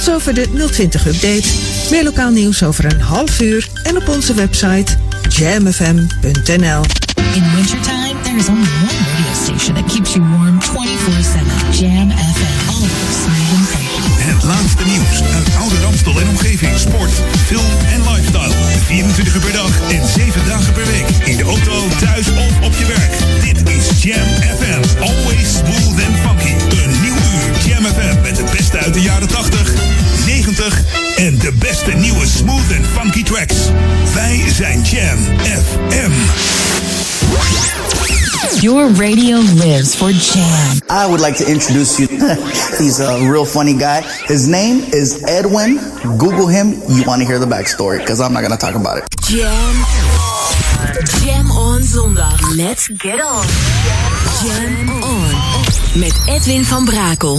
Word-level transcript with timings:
Tot 0.00 0.08
zover 0.08 0.34
de 0.34 0.68
020 0.70 1.06
update. 1.06 1.48
Meer 1.90 2.04
lokaal 2.04 2.30
nieuws 2.30 2.62
over 2.62 2.84
een 2.84 3.00
half 3.00 3.40
uur 3.40 3.68
en 3.82 3.96
op 3.96 4.08
onze 4.08 4.34
website 4.34 4.96
jamfm.nl. 5.28 6.82
In 7.34 7.44
wintertime, 7.54 8.14
there 8.22 8.36
is 8.36 8.48
only 8.48 8.68
one 8.82 8.98
radio 9.10 9.32
station 9.44 9.74
that 9.74 9.92
keeps 9.92 10.12
you 10.14 10.24
warm 10.28 10.58
24-7. 10.60 10.66
Jam 11.78 12.10
FM. 12.10 12.68
Always 12.68 13.14
smooth 13.24 13.72
and 13.76 13.88
funky. 13.88 14.20
Het 14.30 14.42
laatste 14.42 14.84
nieuws 14.84 15.22
uit 15.34 15.48
oude 15.58 15.80
Ramstel 15.82 16.20
en 16.20 16.28
omgeving. 16.28 16.78
Sport, 16.78 17.12
film 17.46 17.70
en 17.92 18.00
lifestyle. 18.12 18.54
24 18.84 19.34
uur 19.34 19.40
per 19.40 19.52
dag 19.52 19.72
en 19.90 20.08
7 20.08 20.46
dagen 20.46 20.72
per 20.72 20.86
week. 20.86 21.08
In 21.24 21.36
de 21.36 21.44
auto, 21.44 21.88
thuis 22.00 22.28
of 22.28 22.52
op 22.66 22.72
je 22.78 22.86
werk. 22.86 23.12
Dit 23.44 23.68
is 23.76 24.02
Jam 24.02 24.28
FM. 24.58 25.02
Always 25.02 25.48
smooth 25.58 25.98
and 26.06 26.16
funky. 26.24 26.54
Een 26.82 26.92
nieuw 27.02 27.18
uur 27.32 27.50
Jam 27.66 27.84
FM 27.84 28.19
beste 28.70 28.86
uit 28.86 28.94
de 28.94 29.00
jaren 29.00 29.28
80, 29.28 29.74
90 30.26 30.82
en 31.16 31.38
de 31.38 31.52
beste 31.58 31.90
nieuwe 31.90 32.26
smooth 32.26 32.76
and 32.76 32.86
funky 32.86 33.22
tracks. 33.22 33.56
Wij 34.14 34.44
zijn 34.48 34.82
Jam 34.82 35.18
FM. 35.42 36.10
Your 38.60 38.90
radio 38.94 39.38
lives 39.54 39.94
for 39.94 40.10
Jam. 40.10 40.80
I 40.90 41.06
would 41.06 41.20
like 41.20 41.44
to 41.44 41.50
introduce 41.50 42.02
you. 42.02 42.08
He's 42.78 43.00
a 43.00 43.18
real 43.18 43.44
funny 43.44 43.72
guy. 43.78 44.02
His 44.26 44.46
name 44.46 44.82
is 44.90 45.22
Edwin. 45.22 45.80
Google 46.18 46.48
him. 46.48 46.74
You 46.88 47.04
want 47.04 47.20
to 47.22 47.26
hear 47.26 47.38
the 47.38 47.46
backstory 47.46 47.98
because 47.98 48.20
I'm 48.20 48.32
not 48.32 48.40
going 48.40 48.58
to 48.58 48.66
talk 48.66 48.74
about 48.74 48.98
it. 48.98 49.04
Jam. 49.20 49.84
Jam 51.24 51.50
on 51.50 51.82
zondag. 51.82 52.56
Let's 52.56 52.88
get 52.96 53.20
on. 53.20 53.44
Jam 54.42 55.02
on. 55.02 55.34
Met 55.94 56.20
Edwin 56.26 56.64
van 56.64 56.84
Brakel. 56.84 57.38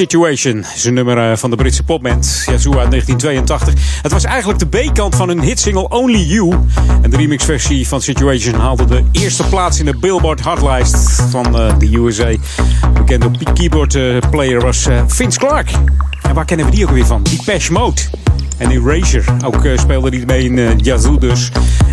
Situation 0.00 0.64
is 0.74 0.84
nummer 0.84 1.30
eh, 1.30 1.36
van 1.36 1.50
de 1.50 1.56
Britse 1.56 1.82
popband 1.82 2.42
Yazoo 2.46 2.78
uit 2.78 2.90
1982. 2.90 3.74
Het 4.02 4.12
was 4.12 4.24
eigenlijk 4.24 4.58
de 4.58 4.66
B-kant 4.66 5.14
van 5.14 5.28
hun 5.28 5.40
hitsingle 5.40 5.88
Only 5.88 6.18
You. 6.18 6.54
En 7.02 7.10
de 7.10 7.16
remixversie 7.16 7.88
van 7.88 8.02
Situation 8.02 8.54
haalde 8.54 8.84
de 8.84 9.04
eerste 9.12 9.42
plaats 9.42 9.78
in 9.78 9.84
de 9.84 9.96
Billboard 9.96 10.40
Hotlijst 10.40 11.22
van 11.30 11.58
eh, 11.58 11.78
de 11.78 11.96
USA. 11.96 12.34
Bekende 12.94 13.30
keyboard 13.54 13.94
eh, 13.94 14.16
player 14.30 14.60
was 14.60 14.88
Vince 15.06 15.38
Clark. 15.38 15.70
En 16.22 16.34
waar 16.34 16.44
kennen 16.44 16.66
we 16.66 16.72
die 16.72 16.84
ook 16.84 16.92
weer 16.92 17.06
van? 17.06 17.22
Depeche 17.22 17.72
Mode. 17.72 18.00
En 18.56 18.70
Erasure. 18.70 19.24
Ook 19.44 19.68
speelde 19.76 20.16
hij 20.16 20.24
mee 20.26 20.44
in 20.44 20.78
Yazoo 20.78 21.18
dus. 21.18 21.50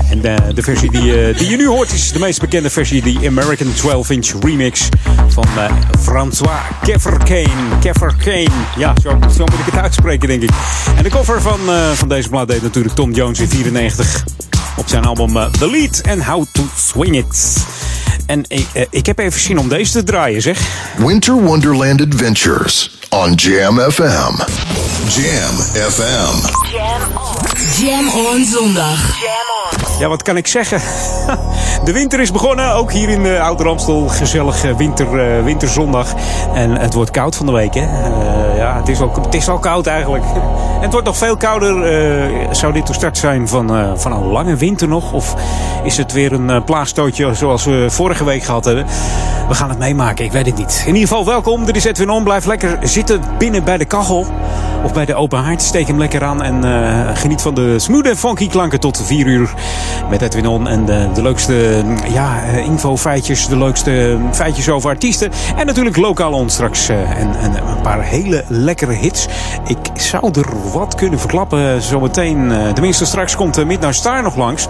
En 0.09 0.21
de, 0.21 0.35
de 0.53 0.61
versie 0.61 0.91
die, 0.91 1.33
die 1.33 1.49
je 1.49 1.57
nu 1.57 1.67
hoort 1.67 1.93
is 1.93 2.11
de 2.11 2.19
meest 2.19 2.39
bekende 2.39 2.69
versie. 2.69 3.01
Die 3.01 3.27
American 3.27 3.67
12-inch 3.67 4.39
remix 4.39 4.89
van 5.43 5.63
eh, 5.63 5.71
François 6.01 6.59
Keverkane. 6.83 7.79
Keverkane. 7.79 8.49
Ja, 8.77 8.93
zo, 9.01 9.19
zo 9.35 9.43
moet 9.45 9.59
ik 9.59 9.65
het 9.65 9.75
uitspreken 9.75 10.27
denk 10.27 10.41
ik. 10.41 10.49
En 10.95 11.03
de 11.03 11.09
cover 11.09 11.41
van, 11.41 11.59
eh, 11.69 11.91
van 11.91 12.09
deze 12.09 12.29
plaat 12.29 12.47
deed 12.47 12.61
natuurlijk 12.61 12.95
Tom 12.95 13.11
Jones 13.11 13.39
in 13.39 13.49
94. 13.49 14.23
Op 14.77 14.87
zijn 14.87 15.05
album 15.05 15.37
eh, 15.37 15.45
The 15.45 15.69
Lead 15.69 16.01
and 16.09 16.23
How 16.23 16.45
to 16.51 16.61
Swing 16.75 17.15
It. 17.15 17.65
En 18.25 18.43
ik, 18.47 18.67
ik 18.89 19.05
heb 19.05 19.19
even 19.19 19.39
zin 19.39 19.59
om 19.59 19.69
deze 19.69 19.91
te 19.91 20.03
draaien 20.03 20.41
zeg. 20.41 20.59
Winter 20.97 21.33
Wonderland 21.33 22.01
Adventures 22.01 22.97
on 23.09 23.33
Jam 23.33 23.79
FM. 23.79 24.33
Jam 25.07 25.55
FM. 25.91 26.47
Jam 27.81 28.09
on 28.09 28.45
zondag. 28.45 29.15
Ja, 29.99 30.07
wat 30.07 30.23
kan 30.23 30.37
ik 30.37 30.47
zeggen? 30.47 30.81
De 31.83 31.93
winter 31.93 32.19
is 32.19 32.31
begonnen, 32.31 32.73
ook 32.73 32.91
hier 32.91 33.09
in 33.09 33.25
uh, 33.25 33.41
Ouder 33.41 33.67
Amstel. 33.67 34.07
Gezellig 34.07 34.63
eh, 34.63 34.75
winter, 34.75 35.19
eh, 35.19 35.43
winterzondag. 35.43 36.13
En 36.53 36.71
het 36.71 36.93
wordt 36.93 37.11
koud 37.11 37.35
van 37.35 37.45
de 37.45 37.51
week, 37.51 37.73
hè? 37.73 37.81
Eh, 37.81 38.57
ja, 38.57 38.75
het 38.75 38.87
is, 38.87 39.01
ook, 39.01 39.15
het 39.15 39.33
is 39.33 39.49
al 39.49 39.59
koud 39.59 39.87
eigenlijk. 39.87 40.23
En 40.77 40.83
het 40.83 40.91
wordt 40.91 41.07
nog 41.07 41.17
veel 41.17 41.37
kouder. 41.37 41.83
Eh, 41.83 42.47
zou 42.51 42.73
dit 42.73 42.87
de 42.87 42.93
start 42.93 43.17
zijn 43.17 43.47
van, 43.47 43.75
eh, 43.75 43.91
van 43.95 44.11
een 44.11 44.27
lange 44.27 44.55
winter 44.55 44.87
nog? 44.87 45.13
Of 45.13 45.35
is 45.83 45.97
het 45.97 46.11
weer 46.11 46.33
een 46.33 46.63
plaagstootje 46.63 47.33
zoals 47.33 47.65
we 47.65 47.85
vorige 47.89 48.23
week 48.23 48.43
gehad 48.43 48.65
hebben? 48.65 48.85
We 49.47 49.53
gaan 49.53 49.69
het 49.69 49.79
meemaken, 49.79 50.25
ik 50.25 50.31
weet 50.31 50.45
het 50.45 50.57
niet. 50.57 50.83
In 50.85 50.93
ieder 50.93 51.07
geval, 51.07 51.25
welkom. 51.25 51.65
Dit 51.65 51.75
is 51.75 51.85
Edwin 51.85 52.09
On. 52.09 52.23
Blijf 52.23 52.45
lekker 52.45 52.77
zitten 52.81 53.21
binnen 53.37 53.63
bij 53.63 53.77
de 53.77 53.85
kachel. 53.85 54.25
Of 54.83 54.93
bij 54.93 55.05
de 55.05 55.15
open 55.15 55.39
haard. 55.39 55.61
Steek 55.61 55.87
hem 55.87 55.97
lekker 55.97 56.23
aan 56.23 56.41
en 56.41 56.63
eh, 56.63 57.15
geniet 57.15 57.41
van 57.41 57.53
de 57.53 57.79
smooth 57.79 58.05
en 58.05 58.17
funky 58.17 58.47
klanken 58.47 58.79
tot 58.79 59.01
4 59.05 59.25
uur. 59.25 59.53
Met 60.09 60.21
Edwin 60.21 60.47
On 60.47 60.67
en 60.67 60.85
de, 60.85 61.07
de 61.13 61.21
leukste 61.21 61.66
ja, 62.07 62.43
eh, 62.43 62.57
info-feitjes. 62.65 63.47
De 63.47 63.57
leukste 63.57 64.17
feitjes 64.31 64.69
over 64.69 64.89
artiesten. 64.89 65.31
En 65.55 65.65
natuurlijk 65.65 65.97
lokaal 65.97 66.33
on 66.33 66.49
straks. 66.49 66.89
eh, 66.89 66.97
en, 67.19 67.35
en 67.41 67.51
een 67.53 67.81
paar 67.81 68.03
hele 68.03 68.43
lekkere 68.47 68.93
hits. 68.93 69.27
Ik 69.65 69.77
zou 69.93 70.31
er 70.31 70.71
wat 70.71 70.95
kunnen 70.95 71.19
verklappen 71.19 71.81
zometeen. 71.81 72.51
eh, 72.51 72.69
tenminste, 72.73 73.05
straks 73.05 73.35
komt 73.35 73.65
Midnight 73.65 73.95
Star 73.95 74.23
nog 74.23 74.35
langs. 74.35 74.67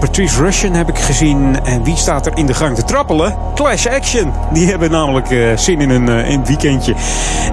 Patrice 0.00 0.42
Russian 0.42 0.72
heb 0.72 0.88
ik 0.88 0.98
gezien. 0.98 1.64
En 1.64 1.82
wie 1.82 1.96
staat 1.96 2.26
er 2.26 2.32
in 2.34 2.46
de 2.46 2.54
gang 2.54 2.74
te 2.76 2.84
trappelen? 2.84 3.34
Clash 3.54 3.86
Action. 3.86 4.32
Die 4.52 4.66
hebben 4.68 4.90
namelijk 4.90 5.58
zin 5.58 5.80
in 5.80 5.90
een, 5.90 6.08
een 6.32 6.44
weekendje. 6.44 6.94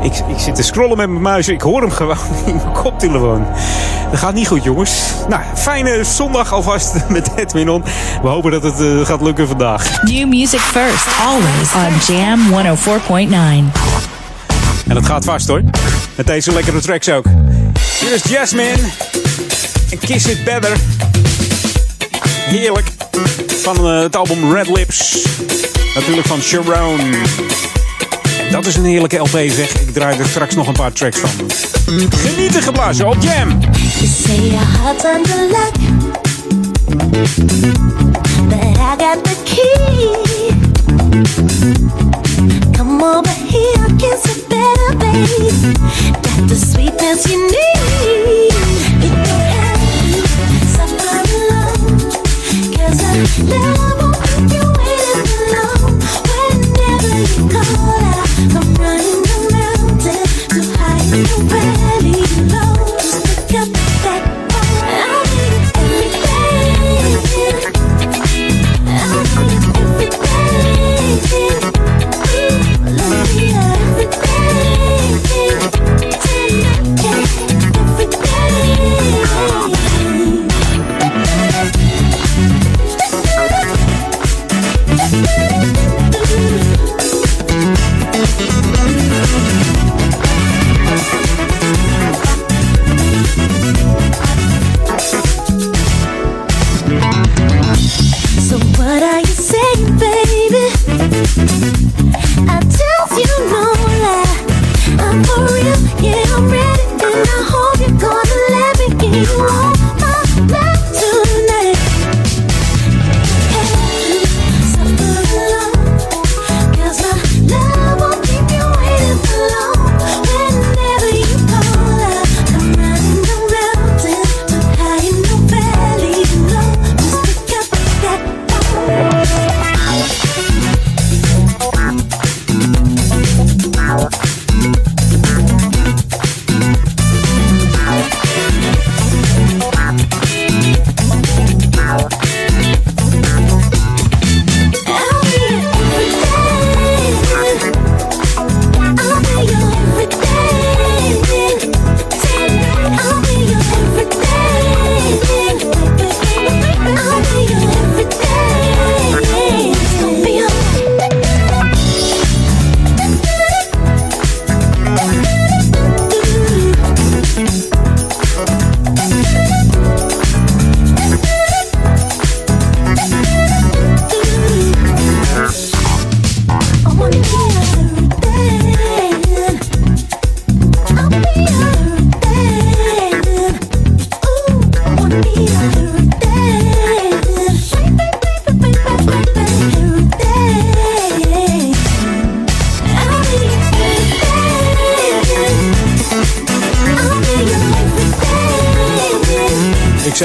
Ik, 0.01 0.13
ik 0.27 0.37
zit 0.39 0.55
te 0.55 0.63
scrollen 0.63 0.97
met 0.97 1.09
mijn 1.09 1.21
muis. 1.21 1.47
Ik 1.47 1.61
hoor 1.61 1.81
hem 1.81 1.91
gewoon 1.91 2.17
in 2.45 2.55
mijn 2.55 2.71
koptelefoon. 2.71 3.45
Dat 4.11 4.19
gaat 4.19 4.33
niet 4.33 4.47
goed, 4.47 4.63
jongens. 4.63 5.01
Nou, 5.29 5.41
fijne 5.55 6.03
zondag 6.03 6.53
alvast 6.53 6.95
met 7.09 7.31
Edwin 7.35 7.69
On. 7.69 7.83
We 8.21 8.27
hopen 8.27 8.51
dat 8.51 8.63
het 8.63 8.79
eh, 8.79 9.05
gaat 9.05 9.21
lukken 9.21 9.47
vandaag. 9.47 10.01
New 10.03 10.27
music 10.27 10.59
first, 10.59 11.07
always 11.25 11.73
on 11.73 12.15
Jam 12.15 12.39
104.9. 12.51 13.31
En 14.87 14.93
dat 14.93 15.05
gaat 15.05 15.25
vast 15.25 15.47
hoor. 15.47 15.61
Met 16.15 16.27
deze 16.27 16.53
lekkere 16.53 16.79
tracks 16.79 17.09
ook. 17.09 17.25
Hier 17.99 18.13
is 18.13 18.23
Jasmine. 18.23 18.77
En 19.91 19.99
Kiss 19.99 20.25
It 20.25 20.43
Better. 20.43 20.77
Heerlijk. 22.27 22.87
Van 23.47 23.77
eh, 23.77 23.99
het 23.99 24.15
album 24.15 24.53
Red 24.53 24.67
Lips. 24.67 25.27
Natuurlijk 25.95 26.27
van 26.27 26.41
Sharon. 26.41 26.99
En 28.45 28.51
dat 28.51 28.65
is 28.65 28.75
een 28.75 28.85
heerlijke 28.85 29.17
LP 29.17 29.29
zeg. 29.29 29.79
Ik 29.79 29.93
draai 29.93 30.19
er 30.19 30.25
straks 30.25 30.55
nog 30.55 30.67
een 30.67 30.73
paar 30.73 30.91
tracks 30.91 31.19
van. 31.19 31.29
Genieten 32.09 32.61
geblazen 32.61 33.07
op 33.07 33.17
Jam. 33.19 33.59
But 38.49 38.77
I 38.79 38.95
got 38.97 39.23
the 39.23 39.35
key. 39.45 40.51
Come 42.73 43.01
over 43.01 43.29
better, 44.49 44.97
babe. 44.99 45.77
Got 46.21 46.49
the 46.49 46.55
sweetness 46.55 47.27
you 47.31 47.37
need. 47.47 48.51
Suffer 50.75 51.19
you 54.51 54.63
waiting. 54.79 55.25
Whenever 56.27 57.15
you 57.31 57.41
call 57.49 58.01
out, 58.03 58.27
come 58.51 58.71
running 58.75 59.21
to 60.49 60.59
hide 60.77 61.90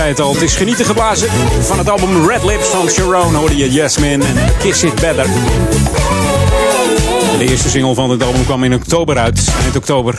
het 0.07 0.19
het 0.19 0.43
is 0.43 0.57
genieten 0.57 0.85
geblazen. 0.85 1.29
Van 1.61 1.79
het 1.79 1.89
album 1.89 2.29
Red 2.29 2.45
Lips 2.45 2.67
van 2.67 2.89
Sharon 2.89 3.35
hoorde 3.35 3.57
je 3.57 3.71
Jasmine 3.71 4.25
en 4.25 4.35
Kiss 4.59 4.83
It 4.83 4.95
Better. 4.95 5.27
De 7.39 7.47
eerste 7.49 7.69
single 7.69 7.95
van 7.95 8.11
het 8.11 8.23
album 8.23 8.45
kwam 8.45 8.65
in 8.65 8.75
oktober 8.75 9.19
uit, 9.19 9.53
eind 9.63 9.77
oktober. 9.77 10.19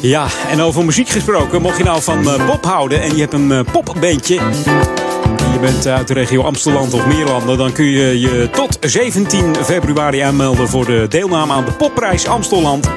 Ja, 0.00 0.26
en 0.50 0.60
over 0.60 0.84
muziek 0.84 1.08
gesproken, 1.08 1.62
mocht 1.62 1.76
je 1.76 1.84
nou 1.84 2.02
van 2.02 2.30
eh, 2.30 2.46
pop 2.46 2.64
houden 2.64 3.02
en 3.02 3.14
je 3.14 3.20
hebt 3.20 3.32
een 3.32 3.52
eh, 3.52 3.60
popbandje. 3.72 4.38
en 4.38 5.52
Je 5.52 5.58
bent 5.60 5.86
uit 5.86 6.08
de 6.08 6.14
regio 6.14 6.42
Amsterdam 6.42 6.88
of 6.92 7.06
Meerlanden, 7.06 7.58
dan 7.58 7.72
kun 7.72 7.84
je 7.84 8.20
je 8.20 8.48
tot 8.52 8.78
17 8.80 9.54
februari 9.64 10.20
aanmelden 10.20 10.68
voor 10.68 10.86
de 10.86 11.06
deelname 11.08 11.52
aan 11.52 11.64
de 11.64 11.72
Popprijs 11.72 12.26
Amstelland. 12.26 12.88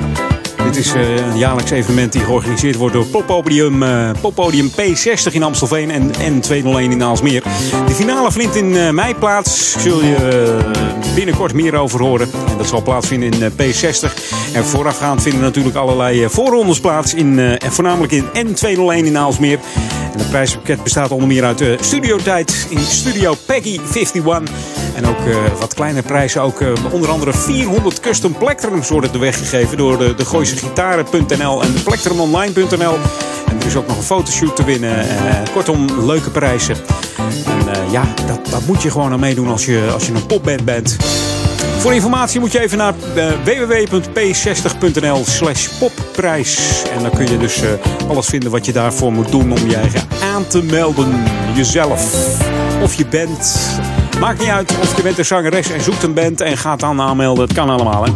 Dit 0.70 0.86
is 0.86 0.94
eh, 0.94 1.16
een 1.16 1.38
jaarlijks 1.38 1.72
evenement 1.72 2.12
die 2.12 2.22
georganiseerd 2.22 2.76
wordt 2.76 2.94
door 2.94 3.06
Poppodium, 3.06 3.84
eh, 3.84 4.10
Poppodium 4.22 4.72
P60 4.72 5.32
in 5.32 5.44
Amstelveen 5.44 5.92
en, 5.92 6.12
en 6.20 6.40
201 6.40 6.92
in 6.92 7.04
Aalsmeer. 7.04 7.44
De 7.88 7.94
finale 7.94 8.32
vindt 8.32 8.56
in 8.56 8.76
eh, 8.76 8.90
mei 8.90 9.16
plaats. 9.16 9.76
Zul 9.78 10.04
je 10.04 10.58
binnenkort 11.16 11.54
meer 11.54 11.76
over 11.76 12.02
horen. 12.02 12.30
En 12.50 12.58
dat 12.58 12.68
zal 12.68 12.82
plaatsvinden 12.82 13.32
in 13.32 13.44
eh, 13.44 13.52
P60. 13.52 14.14
En 14.54 14.66
voorafgaand 14.66 15.22
vinden 15.22 15.42
natuurlijk 15.42 15.76
allerlei 15.76 16.30
voorrondes 16.30 16.80
plaats. 16.80 17.14
In, 17.14 17.40
en 17.40 17.72
voornamelijk 17.72 18.12
in 18.12 18.26
N201 18.26 19.06
in 19.06 19.18
Aalsmeer. 19.18 19.60
En 20.14 20.20
het 20.20 20.30
prijspakket 20.30 20.84
bestaat 20.84 21.12
onder 21.12 21.28
meer 21.28 21.44
uit 21.44 21.64
studiotijd 21.80 22.68
in 22.70 22.80
Studio 22.80 23.36
Peggy 23.46 23.80
51. 23.94 24.24
En 24.96 25.08
ook 25.08 25.18
wat 25.60 25.74
kleine 25.74 26.02
prijzen. 26.02 26.42
Ook 26.42 26.64
onder 26.92 27.10
andere 27.10 27.34
400 27.34 28.00
custom 28.00 28.38
plectrums 28.38 28.90
worden 28.90 29.14
er 29.14 29.20
weggegeven 29.20 29.78
door 29.78 29.98
de, 29.98 30.14
de 30.16 30.26
Gooisegitaren.nl 30.60 31.64
en 31.64 31.74
de 31.74 31.80
plektrumonline.nl. 31.80 32.98
En 33.48 33.60
er 33.60 33.66
is 33.66 33.76
ook 33.76 33.88
nog 33.88 33.98
een 33.98 34.04
fotoshoot 34.04 34.56
te 34.56 34.64
winnen. 34.64 35.00
Eh, 35.00 35.36
kortom, 35.54 36.06
leuke 36.06 36.30
prijzen. 36.30 36.76
En 37.46 37.74
eh, 37.74 37.92
ja, 37.92 38.04
dat, 38.50 38.62
moet 38.66 38.82
je 38.82 38.92
gewoon 38.92 39.12
aan 39.12 39.20
meedoen 39.20 39.48
als 39.48 39.66
je, 39.66 39.90
als 39.94 40.06
je 40.06 40.14
een 40.14 40.26
popband 40.26 40.66
bent. 40.66 40.98
Voor 41.78 41.94
informatie 41.94 42.40
moet 42.40 42.52
je 42.52 42.60
even 42.60 42.78
naar 42.78 42.94
eh, 43.16 43.32
www.p60.nl 43.44 45.26
slash 45.26 45.68
popprijs. 45.68 46.84
En 46.96 47.02
dan 47.02 47.12
kun 47.12 47.28
je 47.28 47.38
dus 47.38 47.62
alles 48.08 48.28
vinden 48.28 48.52
wat 48.52 48.66
je 48.66 48.72
daarvoor 48.72 49.14
moet 49.14 49.32
doen 49.32 49.52
om 49.52 49.70
je 49.70 49.76
eigen 49.76 50.02
aan 50.34 50.48
te 50.48 50.64
melden. 50.64 51.24
Jezelf 51.56 52.14
of 52.82 52.94
je 52.94 53.06
bent. 53.06 53.70
Maakt 54.20 54.40
niet 54.40 54.50
uit 54.50 54.74
of 54.82 54.96
je 54.96 55.02
bent 55.02 55.18
een 55.18 55.26
zangeres 55.26 55.72
en 55.72 55.82
zoekt 55.82 56.04
een 56.04 56.14
band 56.14 56.42
en 56.42 56.58
gaat 56.58 56.80
dan 56.80 57.02
aanmelden. 57.02 57.44
Het 57.44 57.54
kan 57.54 57.70
allemaal 57.70 58.04
hè. 58.04 58.12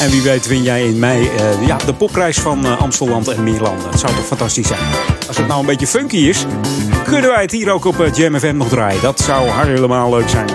En 0.00 0.10
wie 0.10 0.22
weet 0.22 0.46
win 0.46 0.62
jij 0.62 0.86
in 0.86 0.98
mei 0.98 1.28
eh, 1.28 1.66
ja, 1.66 1.76
de 1.76 1.94
popprijs 1.94 2.38
van 2.38 2.64
eh, 2.64 2.80
Amsterdam 2.80 3.22
en 3.22 3.42
Meerlanden. 3.42 3.90
Het 3.90 4.00
zou 4.00 4.14
toch 4.14 4.26
fantastisch 4.26 4.66
zijn. 4.66 4.80
Als 5.28 5.36
het 5.36 5.46
nou 5.46 5.60
een 5.60 5.66
beetje 5.66 5.86
funky 5.86 6.16
is, 6.16 6.46
kunnen 7.04 7.30
wij 7.30 7.42
het 7.42 7.50
hier 7.50 7.70
ook 7.70 7.84
op 7.84 8.00
eh, 8.00 8.12
Jam 8.12 8.38
FM 8.38 8.56
nog 8.56 8.68
draaien. 8.68 9.02
Dat 9.02 9.20
zou 9.20 9.48
helemaal 9.50 10.10
leuk 10.10 10.28
zijn. 10.28 10.48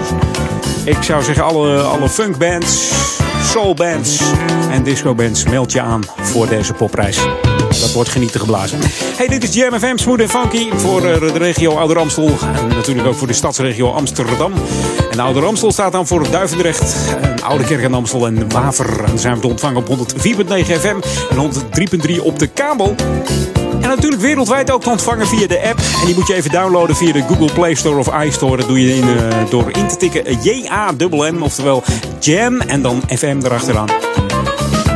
Ik 0.85 1.03
zou 1.03 1.23
zeggen, 1.23 1.43
alle, 1.43 1.81
alle 1.81 2.09
funkbands, 2.09 2.91
soulbands 3.43 4.21
en 4.71 4.83
discobands, 4.83 5.43
meld 5.43 5.71
je 5.71 5.81
aan 5.81 6.01
voor 6.21 6.47
deze 6.47 6.73
popprijs. 6.73 7.19
Dat 7.81 7.91
wordt 7.93 8.09
genieten 8.09 8.39
geblazen. 8.39 8.79
Hey, 9.15 9.27
dit 9.27 9.43
is 9.43 9.53
Jam 9.53 9.79
FM, 9.79 9.97
smooth 9.97 10.19
en 10.19 10.29
funky 10.29 10.69
voor 10.75 11.05
eh, 11.05 11.19
de 11.19 11.37
regio 11.37 11.75
Ouder 11.75 11.99
Amstel. 11.99 12.31
En 12.55 12.67
natuurlijk 12.67 13.07
ook 13.07 13.15
voor 13.15 13.27
de 13.27 13.33
stadsregio 13.33 13.91
Amsterdam. 13.91 14.53
En 15.11 15.19
Ouder 15.19 15.45
Amstel 15.45 15.71
staat 15.71 15.91
dan 15.91 16.07
voor 16.07 16.29
Duivendrecht, 16.31 16.95
en 17.21 17.43
Oude 17.43 17.63
Kerk 17.63 17.83
en 17.83 17.93
Amstel 17.93 18.27
en 18.27 18.51
Waver. 18.51 18.99
En 18.99 19.05
dan 19.05 19.19
zijn 19.19 19.35
we 19.35 19.39
te 19.39 19.47
ontvangen 19.47 19.77
op 19.77 19.87
104.9 19.87 20.79
FM 20.79 20.97
en 21.29 21.51
103.3 22.17 22.21
op 22.21 22.39
de 22.39 22.47
kabel. 22.47 22.95
En 23.81 23.89
natuurlijk 23.89 24.21
wereldwijd 24.21 24.71
ook 24.71 24.83
te 24.83 24.89
ontvangen 24.89 25.27
via 25.27 25.47
de 25.47 25.61
app. 25.61 25.79
En 25.99 26.05
die 26.05 26.15
moet 26.15 26.27
je 26.27 26.33
even 26.33 26.51
downloaden 26.51 26.95
via 26.95 27.11
de 27.11 27.21
Google 27.21 27.53
Play 27.53 27.75
Store 27.75 27.97
of 27.97 28.23
iStore. 28.23 28.57
Dat 28.57 28.67
doe 28.67 28.81
je 28.81 28.95
in, 28.95 29.03
eh, 29.03 29.49
door 29.49 29.71
in 29.71 29.87
te 29.87 29.97
tikken 29.97 30.37
J-A-M-M, 30.41 31.41
oftewel 31.41 31.83
Jam 32.19 32.61
en 32.61 32.81
dan 32.81 33.01
FM 33.07 33.39
erachteraan. 33.43 34.12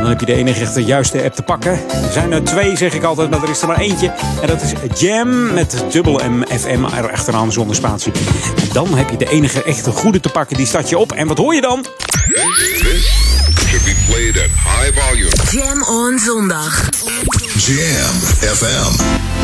Dan 0.08 0.16
heb 0.18 0.28
je 0.28 0.34
de 0.34 0.40
enige 0.40 0.60
echte 0.60 0.84
juiste 0.84 1.22
app 1.22 1.34
te 1.34 1.42
pakken. 1.42 1.72
Er 1.72 2.12
zijn 2.12 2.32
er 2.32 2.44
twee, 2.44 2.76
zeg 2.76 2.94
ik 2.94 3.02
altijd, 3.02 3.30
maar 3.30 3.42
er 3.42 3.48
is 3.48 3.60
er 3.60 3.66
maar 3.66 3.78
eentje. 3.78 4.12
En 4.40 4.48
dat 4.48 4.62
is 4.62 5.00
Jam 5.00 5.52
met 5.52 5.84
dubbel 5.90 6.20
M 6.30 6.58
FM 6.58 6.84
erachteraan 6.96 7.52
zonder 7.52 7.76
spatie. 7.76 8.12
En 8.56 8.68
dan 8.72 8.94
heb 8.94 9.10
je 9.10 9.16
de 9.16 9.28
enige 9.28 9.62
echte 9.62 9.90
goede 9.90 10.20
te 10.20 10.28
pakken. 10.28 10.56
Die 10.56 10.66
start 10.66 10.88
je 10.88 10.98
op. 10.98 11.12
En 11.12 11.26
wat 11.26 11.38
hoor 11.38 11.54
je 11.54 11.60
dan? 11.60 11.86
Should 13.68 13.84
be 13.84 13.94
played 14.06 14.36
at 14.36 14.50
high 14.50 15.00
volume. 15.00 15.30
Jam 15.50 15.82
on 15.82 16.18
zondag. 16.18 16.88
Jam 17.56 18.14
FM. 18.54 19.37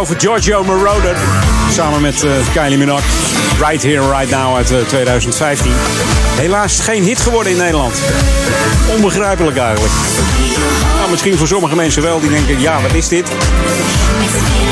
Over 0.00 0.20
Giorgio 0.20 0.64
Moroder. 0.64 1.16
Samen 1.70 2.00
met 2.00 2.22
eh, 2.22 2.30
Kylie 2.52 2.78
Minogue. 2.78 3.04
Right 3.58 3.82
Here, 3.82 4.08
Right 4.08 4.30
Now 4.30 4.56
uit 4.56 4.70
eh, 4.70 4.78
2015. 4.86 5.72
Helaas 6.36 6.80
geen 6.80 7.02
hit 7.02 7.20
geworden 7.20 7.52
in 7.52 7.58
Nederland. 7.58 7.94
Onbegrijpelijk 8.94 9.56
eigenlijk. 9.56 9.92
Nou, 10.96 11.10
misschien 11.10 11.36
voor 11.36 11.46
sommige 11.46 11.76
mensen 11.76 12.02
wel. 12.02 12.20
Die 12.20 12.30
denken, 12.30 12.60
ja, 12.60 12.80
wat 12.80 12.94
is 12.94 13.08
dit? 13.08 13.28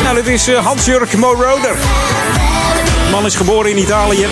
Nou, 0.02 0.14
dit 0.14 0.26
is 0.26 0.48
eh, 0.48 0.64
Hans-Jurk 0.64 1.16
Moroder. 1.16 1.76
De 3.04 3.10
man 3.10 3.26
is 3.26 3.34
geboren 3.34 3.70
in 3.70 3.78
Italië. 3.78 4.24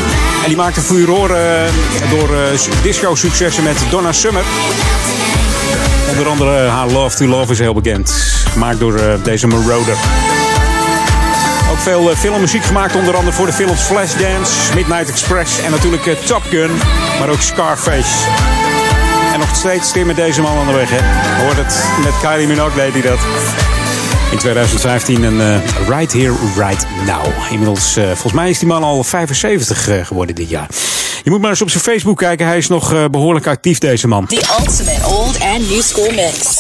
En 0.43 0.47
die 0.47 0.57
maakte 0.57 0.81
furoren 0.81 1.67
eh, 1.67 2.11
door 2.11 2.35
eh, 2.35 2.83
disco-successen 2.83 3.63
met 3.63 3.77
Donna 3.91 4.13
Summer. 4.13 4.43
Onder 6.11 6.29
andere 6.29 6.69
haar 6.69 6.87
Love 6.87 7.17
to 7.17 7.27
Love 7.27 7.53
is 7.53 7.59
heel 7.59 7.75
bekend. 7.75 8.11
Gemaakt 8.53 8.79
door 8.79 8.95
eh, 8.95 9.15
deze 9.23 9.47
Moroder. 9.47 9.97
Ook 11.77 11.83
veel 11.83 12.11
eh, 12.11 12.17
filmmuziek 12.17 12.65
gemaakt, 12.65 12.95
onder 12.95 13.17
andere 13.17 13.33
voor 13.33 13.47
de 13.47 13.53
films 13.53 13.81
Flashdance, 13.81 14.75
Midnight 14.75 15.09
Express 15.09 15.61
en 15.63 15.71
natuurlijk 15.71 16.07
eh, 16.07 16.15
Top 16.15 16.43
Gun, 16.43 16.71
maar 17.19 17.29
ook 17.29 17.41
Scarface. 17.41 18.29
En 19.33 19.39
nog 19.39 19.57
steeds 19.57 19.93
weer 19.93 20.07
met 20.07 20.17
deze 20.17 20.41
man 20.41 20.59
aan 20.59 20.67
de 20.67 20.73
weg, 20.73 20.91
hè. 20.91 21.43
Hoort 21.43 21.57
het, 21.57 21.85
met 22.05 22.13
Kylie 22.21 22.47
Minogue 22.47 22.75
deed 22.75 22.93
hij 22.93 23.03
dat. 23.03 23.19
In 24.33 24.39
2015 24.39 25.23
een 25.23 25.41
eh, 25.41 25.89
Right 25.89 26.13
Here, 26.13 26.35
Right 26.57 26.87
Now. 27.07 27.27
Inmiddels, 27.51 27.93
volgens 27.93 28.33
mij 28.33 28.51
is 28.51 28.59
die 28.59 28.69
man 28.69 28.83
al 28.83 29.05
75 29.05 29.89
eh, 29.89 30.05
geworden 30.05 30.35
dit 30.35 30.49
jaar. 30.49 30.69
Je 31.27 31.33
moet 31.33 31.41
maar 31.41 31.51
eens 31.51 31.63
op 31.63 31.71
zijn 31.71 31.83
Facebook 31.83 32.19
kijken, 32.19 32.47
hij 32.47 32.57
is 32.57 32.69
nog 32.69 32.93
eh, 32.93 33.05
behoorlijk 33.11 33.47
actief, 33.47 33.79
deze 33.79 34.09
man. 34.09 34.27
The 34.27 34.57
ultimate 34.61 35.07
old 35.07 35.41
and 35.41 35.71
new 35.71 35.83
school 35.83 36.11
mix. 36.11 36.56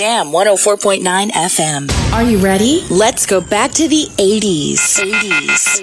Jam 0.00 0.28
104.9 0.28 1.30
FM. 1.30 2.14
Are 2.14 2.22
you 2.22 2.38
ready? 2.38 2.86
Let's 2.88 3.26
go 3.26 3.38
back 3.38 3.70
to 3.72 3.86
the 3.86 4.06
80s. 4.16 4.96
80s. 4.98 5.82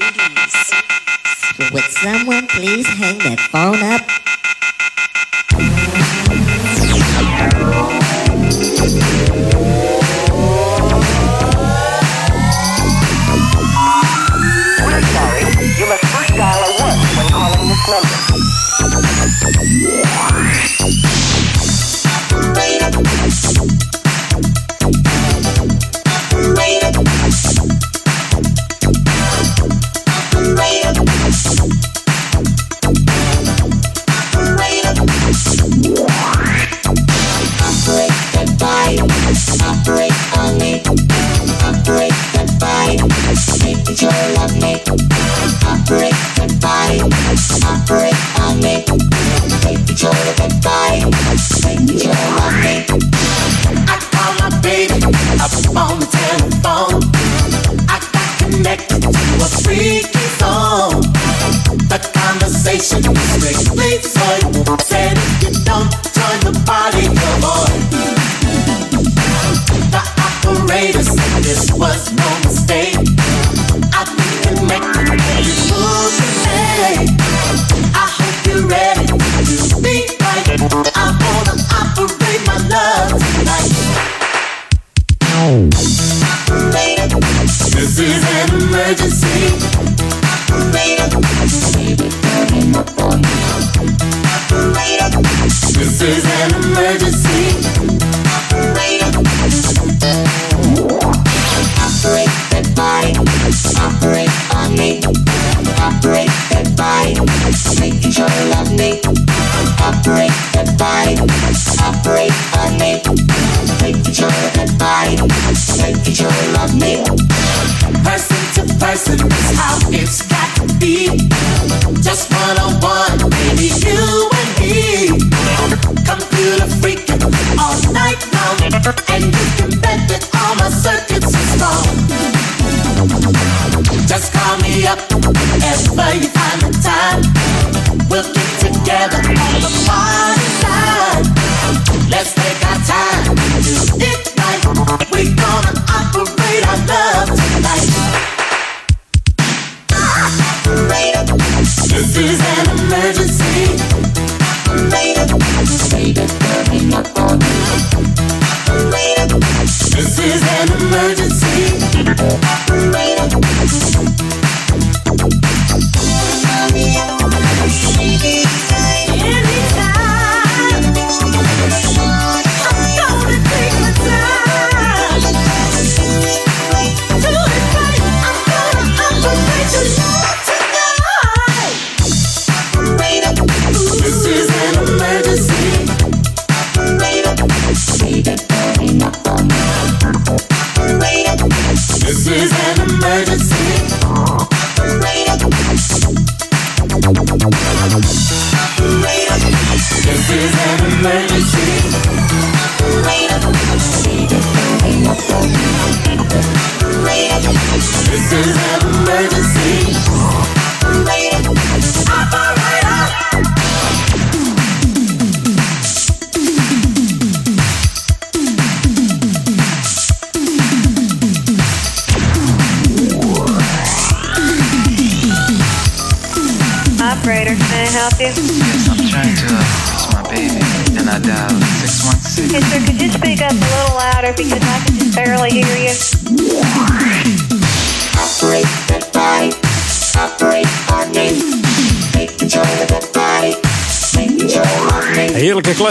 Would 1.71 1.84
someone 1.84 2.47
please 2.47 2.88
hang 2.88 3.19
that 3.19 3.39
phone 3.39 3.84
up? 3.84 4.27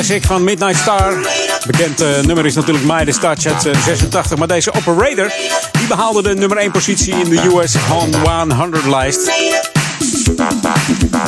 Classic 0.07 0.27
van 0.27 0.45
Midnight 0.45 0.77
Star. 0.77 1.15
Bekend 1.67 2.01
eh, 2.01 2.21
nummer 2.21 2.47
is 2.47 2.55
natuurlijk 2.55 2.85
Midas 2.85 3.19
Touch 3.19 3.47
uit 3.47 3.67
eh, 3.67 3.83
86. 3.83 4.39
Maar 4.39 4.49
deze 4.49 4.73
Operator 4.73 5.33
die 5.73 5.87
behaalde 5.89 6.23
de 6.23 6.35
nummer 6.35 6.57
1 6.57 6.71
positie 6.71 7.15
in 7.15 7.31
de 7.31 7.43
US 7.43 7.77
Hot 7.77 8.17
100 8.53 8.87
lijst. 8.87 9.33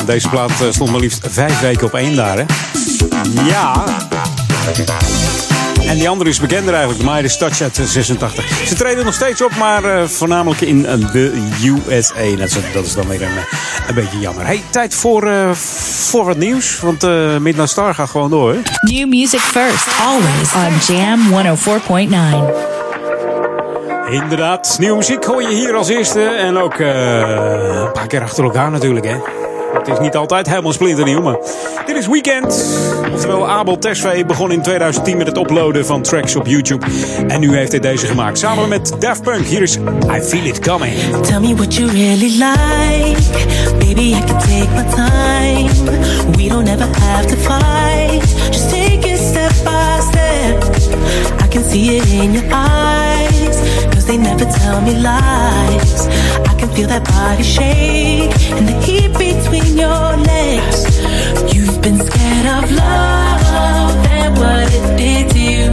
Deze 0.05 0.29
plaat 0.29 0.51
eh, 0.61 0.71
stond 0.71 0.91
maar 0.91 0.99
liefst 0.99 1.19
vijf 1.29 1.59
weken 1.59 1.87
op 1.87 1.93
één 1.93 2.15
daar. 2.15 2.37
Hè? 2.37 2.43
Ja. 3.45 3.83
En 5.87 5.95
die 5.95 6.09
andere 6.09 6.29
is 6.29 6.39
bekender 6.39 6.73
eigenlijk, 6.73 7.05
de 7.05 7.11
Midas 7.11 7.37
Touch 7.37 7.61
uit 7.61 7.79
86. 7.85 8.45
Ze 8.67 8.75
treden 8.75 9.05
nog 9.05 9.13
steeds 9.13 9.41
op, 9.41 9.55
maar 9.55 10.09
voornamelijk 10.09 10.61
in 10.61 10.81
de 11.11 11.33
USA. 11.63 12.35
Dat 12.37 12.47
is, 12.47 12.55
dat 12.73 12.85
is 12.85 12.93
dan 12.93 13.07
weer 13.07 13.21
een, 13.21 13.37
een 13.87 13.95
beetje 13.95 14.19
jammer. 14.19 14.45
Hey, 14.45 14.61
tijd 14.69 14.95
voor, 14.95 15.27
voor 16.09 16.25
wat 16.25 16.37
nieuws, 16.37 16.79
want 16.79 17.03
eh 17.03 17.37
Midnight 17.37 17.69
Star 17.69 17.95
gaat 17.95 18.09
gewoon 18.09 18.29
door. 18.29 18.53
Hè? 18.53 18.59
New 18.81 19.07
music 19.07 19.39
first, 19.39 19.87
always 20.01 20.53
on 20.53 20.95
Jam 20.95 21.19
104.9. 24.07 24.11
Inderdaad, 24.11 24.75
nieuwe 24.79 24.95
muziek 24.95 25.23
hoor 25.23 25.41
je 25.41 25.47
hier 25.47 25.75
als 25.75 25.89
eerste. 25.89 26.21
En 26.21 26.57
ook 26.57 26.73
eh, 26.73 27.81
een 27.81 27.91
paar 27.91 28.07
keer 28.07 28.21
achter 28.21 28.43
elkaar 28.43 28.71
natuurlijk, 28.71 29.05
hè. 29.05 29.17
Het 29.73 29.87
is 29.87 29.99
niet 29.99 30.15
altijd 30.15 30.47
helemaal 30.47 30.73
splinternieuw, 30.73 31.21
maar 31.21 31.37
is 31.99 32.07
Weekend. 32.07 32.45
Oftewel, 33.13 33.49
Abel 33.49 33.77
Tesfaye 33.77 34.25
begon 34.25 34.51
in 34.51 34.61
2010 34.61 35.17
met 35.17 35.27
het 35.27 35.37
uploaden 35.37 35.85
van 35.85 36.01
tracks 36.01 36.35
op 36.35 36.47
YouTube. 36.47 36.85
En 37.27 37.39
nu 37.39 37.55
heeft 37.55 37.71
hij 37.71 37.79
deze 37.79 38.05
gemaakt, 38.05 38.37
samen 38.37 38.69
met 38.69 38.95
Daft 38.99 39.21
Punk. 39.21 39.45
Hier 39.45 39.61
is 39.61 39.77
I 40.15 40.21
Feel 40.21 40.45
It 40.45 40.59
Coming. 40.59 40.93
Tell 41.21 41.39
me 41.39 41.55
what 41.55 41.75
you 41.75 41.89
really 41.89 42.37
like. 42.37 43.21
Baby, 43.79 44.15
I 44.15 44.23
can 44.25 44.39
take 44.39 44.67
my 44.75 44.83
time. 44.95 45.69
We 46.37 46.47
don't 46.47 46.67
ever 46.67 46.87
have 46.99 47.27
to 47.27 47.35
fight. 47.35 48.21
Just 48.51 48.69
take 48.69 49.07
it 49.07 49.19
step 49.19 49.53
by 49.63 49.99
step. 49.99 50.63
I 51.43 51.47
can 51.47 51.63
see 51.63 51.97
it 51.97 52.05
in 52.11 52.31
your 52.33 52.45
eyes. 52.51 53.57
Cause 53.93 54.05
they 54.05 54.17
never 54.17 54.45
tell 54.45 54.81
me 54.81 54.93
lies. 54.93 56.48
Can 56.59 56.67
feel 56.75 56.89
that 56.89 57.05
body 57.05 57.41
shake. 57.43 58.35
And 58.51 58.67
the 58.67 58.75
heat 58.83 59.13
between 59.13 59.77
your 59.77 60.17
legs. 60.27 60.99
You've 61.55 61.81
been 61.81 61.97
scared 61.97 62.47
of 62.57 62.69
love 62.69 64.05
and 64.11 64.37
what 64.37 64.67
it 64.73 64.97
did 64.97 65.31
to 65.31 65.39
you. 65.39 65.69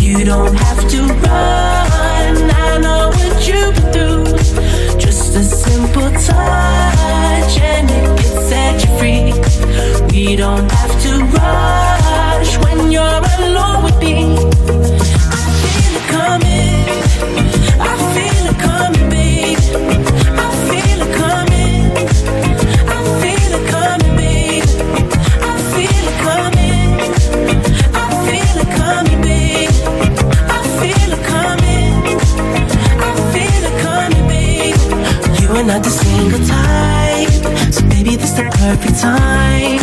You 0.00 0.24
don't 0.24 0.54
have 0.54 0.88
to 0.88 1.00
run. 1.02 2.50
I 2.50 2.78
know 2.80 3.08
what 3.12 3.46
you've 3.46 3.74
been 3.74 3.92
through. 3.92 4.98
Just 4.98 5.36
a 5.36 5.44
simple 5.44 6.10
touch 6.12 7.54
and 7.60 7.90
it 7.90 8.08
can 8.18 8.34
set 8.48 8.82
you 8.82 8.90
free. 8.98 9.32
We 10.12 10.34
don't 10.34 10.70
have 10.72 11.02
to 11.02 11.12
rush 11.36 12.56
when 12.64 12.90
you're 12.90 13.22
alone 13.38 13.84
with 13.84 13.98
me. 14.00 14.49
Perfect 38.60 39.00
time. 39.00 39.80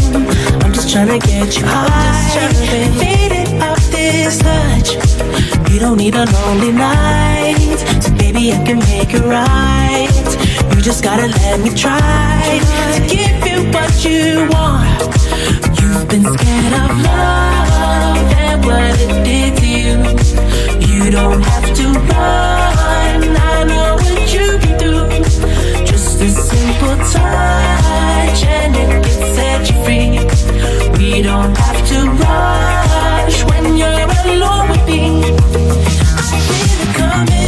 I'm 0.61 0.71
just 0.71 0.91
trying 0.91 1.07
to 1.07 1.17
get 1.25 1.57
you 1.57 1.65
high, 1.65 2.37
and 2.77 2.95
faded 3.01 3.61
off 3.61 3.83
this 3.89 4.37
touch. 4.37 4.89
You 5.71 5.79
don't 5.79 5.97
need 5.97 6.13
a 6.13 6.25
lonely 6.25 6.71
night, 6.71 7.77
so 7.99 8.11
baby, 8.13 8.53
I 8.53 8.63
can 8.63 8.77
make 8.77 9.15
it 9.15 9.25
right. 9.25 10.27
You 10.75 10.81
just 10.81 11.03
gotta 11.03 11.25
let 11.25 11.59
me 11.59 11.71
try 11.71 12.59
to 12.93 13.01
give 13.13 13.37
you 13.49 13.65
what 13.73 13.91
you 14.05 14.47
want. 14.53 15.01
You've 15.79 16.07
been 16.07 16.25
scared 16.37 16.73
of 16.83 16.91
love 17.09 18.31
and 18.45 18.63
what 18.63 18.93
it 19.05 19.13
did 19.25 19.57
to 19.57 19.67
you. 19.81 19.93
You 20.87 21.09
don't 21.09 21.41
have 21.41 21.67
to 21.79 21.85
run. 22.11 23.21
I 23.37 23.63
know 23.63 23.96
A 26.19 26.29
simple 26.29 26.97
touch 27.11 28.43
and 28.43 28.75
it 28.75 29.03
you 29.69 29.83
free. 29.83 30.17
We 30.97 31.21
don't 31.21 31.55
have 31.55 31.87
to 31.89 32.09
rush 32.09 33.43
when 33.45 33.77
you're 33.77 34.09
alone 34.25 34.69
with 34.71 34.85
me. 34.87 35.21
I 35.21 36.39
feel 36.47 36.89
it 36.89 36.95
coming. 36.95 37.46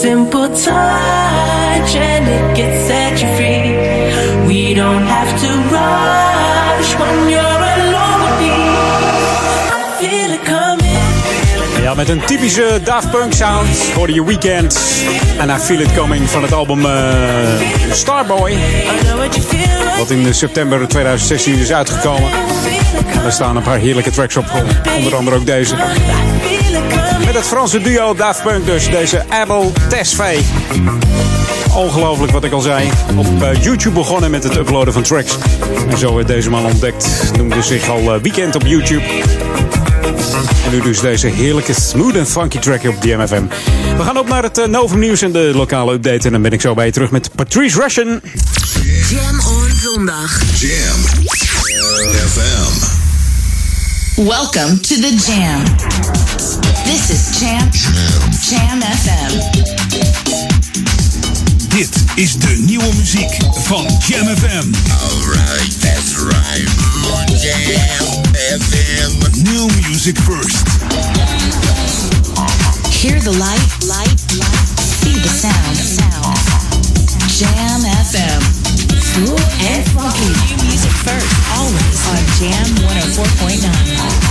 Simple 0.00 0.48
touch 0.48 1.94
and 1.94 2.26
it 2.26 3.20
you 3.20 3.28
free. 3.36 4.46
We 4.46 4.72
don't 4.72 5.06
have 5.06 5.30
to 5.42 5.50
rush 5.74 6.90
when 7.00 7.28
you're 7.28 7.62
alone 7.74 8.20
with 8.24 8.38
me. 8.40 8.56
I 9.68 9.96
feel 9.98 10.30
it 10.32 10.42
coming. 10.44 11.82
Ja, 11.82 11.94
met 11.94 12.08
een 12.08 12.20
typische 12.24 12.80
Daft 12.84 13.10
Punk 13.10 13.32
sound 13.32 13.68
hoorde 13.94 14.12
je 14.12 14.24
Weekend. 14.24 14.80
En 15.38 15.48
I 15.48 15.58
Feel 15.58 15.80
It 15.80 15.94
Coming 15.94 16.28
van 16.28 16.42
het 16.42 16.52
album 16.52 16.86
eh, 16.86 16.92
Starboy. 17.92 18.58
Wat 19.98 20.10
in 20.10 20.34
september 20.34 20.88
2016 20.88 21.58
is 21.58 21.72
uitgekomen. 21.72 22.30
En 23.12 23.24
er 23.24 23.32
staan 23.32 23.56
een 23.56 23.62
paar 23.62 23.78
heerlijke 23.78 24.10
tracks 24.10 24.36
op. 24.36 24.44
Onder 24.96 25.16
andere 25.16 25.36
ook 25.36 25.46
deze. 25.46 25.74
Met 27.30 27.38
het 27.38 27.48
Franse 27.48 27.80
duo 27.80 28.14
Daft 28.14 28.42
Punk 28.42 28.66
dus. 28.66 28.90
Deze 28.90 29.24
Abel 29.28 29.72
Tesfaye. 29.88 30.40
Ongelooflijk 31.74 32.32
wat 32.32 32.44
ik 32.44 32.52
al 32.52 32.60
zei. 32.60 32.90
Op 33.16 33.42
eh, 33.42 33.62
YouTube 33.62 33.94
begonnen 33.94 34.30
met 34.30 34.42
het 34.42 34.56
uploaden 34.56 34.92
van 34.92 35.02
tracks. 35.02 35.36
En 35.90 35.98
zo 35.98 36.14
werd 36.14 36.28
deze 36.28 36.50
man 36.50 36.64
ontdekt. 36.64 37.30
Noemde 37.36 37.62
zich 37.62 37.88
al 37.88 38.14
eh, 38.14 38.22
Weekend 38.22 38.54
op 38.54 38.62
YouTube. 38.66 39.02
En 40.64 40.70
nu 40.70 40.80
dus 40.80 41.00
deze 41.00 41.26
heerlijke 41.26 41.72
smooth 41.72 42.16
en 42.16 42.26
funky 42.26 42.58
track 42.58 42.84
op 42.84 43.02
DMFM. 43.02 43.42
We 43.96 44.02
gaan 44.02 44.18
op 44.18 44.28
naar 44.28 44.42
het 44.42 44.58
eh, 44.58 44.66
Novum 44.66 44.98
nieuws 44.98 45.22
en 45.22 45.32
de 45.32 45.50
lokale 45.54 45.92
update. 45.92 46.26
En 46.26 46.32
dan 46.32 46.42
ben 46.42 46.52
ik 46.52 46.60
zo 46.60 46.74
bij 46.74 46.86
je 46.86 46.92
terug 46.92 47.10
met 47.10 47.30
Patrice 47.34 47.80
Russian. 47.80 48.20
Jam 49.08 49.40
on 49.40 49.70
zondag. 49.76 50.40
Jam 50.58 51.00
FM. 52.28 52.98
Welcome 54.14 54.80
to 54.80 54.94
the 54.94 55.14
Jam. 55.26 55.62
This 56.90 57.06
is 57.10 57.22
Jam. 57.38 57.70
Jam 58.42 58.82
FM. 58.82 59.30
Dit 61.68 62.04
is 62.14 62.36
de 62.36 62.56
nieuwe 62.58 62.94
muziek 62.96 63.36
van 63.54 63.86
Jam 64.06 64.26
FM. 64.36 64.66
Alright, 65.02 65.80
that's 65.80 66.14
right. 66.16 66.68
Jam 67.40 67.60
FM. 68.60 69.12
New 69.42 69.68
music 69.88 70.18
first. 70.18 70.62
Hear 73.00 73.22
the 73.22 73.36
light, 73.38 73.84
light, 73.86 74.24
light. 74.38 74.80
Feel 75.00 75.20
the 75.22 75.28
sound, 75.40 75.76
sound. 75.76 76.38
Jam 77.38 77.80
FM. 78.04 78.42
Ooh. 79.18 79.38
and 79.68 79.84
funky. 79.94 80.32
New 80.48 80.56
music 80.64 80.92
first, 81.06 81.34
always 81.56 82.06
on 82.08 82.24
Jam 82.38 82.66
104.9. 82.88 84.30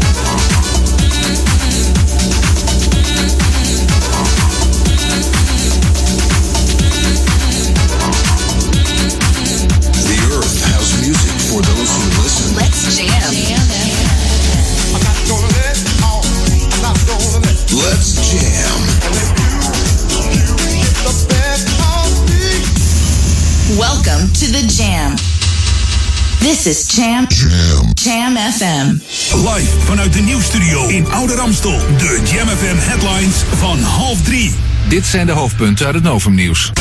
This 26.61 26.87
is 26.87 26.95
Jam. 26.95 27.25
Jam. 27.27 27.91
Jam 27.93 28.37
FM. 28.37 28.95
Live 29.35 29.79
vanuit 29.79 30.13
de 30.13 30.21
nieuwsstudio 30.21 30.87
in 30.87 31.11
Oude 31.11 31.35
Ramstel. 31.35 31.79
De 31.97 32.21
Jam 32.31 32.47
FM 32.47 32.75
headlines 32.77 33.35
van 33.57 33.79
half 33.79 34.21
drie. 34.21 34.53
Dit 34.89 35.05
zijn 35.05 35.25
de 35.25 35.31
hoofdpunten 35.31 35.85
uit 35.85 35.95
het 35.95 36.03
Novumnieuws. 36.03 36.71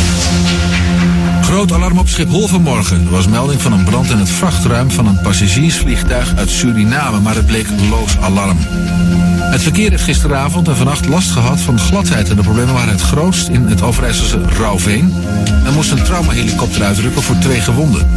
Groot 1.42 1.72
alarm 1.72 1.98
op 1.98 2.08
Schiphol 2.08 2.48
vanmorgen. 2.48 3.04
Er 3.04 3.10
was 3.10 3.26
melding 3.26 3.62
van 3.62 3.72
een 3.72 3.84
brand 3.84 4.10
in 4.10 4.18
het 4.18 4.28
vrachtruim 4.28 4.90
van 4.90 5.06
een 5.06 5.20
passagiersvliegtuig 5.20 6.36
uit 6.36 6.50
Suriname, 6.50 7.20
maar 7.20 7.34
het 7.34 7.46
bleek 7.46 7.66
loos 7.90 8.18
alarm. 8.18 8.58
Het 9.50 9.62
verkeer 9.62 9.90
heeft 9.90 10.04
gisteravond 10.04 10.68
en 10.68 10.76
vannacht 10.76 11.06
last 11.06 11.30
gehad 11.30 11.60
van 11.60 11.78
gladheid 11.78 12.30
en 12.30 12.36
de 12.36 12.42
problemen 12.42 12.74
waren 12.74 12.92
het 12.92 13.02
grootst 13.02 13.48
in 13.48 13.66
het 13.66 13.82
Overijsselse 13.82 14.40
Rauwveen. 14.58 15.14
Er 15.64 15.72
moest 15.72 15.90
een 15.90 16.02
traumahelikopter 16.02 16.82
uitrukken 16.82 17.22
voor 17.22 17.38
twee 17.38 17.60
gewonden. 17.60 18.08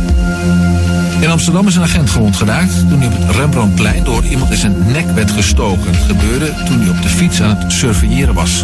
In 1.24 1.30
Amsterdam 1.30 1.68
is 1.68 1.76
een 1.76 1.84
agent 1.84 2.10
gewond 2.10 2.36
geraakt 2.36 2.90
toen 2.90 3.00
hij 3.00 3.08
op 3.08 3.18
het 3.18 3.36
Rembrandtplein 3.36 4.04
door 4.04 4.24
iemand 4.24 4.52
in 4.52 4.58
zijn 4.58 4.92
nek 4.92 5.12
werd 5.12 5.32
gestoken. 5.32 5.96
Het 5.96 6.06
gebeurde 6.06 6.54
toen 6.66 6.80
hij 6.80 6.90
op 6.90 7.02
de 7.02 7.10
fiets 7.10 7.42
aan 7.42 7.58
het 7.58 7.72
surveilleren 7.72 8.34
was. 8.34 8.64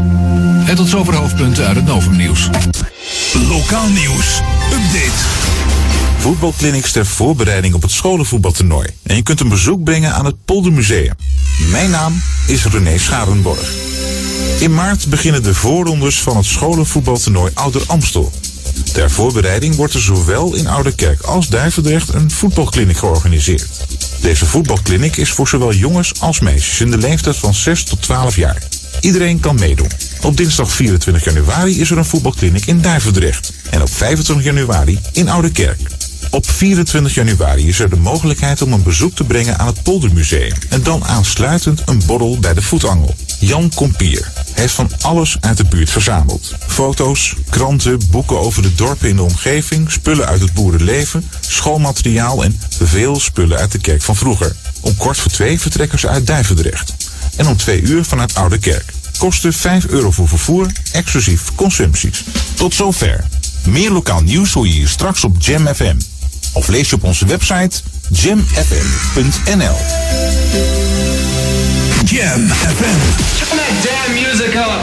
En 0.65 0.75
tot 0.75 0.87
zover 0.87 1.13
de 1.13 1.19
hoofdpunten 1.19 1.67
uit 1.67 1.75
het 1.75 1.85
Novumnieuws. 1.85 2.49
Lokaal 3.47 3.89
nieuws. 3.89 4.41
Update. 4.71 5.17
Voetbalclinics 6.17 6.91
ter 6.91 7.05
voorbereiding 7.05 7.73
op 7.73 7.81
het 7.81 7.91
scholenvoetbaltoernooi. 7.91 8.87
En 9.03 9.15
je 9.15 9.23
kunt 9.23 9.39
een 9.39 9.49
bezoek 9.49 9.83
brengen 9.83 10.13
aan 10.13 10.25
het 10.25 10.45
Poldermuseum. 10.45 11.13
Mijn 11.71 11.89
naam 11.89 12.21
is 12.47 12.65
René 12.65 12.97
Scharenborg. 12.97 13.73
In 14.59 14.73
maart 14.73 15.07
beginnen 15.07 15.43
de 15.43 15.53
voorrondes 15.53 16.19
van 16.19 16.37
het 16.37 16.45
scholenvoetbaltoernooi 16.45 17.51
Ouder 17.53 17.81
Amstel. 17.87 18.31
Ter 18.91 19.11
voorbereiding 19.11 19.75
wordt 19.75 19.93
er 19.93 20.01
zowel 20.01 20.55
in 20.55 20.67
Ouderkerk 20.67 21.21
als 21.21 21.47
Duivendrecht 21.47 22.13
een 22.13 22.31
voetbalkliniek 22.31 22.97
georganiseerd. 22.97 23.67
Deze 24.21 24.45
voetbalkliniek 24.45 25.15
is 25.15 25.31
voor 25.31 25.47
zowel 25.47 25.73
jongens 25.73 26.11
als 26.19 26.39
meisjes 26.39 26.81
in 26.81 26.91
de 26.91 26.97
leeftijd 26.97 27.37
van 27.37 27.53
6 27.53 27.83
tot 27.83 28.01
12 28.01 28.35
jaar. 28.35 28.63
Iedereen 29.01 29.39
kan 29.39 29.59
meedoen. 29.59 29.91
Op 30.21 30.37
dinsdag 30.37 30.71
24 30.71 31.23
januari 31.23 31.79
is 31.79 31.91
er 31.91 31.97
een 31.97 32.05
voetbalkliniek 32.05 32.65
in 32.65 32.81
Duivendrecht. 32.81 33.53
En 33.69 33.81
op 33.81 33.89
25 33.89 34.45
januari 34.45 34.99
in 35.11 35.29
Ouderkerk. 35.29 35.79
Op 36.31 36.49
24 36.49 37.13
januari 37.13 37.67
is 37.67 37.79
er 37.79 37.89
de 37.89 37.95
mogelijkheid 37.95 38.61
om 38.61 38.73
een 38.73 38.83
bezoek 38.83 39.15
te 39.15 39.23
brengen 39.23 39.57
aan 39.57 39.67
het 39.67 39.83
Poldermuseum. 39.83 40.53
En 40.69 40.83
dan 40.83 41.05
aansluitend 41.05 41.81
een 41.85 42.01
borrel 42.05 42.39
bij 42.39 42.53
de 42.53 42.61
voetangel. 42.61 43.15
Jan 43.39 43.71
Kompier 43.75 44.31
heeft 44.53 44.73
van 44.73 44.91
alles 45.01 45.37
uit 45.39 45.57
de 45.57 45.63
buurt 45.63 45.89
verzameld. 45.89 46.53
Foto's, 46.67 47.35
kranten, 47.49 47.99
boeken 48.11 48.39
over 48.39 48.61
de 48.61 48.75
dorpen 48.75 49.09
in 49.09 49.15
de 49.15 49.23
omgeving, 49.23 49.91
spullen 49.91 50.25
uit 50.25 50.41
het 50.41 50.53
boerenleven, 50.53 51.29
schoolmateriaal 51.39 52.43
en 52.43 52.59
veel 52.83 53.19
spullen 53.19 53.57
uit 53.57 53.71
de 53.71 53.79
kerk 53.79 54.01
van 54.01 54.15
vroeger. 54.15 54.55
Om 54.81 54.97
kwart 54.97 55.17
voor 55.17 55.31
twee 55.31 55.59
vertrekken 55.59 55.99
ze 55.99 56.07
uit 56.07 56.27
Duivendrecht. 56.27 56.93
En 57.35 57.47
om 57.47 57.57
twee 57.57 57.81
uur 57.81 58.05
vanuit 58.05 58.35
Oude 58.35 58.57
Kerk. 58.57 58.93
Kosten 59.17 59.53
5 59.53 59.85
euro 59.87 60.11
voor 60.11 60.27
vervoer, 60.27 60.71
exclusief 60.91 61.55
consumpties. 61.55 62.23
Tot 62.53 62.73
zover. 62.73 63.25
Meer 63.63 63.91
lokaal 63.91 64.21
nieuws 64.21 64.53
hoor 64.53 64.67
je 64.67 64.73
hier 64.73 64.87
straks 64.87 65.23
op 65.23 65.35
Jam 65.39 65.67
FM. 65.75 65.97
Of 66.53 66.67
lees 66.67 66.89
je 66.89 66.95
op 66.95 67.03
onze 67.03 67.25
website 67.25 67.81
jamfm.nl. 68.09 69.77
Jam 72.09 72.39
FM. 72.39 72.99
Turn 73.37 73.57
that 73.59 73.73
damn 73.85 74.15
music 74.15 74.55
up. 74.57 74.81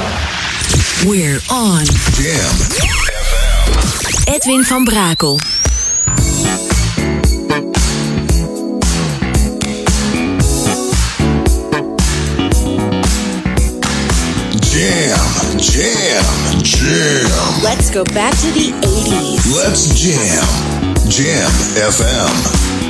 We're 1.10 1.40
on. 1.50 1.84
Jam. 2.14 2.54
FM. 2.70 4.32
Edwin 4.32 4.62
van 4.62 4.84
Brakel. 4.84 5.36
Jam. 14.60 15.18
Jam. 15.58 16.24
Jam. 16.62 17.62
Let's 17.64 17.90
go 17.90 18.04
back 18.04 18.38
to 18.38 18.52
the 18.52 18.70
80s. 18.86 19.52
Let's 19.52 20.00
jam. 20.00 20.46
Jam 21.10 21.50
FM. 21.74 22.85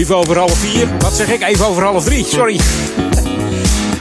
Even 0.00 0.16
over 0.16 0.38
half 0.38 0.58
vier. 0.58 0.88
Wat 0.98 1.12
zeg 1.12 1.28
ik? 1.28 1.42
Even 1.42 1.66
over 1.66 1.82
half 1.82 2.04
drie. 2.04 2.24
Sorry. 2.24 2.60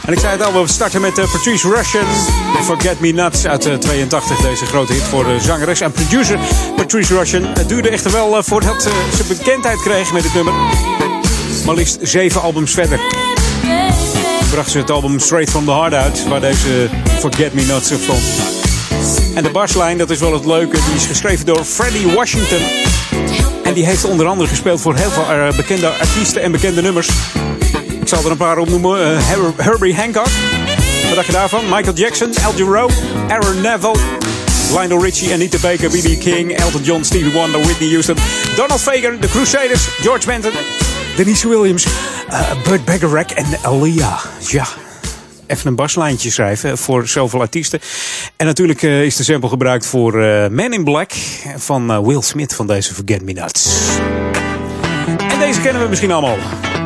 En 0.05 0.13
ik 0.13 0.19
zei 0.19 0.31
het 0.31 0.43
al, 0.43 0.61
we 0.61 0.67
starten 0.67 1.01
met 1.01 1.17
uh, 1.17 1.31
Patrice 1.31 1.69
Russian. 1.69 2.05
Forget 2.63 2.99
Me 2.99 3.11
Nuts 3.11 3.47
uit 3.47 3.67
uh, 3.67 3.73
82. 3.73 4.37
Deze 4.37 4.65
grote 4.65 4.93
hit 4.93 5.01
voor 5.01 5.23
de 5.23 5.39
zangeres 5.39 5.81
en 5.81 5.91
producer 5.91 6.39
Patrice 6.75 7.17
Russian. 7.17 7.43
Het 7.43 7.69
duurde 7.69 7.89
echter 7.89 8.11
wel 8.11 8.37
uh, 8.37 8.43
voordat 8.43 8.81
ze 9.15 9.23
bekendheid 9.27 9.81
kreeg 9.81 10.13
met 10.13 10.23
het 10.23 10.33
nummer. 10.33 10.53
Maar 11.65 11.75
liefst 11.75 11.97
zeven 12.01 12.41
albums 12.41 12.73
verder. 12.73 12.99
Bracht 14.51 14.71
ze 14.71 14.77
het 14.77 14.89
album 14.89 15.19
Straight 15.19 15.49
From 15.49 15.65
The 15.65 15.71
Heart 15.71 15.93
uit. 15.93 16.27
Waar 16.27 16.41
deze 16.41 16.89
Forget 17.19 17.53
Me 17.53 17.61
Nuts 17.61 17.91
op 17.91 18.01
stond. 18.01 18.23
En 19.35 19.43
de 19.43 19.49
baslijn, 19.49 19.97
dat 19.97 20.09
is 20.09 20.19
wel 20.19 20.33
het 20.33 20.45
leuke. 20.45 20.77
Die 20.85 20.95
is 20.95 21.05
geschreven 21.05 21.45
door 21.45 21.63
Freddie 21.63 22.07
Washington. 22.07 22.88
En 23.69 23.75
die 23.75 23.85
heeft 23.85 24.05
onder 24.05 24.27
andere 24.27 24.49
gespeeld 24.49 24.81
voor 24.81 24.95
heel 24.95 25.09
veel 25.09 25.35
uh, 25.35 25.55
bekende 25.55 25.87
artiesten 25.87 26.41
en 26.41 26.51
bekende 26.51 26.81
nummers. 26.81 27.09
Ik 28.01 28.07
zal 28.07 28.23
er 28.23 28.31
een 28.31 28.37
paar 28.37 28.57
opnoemen. 28.57 28.99
Uh, 29.01 29.27
Her 29.27 29.53
Herbie 29.57 29.95
Hancock. 29.95 30.27
Wat 31.05 31.15
dacht 31.15 31.25
je 31.25 31.31
daarvan? 31.31 31.63
Michael 31.63 31.93
Jackson, 31.93 32.33
Al 32.43 32.53
Jarreau, 32.55 32.91
Aaron 33.27 33.61
Neville, 33.61 33.95
Lionel 34.69 35.03
Richie, 35.03 35.33
Anita 35.33 35.57
Baker, 35.61 35.89
B.B. 35.89 36.19
King, 36.19 36.57
Elton 36.57 36.83
John, 36.83 37.03
Stevie 37.03 37.31
Wonder, 37.31 37.61
Whitney 37.61 37.89
Houston, 37.89 38.15
Donald 38.55 38.81
Fagen, 38.81 39.19
The 39.19 39.27
Crusaders, 39.27 39.87
George 40.01 40.25
Benson, 40.25 40.51
Denise 41.15 41.47
Williams, 41.47 41.85
uh, 42.29 42.51
Burt 42.63 42.85
Bacharach 42.85 43.33
en 43.33 43.45
Aaliyah. 43.61 44.23
Ja, 44.39 44.67
even 45.47 45.67
een 45.67 45.75
baslijntje 45.75 46.31
schrijven 46.31 46.77
voor 46.77 47.07
zoveel 47.07 47.39
artiesten. 47.39 47.79
En 48.39 48.45
natuurlijk 48.45 48.81
uh, 48.81 49.03
is 49.03 49.15
de 49.15 49.23
sample 49.23 49.49
gebruikt 49.49 49.85
voor 49.85 50.21
uh, 50.21 50.47
Man 50.47 50.73
in 50.73 50.83
Black 50.83 51.11
van 51.55 51.91
uh, 51.91 51.99
Will 51.99 52.21
Smith 52.21 52.55
van 52.55 52.67
deze 52.67 52.93
Forget 52.93 53.21
Me 53.21 53.31
Nuts. 53.31 53.69
En 55.31 55.39
deze 55.39 55.61
kennen 55.61 55.81
we 55.81 55.87
misschien 55.87 56.11
allemaal. 56.11 56.37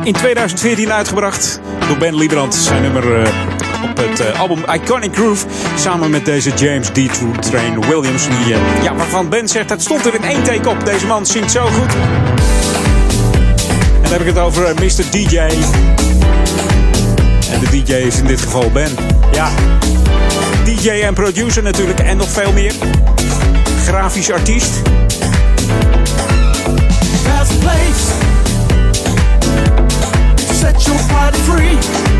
In 0.04 0.12
2014 0.12 0.92
uitgebracht 0.92 1.60
door 1.88 1.96
Ben 1.96 2.16
Liebrand. 2.16 2.54
Zijn 2.54 2.82
nummer 2.82 3.28
op 3.82 3.96
het 3.96 4.36
album 4.36 4.58
Iconic 4.72 5.14
Groove. 5.14 5.46
Samen 5.78 6.10
met 6.10 6.24
deze 6.24 6.50
James 6.50 6.88
D. 6.88 6.98
Train 7.40 7.80
Williams. 7.80 8.28
Die, 8.28 8.54
ja, 8.82 8.94
waarvan 8.94 9.28
Ben 9.28 9.48
zegt, 9.48 9.70
het 9.70 9.82
stond 9.82 10.06
er 10.06 10.14
in 10.14 10.24
één 10.24 10.42
take 10.42 10.68
op. 10.68 10.84
Deze 10.84 11.06
man 11.06 11.26
zingt 11.26 11.50
zo 11.50 11.66
goed. 11.66 11.94
En 13.94 14.02
dan 14.02 14.12
heb 14.12 14.20
ik 14.20 14.26
het 14.26 14.38
over 14.38 14.74
Mr. 14.74 15.10
DJ. 15.10 15.38
En 17.50 17.60
de 17.60 17.68
DJ 17.70 17.92
is 17.92 18.18
in 18.18 18.26
dit 18.26 18.40
geval 18.40 18.70
Ben. 18.70 18.90
Ja, 19.32 19.50
DJ 20.84 20.90
en 20.90 21.14
producer 21.14 21.62
natuurlijk 21.62 22.00
en 22.00 22.16
nog 22.16 22.28
veel 22.30 22.52
meer. 22.52 22.72
Grafisch 23.84 24.30
artiest. 24.30 24.82
Set 30.60 30.82
your 30.84 31.00
body 31.08 31.38
free. 31.38 32.13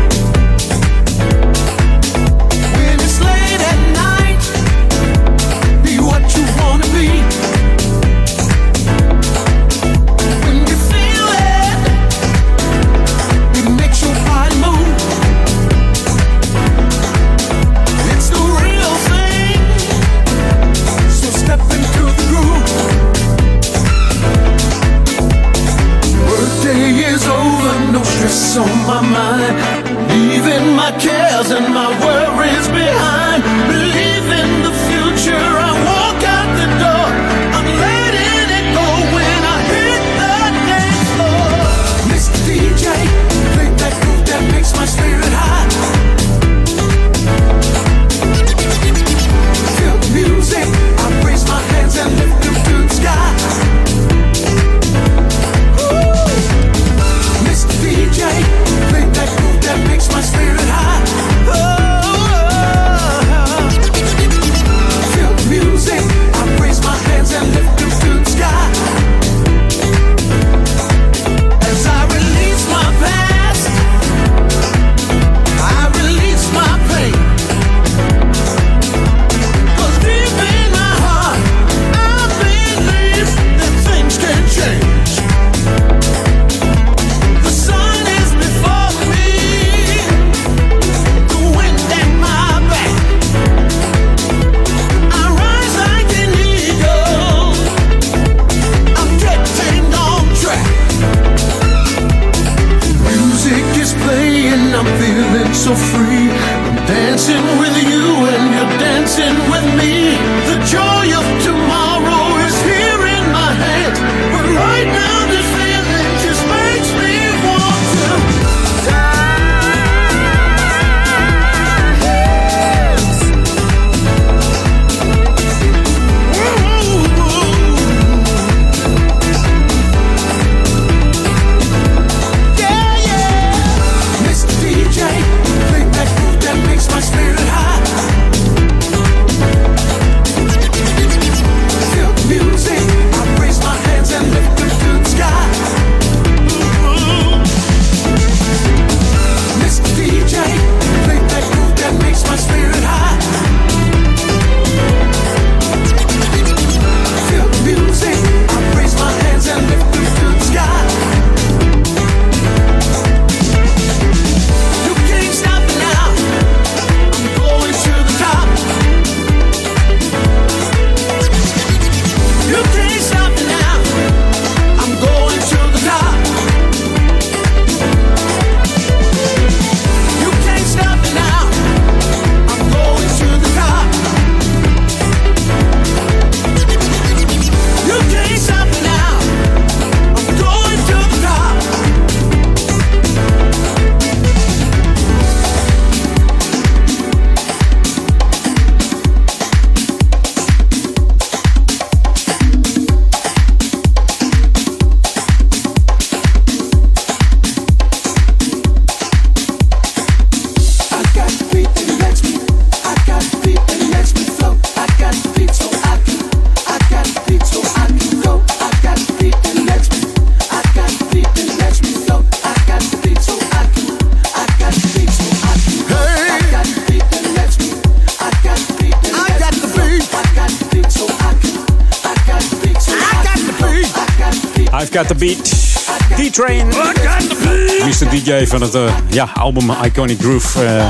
van 238.47 238.61
het 238.61 238.75
eh, 238.75 238.93
ja, 239.09 239.29
album 239.33 239.71
Iconic 239.83 240.19
Groove. 240.19 240.65
Eh, 240.65 240.85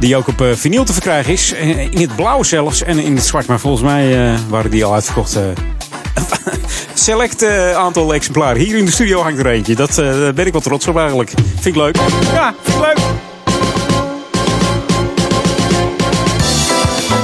die 0.00 0.16
ook 0.16 0.28
op 0.28 0.40
eh, 0.40 0.48
vinyl 0.54 0.84
te 0.84 0.92
verkrijgen 0.92 1.32
is. 1.32 1.52
in 1.90 2.00
het 2.00 2.16
blauw 2.16 2.42
zelfs 2.42 2.82
en 2.82 2.98
in 2.98 3.16
het 3.16 3.24
zwart. 3.24 3.46
Maar 3.46 3.60
volgens 3.60 3.82
mij 3.82 4.34
waren 4.48 4.70
die 4.70 4.84
al 4.84 4.94
uitverkocht. 4.94 5.38
select 6.94 7.46
aantal 7.74 8.14
exemplaren. 8.14 8.60
Hier 8.60 8.76
in 8.76 8.84
de 8.84 8.90
studio 8.90 9.22
hangt 9.22 9.38
er 9.38 9.46
eentje. 9.46 9.74
Dat 9.74 9.94
ben 10.34 10.46
ik 10.46 10.52
wel 10.52 10.60
trots 10.60 10.86
op 10.86 10.98
eigenlijk. 10.98 11.30
Vind 11.54 11.66
ik 11.66 11.76
leuk. 11.76 11.96
Ja, 12.32 12.54
vind 12.62 12.76
ik 12.76 12.84
leuk. 12.84 12.98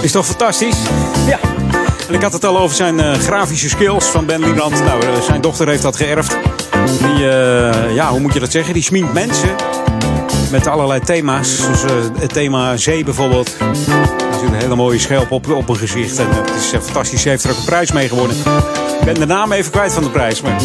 Is 0.03 0.13
toch 0.13 0.27
fantastisch? 0.27 0.77
Ja. 1.27 1.39
En 2.09 2.15
ik 2.15 2.23
had 2.23 2.33
het 2.33 2.45
al 2.45 2.59
over 2.59 2.77
zijn 2.77 3.21
grafische 3.21 3.69
skills 3.69 4.05
van 4.05 4.27
Ben 4.27 4.41
Liebrand. 4.41 4.85
Nou, 4.85 5.03
zijn 5.23 5.41
dochter 5.41 5.69
heeft 5.69 5.83
dat 5.83 5.97
geërfd. 5.97 6.54
Die, 6.85 7.29
eh, 7.29 7.95
ja, 7.95 8.11
hoe 8.11 8.21
moet 8.21 8.33
je 8.33 8.41
dat 8.41 8.51
zeggen? 8.51 8.75
Die 8.75 8.83
sminkt 8.83 9.13
mensen 9.13 9.49
met 10.51 10.67
allerlei 10.67 11.01
thema's. 11.01 11.57
Zoals 11.57 11.85
eh, 11.85 11.91
het 12.19 12.33
thema 12.33 12.77
zee 12.77 13.05
bijvoorbeeld. 13.05 13.57
Er 13.59 14.47
een 14.47 14.55
hele 14.55 14.77
mooie 14.77 14.99
schelp 14.99 15.31
op, 15.31 15.51
op 15.51 15.69
een 15.69 15.77
gezicht. 15.77 16.19
En 16.19 16.31
eh, 16.31 16.37
het 16.37 16.55
is 16.55 16.73
fantastisch. 16.85 17.23
Ze 17.23 17.29
heeft 17.29 17.45
er 17.45 17.51
ook 17.51 17.57
een 17.57 17.65
prijs 17.65 17.93
mee 17.93 18.09
gewonnen. 18.09 18.37
Ik 19.01 19.05
ben 19.05 19.15
de 19.15 19.27
naam 19.27 19.53
even 19.53 19.71
kwijt 19.71 19.93
van 19.93 20.03
de 20.03 20.11
prijs. 20.11 20.41
Maar 20.41 20.61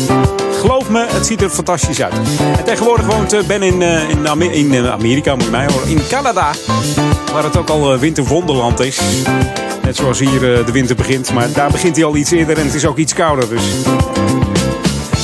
geloof 0.60 0.90
me, 0.90 1.06
het 1.08 1.26
ziet 1.26 1.42
er 1.42 1.50
fantastisch 1.50 2.02
uit. 2.02 2.14
En 2.58 2.64
tegenwoordig 2.64 3.06
woont 3.06 3.48
Ben 3.48 3.62
in, 3.62 3.82
in, 3.82 4.74
in 4.74 4.88
Amerika, 4.88 5.36
moet 5.36 5.44
je 5.44 5.52
mij 5.52 5.66
horen. 5.72 5.88
In 5.88 6.02
Canada. 6.10 6.52
Waar 7.34 7.44
het 7.44 7.58
ook 7.58 7.70
al 7.70 7.98
winterwonderland 7.98 8.80
is. 8.80 9.00
Net 9.84 9.96
zoals 9.96 10.20
hier 10.20 10.40
de 10.40 10.72
winter 10.72 10.96
begint. 10.96 11.34
Maar 11.34 11.52
daar 11.54 11.72
begint 11.72 11.96
hij 11.96 12.06
al 12.06 12.16
iets 12.16 12.32
eerder 12.32 12.58
en 12.58 12.66
het 12.66 12.76
is 12.76 12.86
ook 12.86 12.98
iets 12.98 13.14
kouder. 13.14 13.50
Dus 13.50 13.64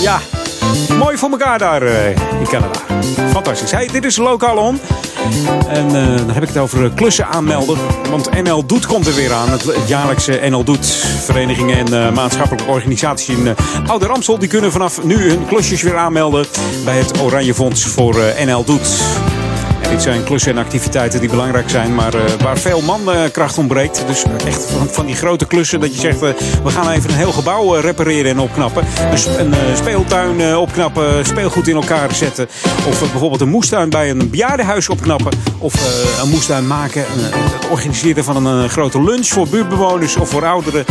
ja, 0.01 0.19
mooi 0.97 1.17
voor 1.17 1.29
elkaar 1.29 1.59
daar 1.59 1.81
eh, 1.81 2.09
in 2.09 2.47
Canada. 2.49 2.79
Fantastisch. 3.31 3.71
Hey, 3.71 3.87
dit 3.87 4.05
is 4.05 4.17
Lokaal 4.17 4.57
On. 4.57 4.79
En 5.67 5.85
eh, 5.85 6.17
dan 6.17 6.29
heb 6.29 6.43
ik 6.43 6.47
het 6.47 6.57
over 6.57 6.85
eh, 6.85 6.93
klussen 6.95 7.27
aanmelden. 7.27 7.77
Want 8.09 8.43
NL 8.43 8.65
Doet 8.65 8.85
komt 8.85 9.07
er 9.07 9.15
weer 9.15 9.33
aan. 9.33 9.49
Het, 9.49 9.65
jaarlijkse 9.87 10.39
NL 10.49 10.63
Doet. 10.63 10.85
Verenigingen 11.25 11.93
en 11.93 12.13
maatschappelijke 12.13 12.69
organisaties 12.69 13.35
in 13.35 13.45
uh, 13.45 13.51
Oude 13.87 14.05
Ramsel. 14.05 14.39
Die 14.39 14.49
kunnen 14.49 14.71
vanaf 14.71 15.03
nu 15.03 15.29
hun 15.29 15.45
klusjes 15.47 15.81
weer 15.81 15.97
aanmelden. 15.97 16.45
Bij 16.85 16.97
het 16.97 17.21
Oranje 17.21 17.53
Fonds 17.53 17.85
voor 17.85 18.15
NL 18.45 18.63
Doet. 18.63 18.87
Dit 19.95 20.03
zijn 20.03 20.23
klussen 20.23 20.51
en 20.51 20.57
activiteiten 20.57 21.19
die 21.19 21.29
belangrijk 21.29 21.69
zijn, 21.69 21.95
maar 21.95 22.13
eh, 22.13 22.21
waar 22.43 22.57
veel 22.57 22.81
mankracht 22.81 23.57
ontbreekt. 23.57 24.03
Dus 24.07 24.23
echt 24.45 24.65
van, 24.65 24.87
van 24.87 25.05
die 25.05 25.15
grote 25.15 25.45
klussen 25.45 25.79
dat 25.79 25.93
je 25.93 25.99
zegt, 25.99 26.21
eh, 26.21 26.29
we 26.63 26.69
gaan 26.69 26.89
even 26.89 27.09
een 27.09 27.15
heel 27.15 27.31
gebouw 27.31 27.75
eh, 27.75 27.81
repareren 27.83 28.31
en 28.31 28.39
opknappen. 28.39 28.85
Een, 29.11 29.39
een 29.39 29.53
eh, 29.53 29.75
speeltuin 29.75 30.41
eh, 30.41 30.59
opknappen, 30.59 31.25
speelgoed 31.25 31.67
in 31.67 31.75
elkaar 31.75 32.15
zetten. 32.15 32.47
Of 32.87 33.01
eh, 33.01 33.09
bijvoorbeeld 33.09 33.41
een 33.41 33.49
moestuin 33.49 33.89
bij 33.89 34.09
een 34.09 34.29
bejaardenhuis 34.29 34.89
opknappen. 34.89 35.31
Of 35.57 35.73
eh, 35.73 36.23
een 36.23 36.29
moestuin 36.29 36.67
maken, 36.67 37.01
eh, 37.01 37.07
het 37.31 37.69
organiseren 37.69 38.23
van 38.23 38.45
een 38.45 38.63
eh, 38.63 38.69
grote 38.69 39.03
lunch 39.03 39.27
voor 39.27 39.47
buurtbewoners 39.47 40.15
of 40.15 40.29
voor 40.29 40.45
ouderen. 40.45 40.85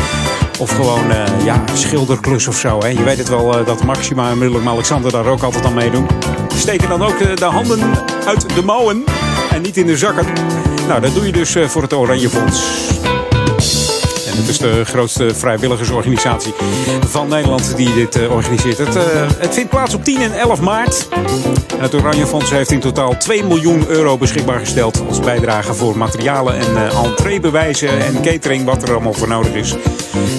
Of 0.59 0.71
gewoon 0.71 1.11
eh, 1.11 1.45
ja, 1.45 1.65
schilderklus 1.75 2.47
of 2.49 2.57
zo. 2.57 2.79
Hè. 2.79 2.89
Je 2.89 3.03
weet 3.03 3.19
het 3.19 3.29
wel 3.29 3.59
eh, 3.59 3.67
dat 3.67 3.85
Maxima 3.85 4.31
en 4.31 4.39
Willem-Alexander 4.39 5.13
daar 5.13 5.27
ook 5.27 5.43
altijd 5.43 5.65
aan 5.65 5.75
meedoen. 5.75 6.07
Steken 6.57 6.89
dan 6.89 7.03
ook 7.03 7.19
eh, 7.21 7.37
de 7.37 7.45
handen 7.45 7.81
uit 8.27 8.55
de 8.55 8.63
mouwen 8.63 8.94
en 9.51 9.63
niet 9.63 9.77
in 9.77 9.87
de 9.87 9.97
zakken. 9.97 10.27
Nou, 10.89 11.01
dat 11.01 11.15
doe 11.15 11.27
je 11.27 11.33
dus 11.33 11.55
eh, 11.55 11.69
voor 11.69 11.83
het 11.83 11.93
Oranje 11.93 12.29
Fonds. 12.29 12.63
En 14.27 14.41
het 14.41 14.49
is 14.49 14.59
de 14.59 14.85
grootste 14.85 15.35
vrijwilligersorganisatie 15.35 16.55
van 17.07 17.29
Nederland 17.29 17.77
die 17.77 17.95
dit 17.95 18.17
eh, 18.17 18.33
organiseert. 18.33 18.79
Het, 18.79 18.97
eh, 18.97 19.03
het 19.39 19.55
vindt 19.55 19.71
plaats 19.71 19.95
op 19.95 20.05
10 20.05 20.23
en 20.23 20.39
11 20.39 20.61
maart. 20.61 21.09
Het 21.77 21.95
Oranje 21.95 22.27
Fonds 22.27 22.51
heeft 22.51 22.71
in 22.71 22.81
totaal 22.81 23.17
2 23.17 23.45
miljoen 23.45 23.85
euro 23.89 24.19
beschikbaar 24.19 24.59
gesteld 24.59 25.03
als 25.09 25.21
bijdrage 25.21 25.75
voor 25.75 25.99
materialen 25.99 26.55
en 26.55 26.77
eh 26.77 27.05
entreebewijzen 27.05 28.05
en 28.05 28.21
catering, 28.21 28.65
wat 28.65 28.83
er 28.83 28.91
allemaal 28.91 29.13
voor 29.13 29.29
nodig 29.29 29.55
is. 29.55 29.73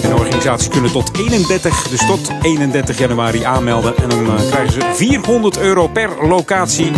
En 0.02 0.08
de 0.08 0.14
organisaties 0.14 0.68
kunnen 0.68 0.92
tot 0.92 1.10
31, 1.18 1.88
dus 1.88 2.06
tot 2.06 2.30
31 2.42 2.98
januari 2.98 3.42
aanmelden. 3.42 3.96
En 3.96 4.08
dan 4.08 4.36
krijgen 4.50 4.72
ze 4.72 4.80
400 4.94 5.58
euro 5.58 5.86
per 5.86 6.10
locatie. 6.28 6.92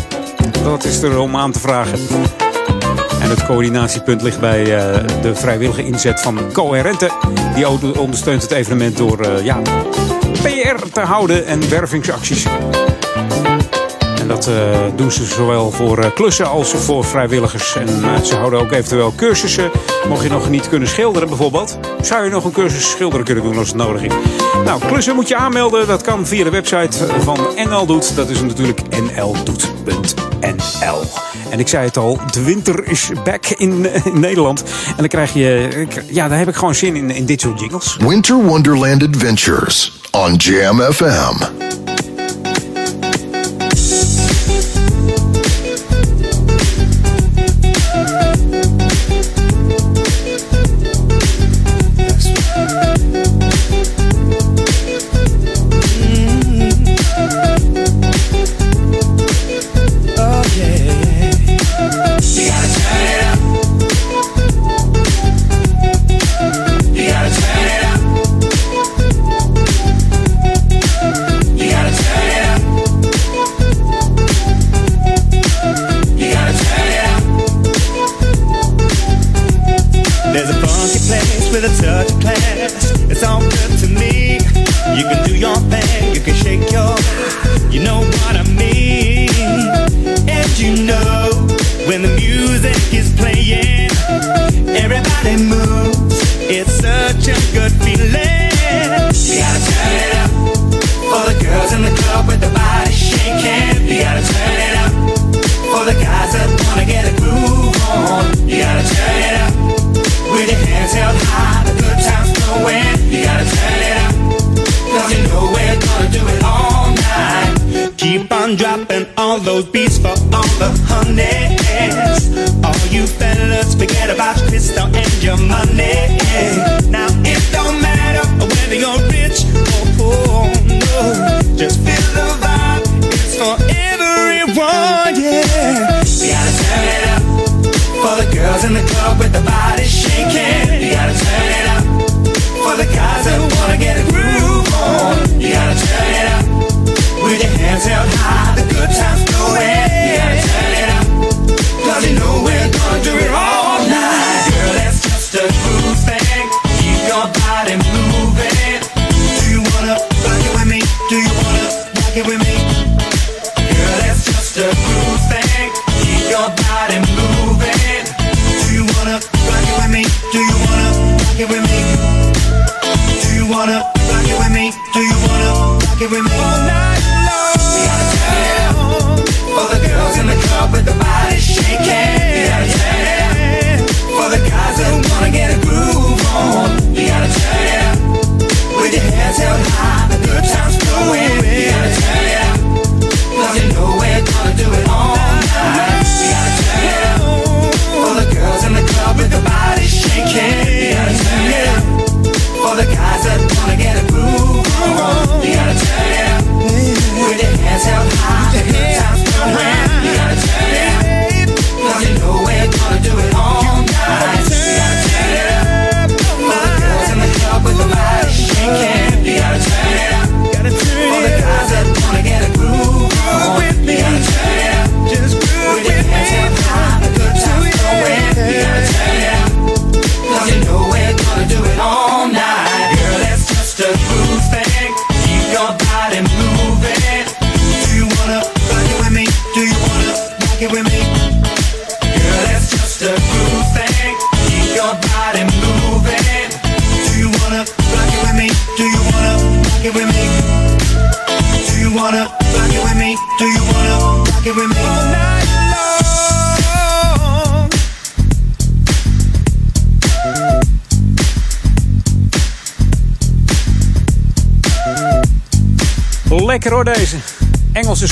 Dat 0.62 0.84
is 0.84 1.02
er 1.02 1.18
om 1.18 1.36
aan 1.36 1.52
te 1.52 1.60
vragen. 1.60 1.98
En 3.20 3.30
het 3.30 3.44
coördinatiepunt 3.44 4.22
ligt 4.22 4.40
bij 4.40 4.76
eh, 4.76 5.04
de 5.22 5.34
vrijwillige 5.34 5.84
inzet 5.84 6.20
van 6.20 6.38
Coherente. 6.52 7.10
Die 7.54 7.68
ondersteunt 7.98 8.42
het 8.42 8.50
evenement 8.50 8.96
door 8.96 9.20
eh, 9.20 9.44
ja, 9.44 9.60
PR 10.42 10.84
te 10.92 11.00
houden 11.00 11.46
en 11.46 11.70
wervingsacties. 11.70 12.46
En 14.20 14.28
dat 14.28 14.46
eh, 14.46 14.54
doen 14.96 15.10
ze 15.10 15.24
zowel 15.24 15.70
voor 15.70 16.12
klussen 16.12 16.50
als 16.50 16.70
voor 16.70 17.04
vrijwilligers. 17.04 17.76
En 17.76 17.88
ze 18.26 18.34
houden 18.36 18.60
ook 18.60 18.72
eventueel 18.72 19.12
cursussen. 19.16 19.70
Mocht 20.08 20.22
je 20.22 20.28
nog 20.28 20.50
niet 20.50 20.68
kunnen 20.68 20.88
schilderen 20.88 21.28
bijvoorbeeld, 21.28 21.78
zou 22.02 22.24
je 22.24 22.30
nog 22.30 22.44
een 22.44 22.52
cursus 22.52 22.90
schilderen 22.90 23.24
kunnen 23.24 23.44
doen 23.44 23.58
als 23.58 23.68
het 23.68 23.76
nodig 23.76 24.02
is. 24.02 24.12
Nou, 24.64 24.80
klussen 24.86 25.14
moet 25.14 25.28
je 25.28 25.36
aanmelden. 25.36 25.86
Dat 25.86 26.02
kan 26.02 26.26
via 26.26 26.44
de 26.44 26.50
website 26.50 27.06
van 27.20 27.38
NL 27.68 27.86
Doet. 27.86 28.16
Dat 28.16 28.28
is 28.28 28.40
natuurlijk 28.40 28.80
nldoet.nl. 28.90 30.27
En 31.50 31.58
ik 31.58 31.68
zei 31.68 31.86
het 31.86 31.96
al, 31.96 32.20
de 32.30 32.42
winter 32.42 32.88
is 32.88 33.10
back 33.24 33.46
in, 33.46 33.86
eh, 33.86 34.06
in 34.06 34.20
Nederland. 34.20 34.62
En 34.86 34.96
dan 34.96 35.08
krijg 35.08 35.32
je, 35.32 35.86
ja, 36.10 36.28
daar 36.28 36.38
heb 36.38 36.48
ik 36.48 36.54
gewoon 36.54 36.74
zin 36.74 36.96
in, 36.96 37.10
in 37.10 37.26
dit 37.26 37.40
soort 37.40 37.60
jingles. 37.60 37.96
Winter 38.00 38.36
Wonderland 38.36 39.02
Adventures 39.02 40.00
on 40.10 40.34
Jam 40.34 40.80
FM. 40.80 41.67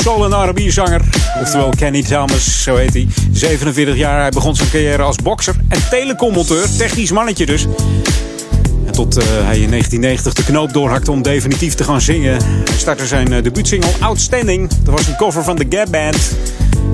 Soul- 0.07 0.24
en 0.24 0.48
R&B 0.48 0.70
zanger. 0.70 1.00
Oftewel 1.40 1.70
Kenny 1.76 2.02
Thomas, 2.02 2.62
zo 2.62 2.76
heet 2.76 2.92
hij. 2.92 3.07
47 3.32 3.96
jaar, 3.96 4.20
hij 4.20 4.30
begon 4.30 4.57
zijn 4.57 4.70
carrière 4.70 5.02
als 5.02 5.16
bokser 5.16 5.54
en 5.68 5.88
telecommonteur. 5.90 6.76
Technisch 6.76 7.11
mannetje 7.11 7.46
dus. 7.46 7.66
En 8.86 8.92
tot 8.92 9.16
eh, 9.16 9.24
hij 9.26 9.59
in 9.59 9.70
1990 9.70 10.34
de 10.34 10.44
knoop 10.44 10.72
doorhakte 10.72 11.11
om 11.11 11.22
definitief 11.22 11.74
te 11.74 11.84
gaan 11.84 12.00
zingen. 12.00 12.40
Startte 12.76 13.07
zijn 13.07 13.32
uh, 13.32 13.42
debuutsingle 13.42 13.90
Outstanding. 14.00 14.68
Dat 14.82 14.94
was 14.94 15.07
een 15.07 15.16
cover 15.16 15.44
van 15.44 15.57
The 15.57 15.66
Gap 15.68 15.90
Band. 15.90 16.36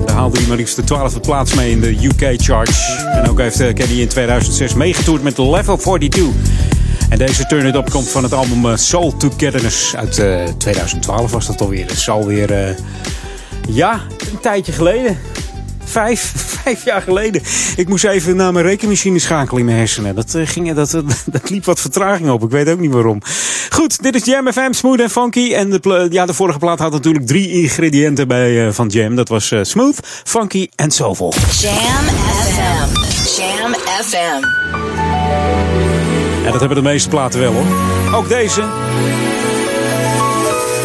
Daar 0.05 0.15
haalde 0.15 0.37
hij 0.37 0.47
maar 0.47 0.57
liefst 0.57 0.75
de 0.75 0.83
12e 0.83 1.21
plaats 1.21 1.53
mee 1.53 1.71
in 1.71 1.79
de 1.79 1.97
UK-charts. 2.01 2.95
En 3.11 3.29
ook 3.29 3.39
heeft 3.39 3.61
uh, 3.61 3.73
Kenny 3.73 4.01
in 4.01 4.07
2006 4.07 4.73
meegetoerd 4.73 5.23
met 5.23 5.37
Level 5.37 5.77
42. 5.77 6.23
En 7.13 7.19
deze 7.19 7.45
Turn 7.45 7.65
It 7.65 7.75
Up 7.75 7.89
komt 7.89 8.09
van 8.09 8.23
het 8.23 8.33
album 8.33 8.65
uh, 8.65 8.75
Soul 8.75 9.17
Togetherness 9.17 9.95
uit 9.95 10.17
uh, 10.17 10.43
2012 10.57 11.31
was 11.31 11.47
dat 11.47 11.61
alweer. 11.61 11.87
Dat 11.87 11.95
is 11.95 12.09
alweer, 12.09 12.51
uh, 12.51 12.75
ja, 13.69 14.01
een 14.31 14.39
tijdje 14.41 14.71
geleden. 14.71 15.19
Vijf, 15.83 16.33
vijf 16.63 16.85
jaar 16.85 17.01
geleden. 17.01 17.41
Ik 17.75 17.87
moest 17.87 18.03
even 18.03 18.35
naar 18.35 18.53
mijn 18.53 18.65
rekenmachine 18.65 19.19
schakelen 19.19 19.59
in 19.59 19.65
mijn 19.65 19.77
hersenen. 19.77 20.15
Dat, 20.15 20.33
uh, 20.33 20.47
ging, 20.47 20.73
dat, 20.73 20.91
dat 21.25 21.49
liep 21.49 21.65
wat 21.65 21.79
vertraging 21.79 22.29
op. 22.29 22.43
Ik 22.43 22.49
weet 22.49 22.69
ook 22.69 22.79
niet 22.79 22.91
waarom. 22.91 23.21
Goed, 23.69 24.03
dit 24.03 24.15
is 24.15 24.25
Jam 24.25 24.51
FM, 24.51 24.71
smooth 24.71 24.99
en 24.99 25.09
funky. 25.09 25.53
En 25.53 25.69
de, 25.69 26.07
ja, 26.09 26.25
de 26.25 26.33
vorige 26.33 26.59
plaat 26.59 26.79
had 26.79 26.91
natuurlijk 26.91 27.27
drie 27.27 27.49
ingrediënten 27.49 28.27
bij, 28.27 28.71
van 28.71 28.87
Jam. 28.87 29.15
Dat 29.15 29.29
was 29.29 29.53
smooth, 29.61 29.97
funky 30.23 30.67
en 30.75 30.91
soulful. 30.91 31.33
Jam 31.59 32.05
FM. 32.45 32.99
Jam 33.41 33.73
FM. 34.01 35.02
Dat 36.53 36.61
hebben 36.61 36.83
de 36.83 36.89
meeste 36.89 37.09
platen 37.09 37.39
wel 37.39 37.53
hoor. 37.53 37.65
Ook 38.15 38.27
deze. 38.27 38.63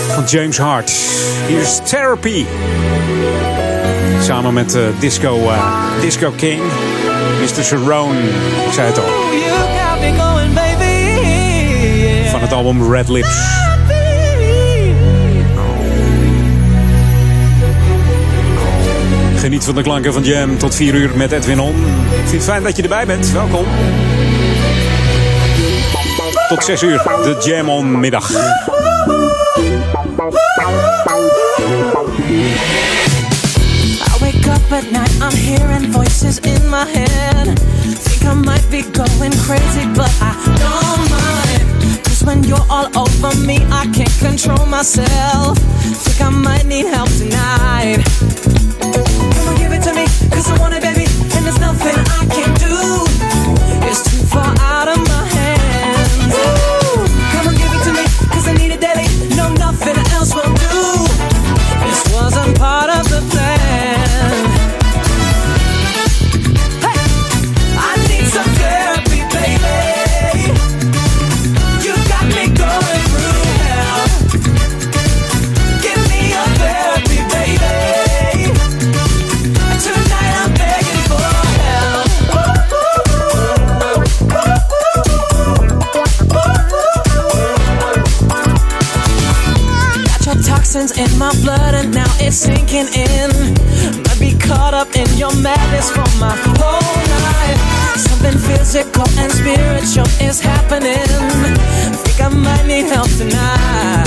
Van 0.09 0.25
James 0.25 0.59
Hart. 0.59 0.91
Hier 1.47 1.61
is 1.61 1.81
Therapy. 1.85 2.45
Samen 4.21 4.55
met 4.55 4.75
uh, 4.75 4.83
Disco, 4.99 5.39
uh, 5.39 5.75
Disco 6.01 6.33
King. 6.37 6.63
Mr. 7.41 7.65
Cerrone. 7.65 8.19
Ik 8.67 8.73
zei 8.73 8.87
het 8.87 8.99
al. 8.99 9.05
Van 12.31 12.41
het 12.41 12.53
album 12.53 12.93
Red 12.93 13.09
Lips. 13.09 13.41
Geniet 19.37 19.65
van 19.65 19.75
de 19.75 19.83
klanken 19.83 20.13
van 20.13 20.23
Jam 20.23 20.59
tot 20.59 20.75
4 20.75 20.95
uur 20.95 21.11
met 21.15 21.33
Edwin 21.33 21.61
On. 21.61 21.75
Ik 22.11 22.17
vind 22.17 22.31
het 22.31 22.43
fijn 22.43 22.63
dat 22.63 22.77
je 22.77 22.83
erbij 22.83 23.07
bent. 23.07 23.33
Welkom. 23.33 23.65
Tot 26.49 26.65
6 26.65 26.83
uur, 26.83 27.03
de 27.23 27.37
Jam 27.41 27.69
On 27.69 28.01
middag. 28.01 28.31
Wake 34.21 34.47
up 34.47 34.73
at 34.73 34.91
night, 34.91 35.11
I'm 35.21 35.37
hearing 35.37 35.93
voices 35.93 36.39
in 36.39 36.69
my 36.69 36.87
head. 36.93 37.59
Think 37.85 38.25
I 38.25 38.35
might 38.35 38.71
be 38.71 38.83
going 38.83 39.33
crazy, 39.47 39.87
but 39.95 40.11
I 40.21 40.33
don't 40.59 41.11
mind. 41.11 42.05
Cause 42.05 42.25
when 42.25 42.43
you're 42.43 42.67
all 42.69 42.89
over 42.97 43.37
me, 43.45 43.57
I 43.71 43.87
can't 43.93 44.19
control 44.19 44.67
myself. 44.67 45.59
Think 45.59 46.21
I 46.21 46.31
might 46.31 46.65
need 46.65 46.87
help 46.87 47.11
tonight. 47.11 48.03
Come 48.81 49.49
on, 49.49 49.57
give 49.57 49.73
it 49.73 49.83
to 49.83 49.93
me, 49.93 50.07
cause 50.31 50.51
I 50.51 50.57
want 50.59 50.75
it, 50.75 50.83
baby. 50.83 51.07
And 51.35 51.45
there's 51.45 51.61
nothing 51.61 51.97
I 51.97 52.27
can 52.35 52.58
toxins 90.79 90.99
in 90.99 91.19
my 91.19 91.33
blood 91.43 91.75
and 91.75 91.93
now 91.95 92.11
it's 92.21 92.37
sinking 92.37 92.87
in. 92.95 93.31
Might 94.05 94.21
be 94.21 94.37
caught 94.39 94.75
up 94.75 94.95
in 94.95 95.09
your 95.17 95.35
madness 95.37 95.91
for 95.91 96.07
my 96.21 96.35
whole 96.59 97.03
life. 97.25 97.99
Something 97.99 98.39
physical 98.39 99.07
and 99.19 99.33
spiritual 99.33 100.09
is 100.21 100.41
happening. 100.41 101.09
Think 102.05 102.21
I 102.21 102.29
might 102.29 102.67
need 102.67 102.87
help 102.87 103.09
tonight. 103.17 104.07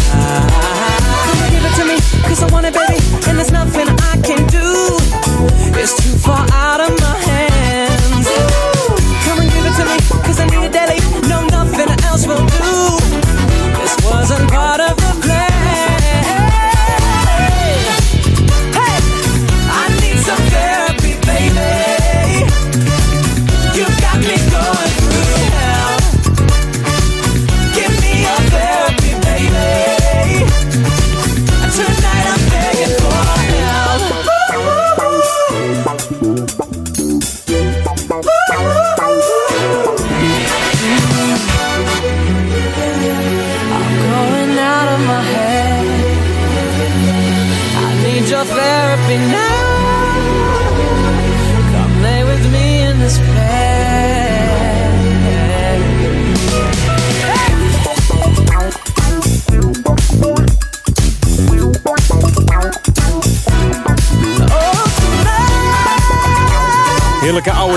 Give 1.51 1.65
it 1.65 1.75
to 1.79 1.85
me, 1.85 1.97
cause 2.27 2.43
I 2.43 2.47
want 2.51 2.65
it, 2.65 2.73
baby. 2.73 2.99
And 3.27 3.37
there's 3.37 3.51
nothing 3.51 3.87
I 3.89 4.15
can 4.23 4.47
do. 4.47 4.97
It's 5.79 5.95
too 6.01 6.15
far 6.17 6.45
out 6.51 6.79
of 6.79 6.91
my 6.99 7.17
hands. 7.31 8.27
Come 9.25 9.39
and 9.39 9.49
give 9.51 9.65
it 9.65 9.75
to 9.79 9.85
me, 9.85 9.97
cause 10.23 10.39
I 10.39 10.45
need 10.45 10.65
it 10.65 10.71
daily. 10.71 10.99
No, 11.27 11.45
nothing 11.47 11.89
else 12.05 12.27
will 12.27 12.45
do. 12.45 12.80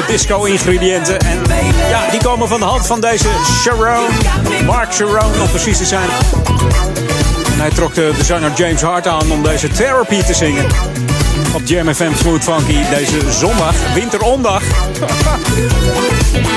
Disco-ingrediënten. 0.06 1.18
En 1.18 1.42
ja, 1.88 2.10
die 2.10 2.22
komen 2.22 2.48
van 2.48 2.60
de 2.60 2.66
hand 2.66 2.86
van 2.86 3.00
deze 3.00 3.28
Sharon. 3.62 4.06
Mark 4.64 4.92
Sharon, 4.92 5.40
om 5.40 5.48
precies 5.48 5.78
te 5.78 5.84
zijn. 5.84 6.08
En 7.52 7.60
hij 7.60 7.70
trok 7.70 7.94
de, 7.94 8.12
de 8.16 8.24
zanger 8.24 8.52
James 8.56 8.82
Hart 8.82 9.06
aan 9.06 9.32
om 9.32 9.42
deze 9.42 9.68
Therapy 9.68 10.22
te 10.22 10.34
zingen. 10.34 10.66
Op 11.54 11.60
Jam 11.64 11.94
FM 11.94 12.14
Smooth 12.14 12.44
Funky 12.44 12.78
deze 12.90 13.18
zondag, 13.30 13.74
winterondag. 13.94 14.62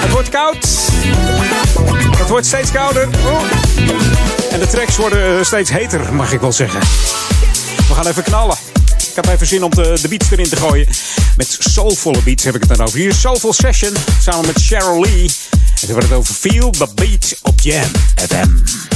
Het 0.04 0.12
wordt 0.12 0.30
koud. 0.30 0.68
Het 2.18 2.30
wordt 2.30 2.46
steeds 2.46 2.72
kouder. 2.72 3.08
En 4.52 4.60
de 4.60 4.68
tracks 4.68 4.98
worden 4.98 5.38
eh, 5.38 5.44
steeds 5.44 5.70
heter, 5.70 6.14
mag 6.14 6.34
ik 6.34 6.40
wel 6.40 6.52
zeggen. 6.52 6.80
We 7.88 7.94
gaan 7.94 8.08
even 8.08 8.24
knallen. 8.24 8.56
Ik 8.98 9.16
heb 9.16 9.28
even 9.28 9.48
zin 9.48 9.64
om 9.64 9.70
de, 9.70 9.98
de 10.02 10.08
beats 10.08 10.32
erin 10.32 10.50
te 10.50 10.56
gooien. 10.56 10.88
Met 11.38 11.58
soulvolle 11.60 12.22
beats 12.24 12.44
heb 12.44 12.56
ik 12.56 12.62
het 12.62 12.78
dan 12.78 12.88
over. 12.88 13.00
Hier 13.00 13.14
Soulful 13.14 13.54
Session 13.54 13.94
samen 14.22 14.46
met 14.46 14.62
Cheryl 14.62 15.02
Lee. 15.02 15.32
En 15.52 15.88
dan 15.88 15.92
wordt 15.92 16.08
het 16.08 16.18
over 16.18 16.34
Feel 16.34 16.70
the 16.70 16.88
Beat 16.96 17.40
op 17.42 17.62
Jam 17.62 17.92
FM. 18.16 18.87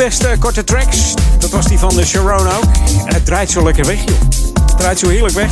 Het 0.00 0.14
zijn 0.14 0.28
eigenlijk 0.28 0.48
best 0.48 0.64
eh, 0.64 0.64
korte 0.64 0.64
tracks. 0.64 1.14
Dat 1.38 1.50
was 1.50 1.66
die 1.66 1.78
van 1.78 1.94
de 1.94 2.06
Sharon 2.06 2.46
ook. 2.46 2.64
Het 3.04 3.24
draait 3.26 3.50
zo 3.50 3.64
lekker 3.64 3.86
weg, 3.86 3.98
joh. 4.04 4.18
Het 4.66 4.78
draait 4.78 4.98
zo 4.98 5.08
heerlijk 5.08 5.34
weg. 5.34 5.50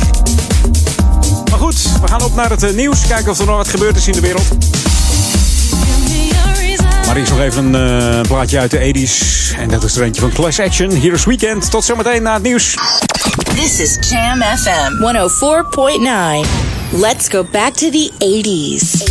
Maar 1.49 1.59
goed, 1.59 1.81
we 2.01 2.07
gaan 2.07 2.23
op 2.23 2.35
naar 2.35 2.49
het 2.49 2.63
eh, 2.63 2.73
nieuws. 2.73 3.07
Kijken 3.07 3.31
of 3.31 3.39
er 3.39 3.45
nog 3.45 3.55
wat 3.55 3.67
gebeurd 3.67 3.97
is 3.97 4.07
in 4.07 4.13
de 4.13 4.19
wereld. 4.19 4.47
Maar 7.05 7.15
hier 7.15 7.23
is 7.23 7.29
nog 7.29 7.39
even 7.39 7.73
een 7.73 8.19
eh, 8.19 8.21
plaatje 8.21 8.59
uit 8.59 8.71
de 8.71 8.93
80s. 8.93 9.57
En 9.57 9.69
dat 9.69 9.83
is 9.83 9.95
er 9.95 10.03
eentje 10.03 10.21
van 10.21 10.31
Class 10.31 10.59
Action. 10.59 10.91
Hier 10.91 11.13
is 11.13 11.25
Weekend. 11.25 11.71
Tot 11.71 11.83
zometeen 11.83 12.23
na 12.23 12.33
het 12.33 12.43
nieuws. 12.43 12.77
This 13.55 13.79
is 13.79 14.09
Jam 14.09 14.41
FM 14.41 14.91
104.9. 16.43 16.47
Let's 16.99 17.27
go 17.27 17.45
back 17.51 17.73
to 17.73 17.89
the 17.89 18.11
80s. 18.19 19.08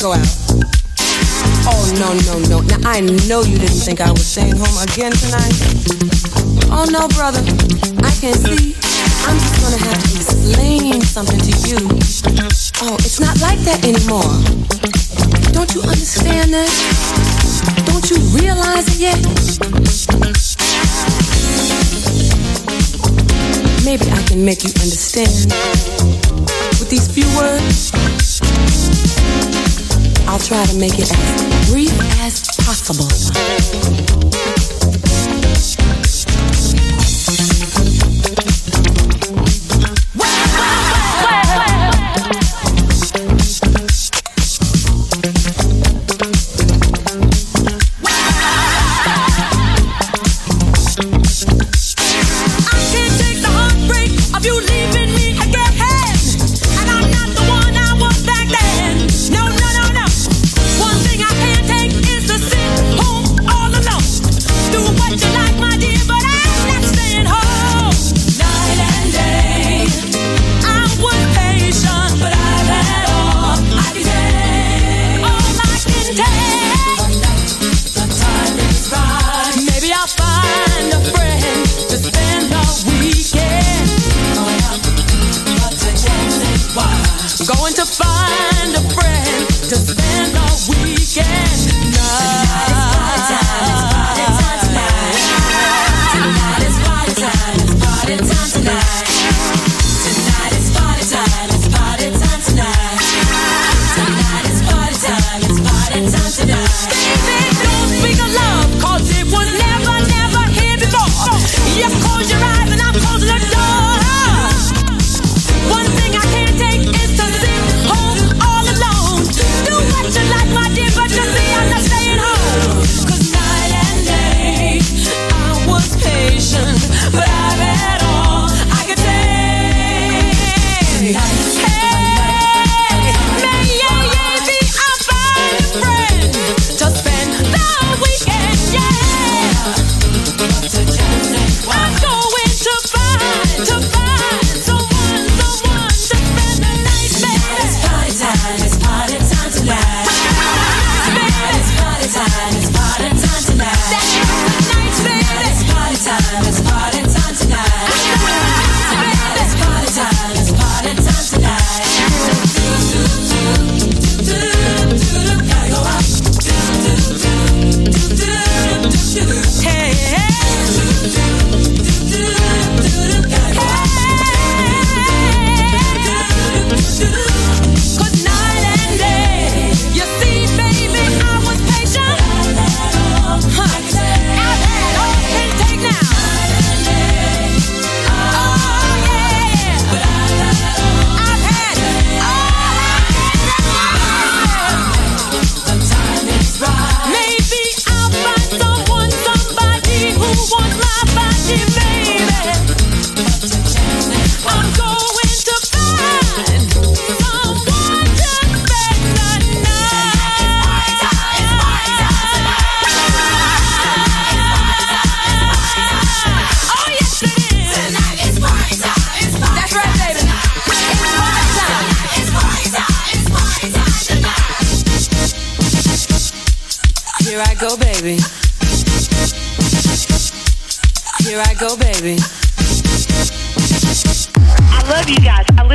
Go 0.00 0.12
out. 0.14 0.26
Oh, 1.68 1.84
no, 2.00 2.16
no, 2.24 2.40
no. 2.48 2.60
Now, 2.64 2.88
I 2.88 3.00
know 3.28 3.42
you 3.42 3.58
didn't 3.58 3.84
think 3.84 4.00
I 4.00 4.10
was 4.10 4.24
staying 4.24 4.56
home 4.56 4.76
again 4.80 5.12
tonight. 5.12 5.52
Oh, 6.72 6.88
no, 6.88 7.06
brother. 7.12 7.44
I 8.00 8.12
can 8.16 8.32
see. 8.32 8.72
I'm 9.28 9.36
just 9.36 9.60
gonna 9.60 9.76
have 9.76 10.00
to 10.00 10.08
explain 10.16 11.02
something 11.02 11.38
to 11.38 11.52
you. 11.68 11.76
Oh, 12.80 12.96
it's 13.04 13.20
not 13.20 13.38
like 13.42 13.58
that 13.68 13.84
anymore. 13.84 14.32
Don't 15.52 15.74
you 15.74 15.82
understand 15.82 16.54
that? 16.54 16.70
Don't 17.84 18.08
you 18.08 18.16
realize 18.32 18.88
it 18.88 19.00
yet? 19.04 19.20
Maybe 23.84 24.10
I 24.10 24.22
can 24.24 24.44
make 24.44 24.64
you 24.64 24.70
understand 24.80 25.52
with 26.80 26.88
these 26.88 27.06
few 27.12 27.28
words. 27.36 27.92
I'll 30.30 30.38
try 30.38 30.64
to 30.64 30.78
make 30.78 30.94
it 30.94 31.10
as 31.10 31.70
brief 31.72 31.90
as 32.20 32.40
possible. 32.64 34.59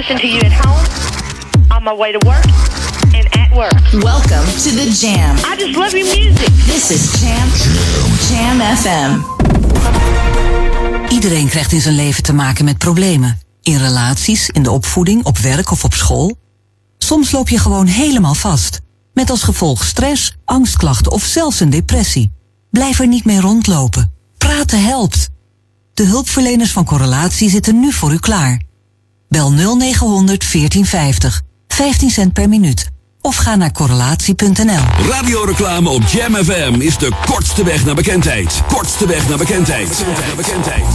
Listen 0.08 0.30
to 0.30 0.36
you 0.36 0.46
at 0.46 0.66
home, 0.66 0.86
on 1.70 1.84
my 1.84 1.96
way 1.96 2.12
to 2.12 2.28
work, 2.28 2.46
and 3.14 3.26
at 3.34 3.50
work. 3.54 4.04
Welcome 4.04 4.46
to 4.46 4.70
the 4.70 4.98
Jam. 5.00 5.36
I 5.38 5.56
just 5.58 5.76
love 5.76 5.98
your 5.98 6.06
music. 6.18 6.48
This 6.66 6.92
is 6.92 7.22
Jam, 7.22 7.50
Jam 8.30 8.76
FM. 8.76 9.20
Iedereen 11.14 11.48
krijgt 11.48 11.72
in 11.72 11.82
zijn 11.82 11.96
leven 11.96 12.24
te 12.24 12.34
maken 12.34 12.66
met 12.66 12.78
problemen. 12.78 13.40
In 13.62 13.78
relaties, 13.78 14.50
in 14.50 14.64
de 14.64 14.72
opvoeding, 14.72 15.26
op 15.26 15.38
werk 15.38 15.72
of 15.72 15.84
op 15.84 15.94
school. 15.94 16.38
Soms 16.98 17.32
loop 17.32 17.50
je 17.50 17.60
gewoon 17.60 17.86
helemaal 17.86 18.36
vast. 18.36 18.80
Met 19.14 19.30
als 19.30 19.44
gevolg 19.44 19.84
stress, 19.84 20.36
angstklachten 20.46 21.12
of 21.12 21.24
zelfs 21.24 21.60
een 21.60 21.70
depressie. 21.70 22.32
Blijf 22.72 23.00
er 23.00 23.08
niet 23.08 23.26
mee 23.26 23.40
rondlopen. 23.40 24.14
Praten 24.38 24.84
helpt. 24.84 25.30
De 25.94 26.04
hulpverleners 26.04 26.72
van 26.72 26.86
Correlatie 26.86 27.50
zitten 27.50 27.80
nu 27.80 27.92
voor 27.92 28.14
u 28.14 28.20
klaar. 28.20 28.66
Bel 29.36 29.52
0900 29.52 30.44
1450. 30.44 31.42
15 31.68 32.10
cent 32.10 32.34
per 32.34 32.50
minuut. 32.50 32.95
Of 33.26 33.36
ga 33.36 33.56
naar 33.56 33.72
correlatie.nl. 33.72 34.84
Radioreclame 35.10 35.90
op 35.90 36.04
Jam 36.04 36.36
FM 36.36 36.74
is 36.78 36.98
de 36.98 37.12
kortste 37.26 37.64
weg 37.64 37.86
naar 37.86 37.96
bekendheid. 37.96 38.62
Kortste 38.68 39.08
weg 39.08 39.28
naar 39.28 39.38
bekendheid. 39.38 40.04
Naar 40.26 40.36
bekendheid. 40.36 40.86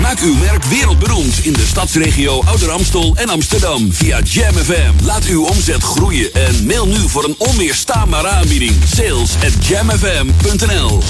Maak 0.00 0.20
uw 0.20 0.34
merk 0.34 0.64
wereldberoemd 0.64 1.38
in 1.44 1.52
de 1.52 1.66
stadsregio 1.66 2.42
Ouder 2.44 2.70
Amstel 2.70 3.14
en 3.16 3.28
Amsterdam 3.28 3.92
via 3.92 4.20
Jam 4.20 4.54
FM. 4.54 5.04
Laat 5.04 5.24
uw 5.24 5.44
omzet 5.44 5.82
groeien 5.82 6.34
en 6.34 6.66
mail 6.66 6.86
nu 6.86 7.08
voor 7.08 7.24
een 7.24 7.34
onweerstaanbare 7.38 8.28
aanbieding. 8.28 8.72
Sales 8.94 9.34
at 9.34 9.66
jamfm.nl 9.66 11.02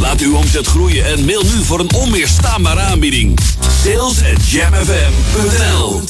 Laat 0.00 0.20
uw 0.20 0.36
omzet 0.36 0.66
groeien 0.66 1.04
en 1.06 1.24
mail 1.24 1.42
nu 1.42 1.64
voor 1.64 1.80
een 1.80 1.92
onweerstaanbare 1.94 2.80
aanbieding. 2.80 3.38
Sales 3.84 4.18
at 4.34 4.50
jamfm.nl. 4.50 6.02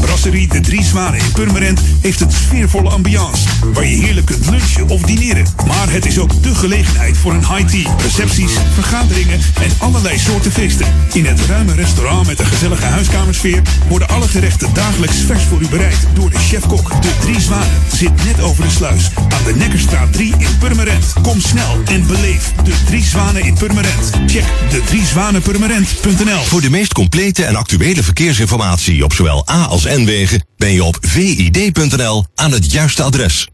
Brasserie 0.00 0.48
De 0.48 0.60
Drie 0.60 0.84
Zwanen 0.84 1.20
in 1.20 1.32
Purmerend 1.32 1.80
heeft 2.18 2.34
een 2.34 2.40
sfeervolle 2.46 2.90
ambiance. 2.90 3.48
Waar 3.72 3.86
je 3.86 3.96
heerlijk 3.96 4.26
kunt 4.26 4.50
lunchen 4.50 4.88
of 4.88 5.02
dineren. 5.02 5.46
Maar 5.66 5.92
het 5.92 6.06
is 6.06 6.18
ook 6.18 6.42
de 6.42 6.54
gelegenheid 6.54 7.16
voor 7.16 7.32
een 7.32 7.46
high 7.46 7.66
tea, 7.66 7.94
recepties, 7.98 8.52
vergaderingen 8.74 9.40
en 9.62 9.70
allerlei 9.78 10.18
soorten 10.18 10.52
feesten. 10.52 10.86
In 11.12 11.26
het 11.26 11.40
ruime 11.40 11.74
restaurant 11.74 12.26
met 12.26 12.38
een 12.38 12.46
gezellige 12.46 12.84
huiskamersfeer 12.84 13.62
worden 13.88 14.08
alle 14.08 14.28
gerechten 14.28 14.74
dagelijks 14.74 15.16
vers 15.16 15.42
voor 15.42 15.60
u 15.60 15.68
bereid 15.68 16.06
door 16.14 16.30
de 16.30 16.38
chef-kok. 16.38 17.02
De 17.02 17.10
Drie 17.20 17.40
Zwanen 17.40 17.82
zit 17.92 18.24
net 18.24 18.40
over 18.40 18.64
de 18.64 18.70
sluis 18.70 19.10
aan 19.16 19.44
de 19.44 19.54
Nekkerstraat 19.54 20.12
3 20.12 20.34
in 20.38 20.58
Purmerend. 20.58 21.12
Kom 21.22 21.40
snel 21.40 21.82
en 21.84 22.06
beleef 22.06 22.52
de 22.64 22.72
Drie 22.86 23.04
Zwanen 23.04 23.44
in 23.44 23.54
Purmerend. 23.54 24.10
Check 24.26 24.44
de 24.70 24.82
driezwanenpurmerend.nl 24.84 26.42
Voor 26.44 26.60
de 26.60 26.70
meest 26.70 26.92
complete 26.92 27.44
en 27.44 27.56
actuele 27.56 28.02
verkeersinformatie 28.02 29.04
op 29.04 29.12
zowel 29.12 29.48
A 29.50 29.64
als 29.64 29.84
N-wegen 29.84 30.50
ben 30.56 30.72
je 30.72 30.84
op 30.84 30.98
vid.nl 31.00 32.01
aan 32.34 32.52
het 32.52 32.72
juiste 32.72 33.02
adres. 33.02 33.48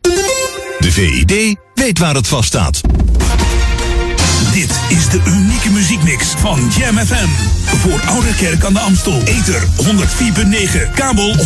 De 0.79 0.93
VID 0.93 1.57
weet 1.75 1.99
waar 1.99 2.15
het 2.15 2.29
vast 2.29 2.49
staat. 2.49 2.81
Dit 4.53 4.81
is 4.89 5.09
de 5.09 5.21
unieke 5.27 5.71
muziekmix 5.71 6.27
van 6.27 6.71
Jam 6.77 6.99
FM. 6.99 7.29
Voor 7.65 8.01
Oude 8.07 8.35
Kerk 8.35 8.65
aan 8.65 8.73
de 8.73 8.79
Amstel. 8.79 9.23
Ether 9.25 9.63
104.9, 9.63 10.95
kabel 10.95 11.35
103.3 11.35 11.43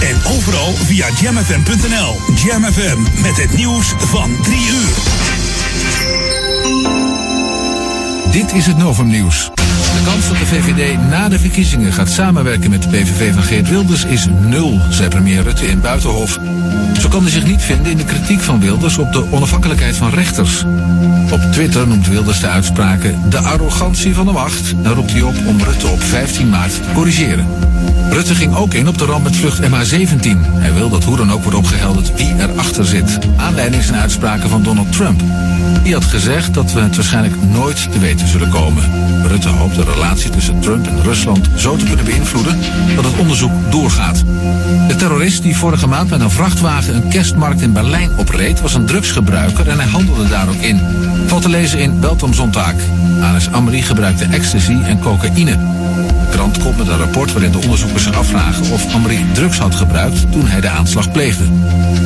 en 0.00 0.16
overal 0.36 0.72
via 0.72 1.06
jamfm.nl. 1.20 2.16
Jam 2.44 2.64
FM 2.72 3.22
met 3.22 3.36
het 3.36 3.56
nieuws 3.56 3.86
van 3.98 4.36
3 4.42 4.58
uur. 4.58 4.94
Dit 8.30 8.52
is 8.52 8.66
het 8.66 8.76
Novum 8.76 9.06
Nieuws. 9.06 9.50
De 9.96 10.02
kans 10.04 10.28
dat 10.28 10.38
de 10.38 10.46
VVD 10.46 10.98
na 11.08 11.28
de 11.28 11.38
verkiezingen 11.38 11.92
gaat 11.92 12.08
samenwerken 12.08 12.70
met 12.70 12.82
de 12.82 12.88
PVV 12.88 13.34
van 13.34 13.42
Geert 13.42 13.68
Wilders 13.68 14.04
is 14.04 14.26
nul, 14.40 14.80
zei 14.90 15.08
premier 15.08 15.42
Rutte 15.42 15.66
in 15.66 15.80
Buitenhof. 15.80 16.38
Zo 17.00 17.08
kan 17.08 17.22
hij 17.22 17.30
zich 17.30 17.46
niet 17.46 17.62
vinden 17.62 17.90
in 17.90 17.96
de 17.96 18.04
kritiek 18.04 18.40
van 18.40 18.60
Wilders 18.60 18.98
op 18.98 19.12
de 19.12 19.32
onafhankelijkheid 19.32 19.96
van 19.96 20.10
rechters. 20.10 20.64
Op 21.30 21.40
Twitter 21.52 21.86
noemt 21.86 22.08
Wilders 22.08 22.40
de 22.40 22.46
uitspraken 22.46 23.22
de 23.28 23.38
arrogantie 23.38 24.14
van 24.14 24.26
de 24.26 24.32
macht 24.32 24.74
en 24.82 24.94
roept 24.94 25.12
hij 25.12 25.22
op 25.22 25.34
om 25.46 25.60
Rutte 25.60 25.86
op 25.86 26.02
15 26.02 26.48
maart 26.48 26.74
te 26.74 26.92
corrigeren. 26.94 27.46
Rutte 28.10 28.34
ging 28.34 28.54
ook 28.54 28.74
in 28.74 28.88
op 28.88 28.98
de 28.98 29.04
ramp 29.04 29.24
met 29.24 29.36
vlucht 29.36 29.60
MH17. 29.60 30.28
Hij 30.52 30.72
wil 30.72 30.88
dat 30.88 31.04
hoe 31.04 31.16
dan 31.16 31.32
ook 31.32 31.42
wordt 31.42 31.58
opgehelderd 31.58 32.16
wie 32.16 32.34
erachter 32.38 32.84
zit. 32.84 33.18
Aanleiding 33.36 33.82
zijn 33.82 34.00
uitspraken 34.00 34.48
van 34.48 34.62
Donald 34.62 34.92
Trump. 34.92 35.20
Die 35.82 35.94
had 35.94 36.04
gezegd 36.04 36.54
dat 36.54 36.72
we 36.72 36.80
het 36.80 36.96
waarschijnlijk 36.96 37.34
nooit 37.52 37.92
te 37.92 37.98
weten 37.98 38.28
zullen 38.28 38.50
komen. 38.50 38.90
Rutte 39.26 39.48
hoopt 39.48 39.76
relatie 39.86 40.30
tussen 40.30 40.60
Trump 40.60 40.86
en 40.86 41.02
Rusland 41.02 41.48
zo 41.56 41.76
te 41.76 41.84
kunnen 41.84 42.04
beïnvloeden 42.04 42.58
dat 42.94 43.04
het 43.04 43.18
onderzoek 43.18 43.52
doorgaat. 43.70 44.24
De 44.88 44.96
terrorist 44.96 45.42
die 45.42 45.56
vorige 45.56 45.86
maand 45.86 46.10
met 46.10 46.20
een 46.20 46.30
vrachtwagen 46.30 46.94
een 46.94 47.08
kerstmarkt 47.08 47.60
in 47.60 47.72
Berlijn 47.72 48.10
opreed 48.16 48.60
was 48.60 48.74
een 48.74 48.86
drugsgebruiker 48.86 49.68
en 49.68 49.78
hij 49.78 49.88
handelde 49.88 50.28
daar 50.28 50.48
ook 50.48 50.60
in. 50.60 50.80
Valt 51.26 51.42
te 51.42 51.48
lezen 51.48 51.78
in 51.78 52.00
Beltam 52.00 52.34
Zontaak. 52.34 52.76
Anis 53.20 53.50
Amri 53.52 53.82
gebruikte 53.82 54.24
ecstasy 54.24 54.76
en 54.84 54.98
cocaïne. 54.98 55.56
De 56.26 56.32
krant 56.32 56.58
komt 56.58 56.76
met 56.76 56.88
een 56.88 56.98
rapport 56.98 57.32
waarin 57.32 57.52
de 57.52 57.58
onderzoekers 57.58 58.02
zich 58.02 58.18
afvragen 58.18 58.72
of 58.72 58.94
Amri 58.94 59.24
drugs 59.32 59.58
had 59.58 59.74
gebruikt 59.74 60.32
toen 60.32 60.46
hij 60.46 60.60
de 60.60 60.68
aanslag 60.68 61.12
pleegde. 61.12 61.44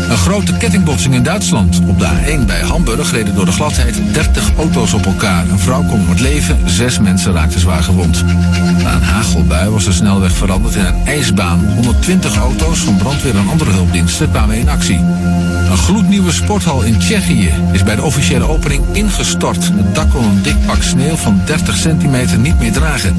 Een 0.09 0.17
grote 0.17 0.57
kettingbotsing 0.57 1.15
in 1.15 1.23
Duitsland. 1.23 1.81
Op 1.87 1.99
de 1.99 2.07
A1 2.07 2.47
bij 2.47 2.61
Hamburg 2.61 3.11
reden 3.11 3.35
door 3.35 3.45
de 3.45 3.53
gladheid 3.53 4.01
30 4.13 4.51
auto's 4.57 4.93
op 4.93 5.07
elkaar. 5.07 5.49
Een 5.49 5.59
vrouw 5.59 5.83
kon 5.83 6.01
om 6.01 6.09
het 6.09 6.21
leven, 6.21 6.59
zes 6.65 6.99
mensen 6.99 7.33
raakten 7.33 7.61
zwaar 7.61 7.83
gewond. 7.83 8.25
Na 8.83 8.95
een 8.95 9.03
hagelbui 9.03 9.69
was 9.69 9.85
de 9.85 9.93
snelweg 9.93 10.33
veranderd 10.33 10.75
in 10.75 10.85
een 10.85 11.07
ijsbaan. 11.07 11.73
120 11.75 12.37
auto's 12.37 12.79
van 12.79 12.97
brandweer 12.97 13.37
en 13.37 13.49
andere 13.49 13.71
hulpdiensten 13.71 14.31
kwamen 14.31 14.57
in 14.57 14.69
actie. 14.69 14.99
Een 15.71 15.77
gloednieuwe 15.77 16.33
sporthal 16.33 16.83
in 16.83 16.99
Tsjechië 16.99 17.53
is 17.73 17.83
bij 17.83 17.97
de 17.97 18.03
officiële 18.03 18.49
opening 18.49 18.85
ingestort. 18.93 19.71
Het 19.75 19.95
dak 19.95 20.11
kon 20.11 20.25
een 20.25 20.43
dik 20.43 20.67
pak 20.67 20.83
sneeuw 20.83 21.17
van 21.17 21.41
30 21.45 21.77
centimeter 21.77 22.39
niet 22.39 22.59
meer 22.59 22.73
dragen. 22.73 23.15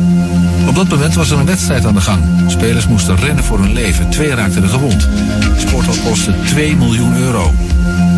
Op 0.68 0.76
dat 0.76 0.88
moment 0.88 1.16
was 1.16 1.30
er 1.30 1.39
een 1.39 1.45
wedstrijd 1.45 1.86
aan 1.86 1.93
de 1.93 2.01
gang. 2.01 2.24
Spelers 2.47 2.88
moesten 2.88 3.16
rennen 3.16 3.43
voor 3.43 3.59
hun 3.59 3.74
leven. 3.74 4.09
Twee 4.09 4.36
raakten 4.36 4.64
er 4.64 4.70
gewond. 4.70 5.01
De 5.01 5.53
sporthal 5.57 5.95
kostte 6.03 6.34
2 6.45 6.76
miljoen 6.76 7.16
euro. 7.16 7.53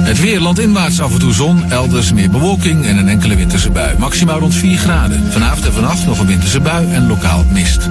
Het 0.03 0.19
weer 0.19 0.39
landinwaarts 0.39 1.01
af 1.01 1.13
en 1.13 1.19
toe 1.19 1.33
zon, 1.33 1.71
elders 1.71 2.13
meer 2.13 2.29
bewolking 2.29 2.85
en 2.85 2.97
een 2.97 3.07
enkele 3.07 3.35
winterse 3.35 3.69
bui. 3.69 3.97
Maximaal 3.97 4.39
rond 4.39 4.55
4 4.55 4.77
graden. 4.77 5.31
Vanavond 5.31 5.65
en 5.65 5.73
vannacht 5.73 6.05
nog 6.05 6.19
een 6.19 6.27
winterse 6.27 6.59
bui 6.59 6.93
en 6.93 7.07
lokaal 7.07 7.45
mist. 7.51 7.89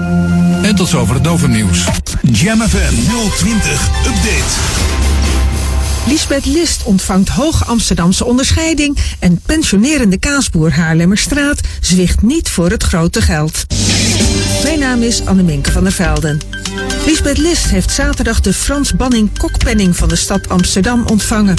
En 0.62 0.74
tot 0.74 0.88
zover 0.88 1.14
het 1.14 1.24
Dovernieuws. 1.24 1.84
Jam 2.22 2.60
FM 2.60 2.94
020 3.36 3.88
Update. 4.06 4.90
Lisbeth 6.06 6.46
List 6.46 6.82
ontvangt 6.82 7.28
hoog 7.28 7.66
Amsterdamse 7.66 8.24
onderscheiding 8.24 8.98
en 9.18 9.40
pensionerende 9.46 10.18
kaasboer 10.18 10.72
Haarlemmerstraat 10.72 11.60
zwicht 11.80 12.22
niet 12.22 12.48
voor 12.48 12.70
het 12.70 12.82
grote 12.82 13.20
geld. 13.20 13.66
Mijn 14.62 14.78
naam 14.78 15.02
is 15.02 15.26
Anneminke 15.26 15.72
van 15.72 15.82
der 15.82 15.92
Velden. 15.92 16.40
Lisbeth 17.06 17.38
List 17.38 17.70
heeft 17.70 17.90
zaterdag 17.90 18.40
de 18.40 18.52
Frans 18.52 18.92
Banning 18.92 19.38
Kokpenning 19.38 19.96
van 19.96 20.08
de 20.08 20.16
stad 20.16 20.48
Amsterdam 20.48 21.04
ontvangen. 21.06 21.56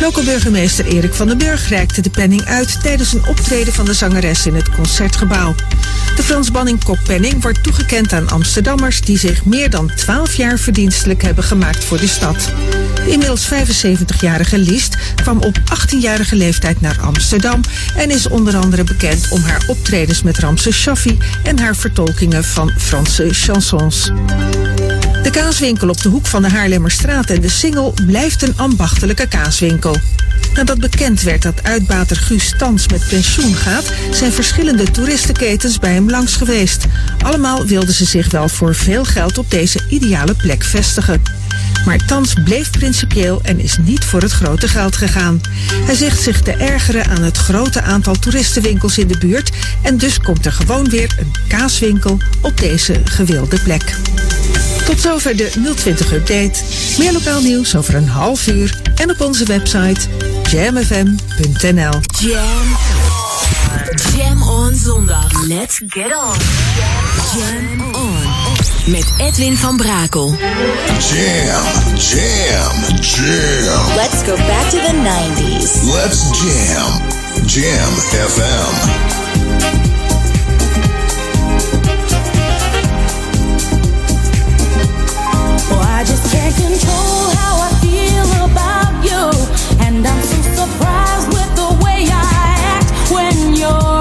Lokale 0.00 0.24
burgemeester 0.24 0.86
Erik 0.86 1.14
van 1.14 1.26
den 1.26 1.38
Burg 1.38 1.68
reikte 1.68 2.00
de 2.00 2.10
penning 2.10 2.44
uit 2.44 2.82
tijdens 2.82 3.12
een 3.12 3.26
optreden 3.26 3.72
van 3.72 3.84
de 3.84 3.94
zangeres 3.94 4.46
in 4.46 4.54
het 4.54 4.70
concertgebouw. 4.70 5.54
De 6.16 6.22
Frans 6.22 6.50
Banning 6.50 6.84
Kokpenning 6.84 7.42
wordt 7.42 7.62
toegekend 7.62 8.12
aan 8.12 8.30
Amsterdammers 8.30 9.00
die 9.00 9.18
zich 9.18 9.44
meer 9.44 9.70
dan 9.70 9.90
12 9.94 10.34
jaar 10.34 10.58
verdienstelijk 10.58 11.22
hebben 11.22 11.44
gemaakt 11.44 11.84
voor 11.84 11.98
de 11.98 12.08
stad. 12.08 12.52
De 12.94 13.10
inmiddels 13.10 13.48
75-jarige 13.48 14.58
List 14.58 14.96
kwam 15.14 15.38
op 15.38 15.58
18-jarige 15.58 16.36
leeftijd 16.36 16.80
naar 16.80 17.00
Amsterdam 17.00 17.60
en 17.96 18.10
is 18.10 18.28
onder 18.28 18.56
andere 18.56 18.84
bekend 18.84 19.28
om 19.30 19.42
haar 19.42 19.62
optredens 19.66 20.22
met 20.22 20.38
Ramse 20.38 20.72
Shaffi 20.72 21.18
en 21.42 21.58
haar 21.58 21.76
vertolkingen 21.76 22.37
van 22.44 22.72
Franse 22.76 23.28
chansons. 23.30 24.04
De 25.22 25.30
kaaswinkel 25.30 25.88
op 25.88 26.02
de 26.02 26.08
hoek 26.08 26.26
van 26.26 26.42
de 26.42 26.48
Haarlemmerstraat 26.48 27.30
en 27.30 27.40
de 27.40 27.48
Singel 27.48 27.94
blijft 28.06 28.42
een 28.42 28.56
ambachtelijke 28.56 29.28
kaaswinkel. 29.28 29.96
Nadat 30.54 30.78
bekend 30.78 31.22
werd 31.22 31.42
dat 31.42 31.62
uitbater 31.62 32.16
Guus 32.16 32.54
Tans 32.58 32.88
met 32.88 33.08
pensioen 33.08 33.54
gaat, 33.54 33.92
zijn 34.10 34.32
verschillende 34.32 34.90
toeristenketens 34.90 35.78
bij 35.78 35.92
hem 35.92 36.10
langs 36.10 36.36
geweest. 36.36 36.86
Allemaal 37.22 37.66
wilden 37.66 37.94
ze 37.94 38.04
zich 38.04 38.30
wel 38.30 38.48
voor 38.48 38.74
veel 38.74 39.04
geld 39.04 39.38
op 39.38 39.50
deze 39.50 39.80
ideale 39.88 40.34
plek 40.34 40.62
vestigen. 40.62 41.37
Maar 41.84 42.06
Tans 42.06 42.34
bleef 42.44 42.70
principieel 42.70 43.40
en 43.42 43.60
is 43.60 43.76
niet 43.78 44.04
voor 44.04 44.20
het 44.20 44.32
grote 44.32 44.68
geld 44.68 44.96
gegaan. 44.96 45.40
Hij 45.72 45.94
zegt 45.94 46.22
zich 46.22 46.40
te 46.42 46.52
ergeren 46.52 47.06
aan 47.06 47.22
het 47.22 47.36
grote 47.36 47.82
aantal 47.82 48.14
toeristenwinkels 48.14 48.98
in 48.98 49.08
de 49.08 49.18
buurt 49.18 49.50
en 49.82 49.96
dus 49.96 50.18
komt 50.18 50.46
er 50.46 50.52
gewoon 50.52 50.88
weer 50.88 51.14
een 51.18 51.32
kaaswinkel 51.48 52.18
op 52.40 52.60
deze 52.60 53.00
gewilde 53.04 53.60
plek. 53.60 53.96
Tot 54.84 55.00
zover 55.00 55.36
de 55.36 55.74
020 55.76 56.12
Update. 56.12 56.62
Meer 56.98 57.12
lokaal 57.12 57.40
nieuws 57.40 57.76
over 57.76 57.94
een 57.94 58.08
half 58.08 58.46
uur 58.46 58.80
en 58.94 59.10
op 59.10 59.20
onze 59.20 59.44
website 59.44 60.00
jamfm.nl. 60.50 62.00
Jam. 62.20 62.76
Jam 64.16 64.42
on 64.42 64.74
zondag. 64.74 65.46
Let's 65.46 65.80
get 65.86 66.16
on. 66.16 66.36
Jam 67.34 67.94
on. 67.94 68.27
Met 68.86 69.12
Edwin 69.16 69.56
van 69.56 69.76
Brakel. 69.76 70.34
Jam, 70.98 71.64
jam, 71.96 73.00
jam. 73.00 73.96
Let's 73.96 74.22
go 74.24 74.36
back 74.36 74.70
to 74.70 74.76
the 74.76 74.92
90s. 74.92 75.82
Let's 75.92 76.40
jam. 76.42 77.02
Jam 77.46 77.92
FM. 78.12 79.88
Oh, 85.70 85.80
I 85.82 86.04
just 86.04 86.30
can't 86.32 86.54
control 86.54 87.30
how 87.40 87.54
I 87.68 87.70
feel 87.82 88.28
about 88.44 89.04
you. 89.04 89.22
And 89.84 90.06
I'm 90.06 90.22
so 90.22 90.38
surprised 90.60 91.28
with 91.28 91.50
the 91.56 91.84
way 91.84 92.06
I 92.10 92.54
act 92.76 92.90
when 93.10 93.56
you're 93.56 93.97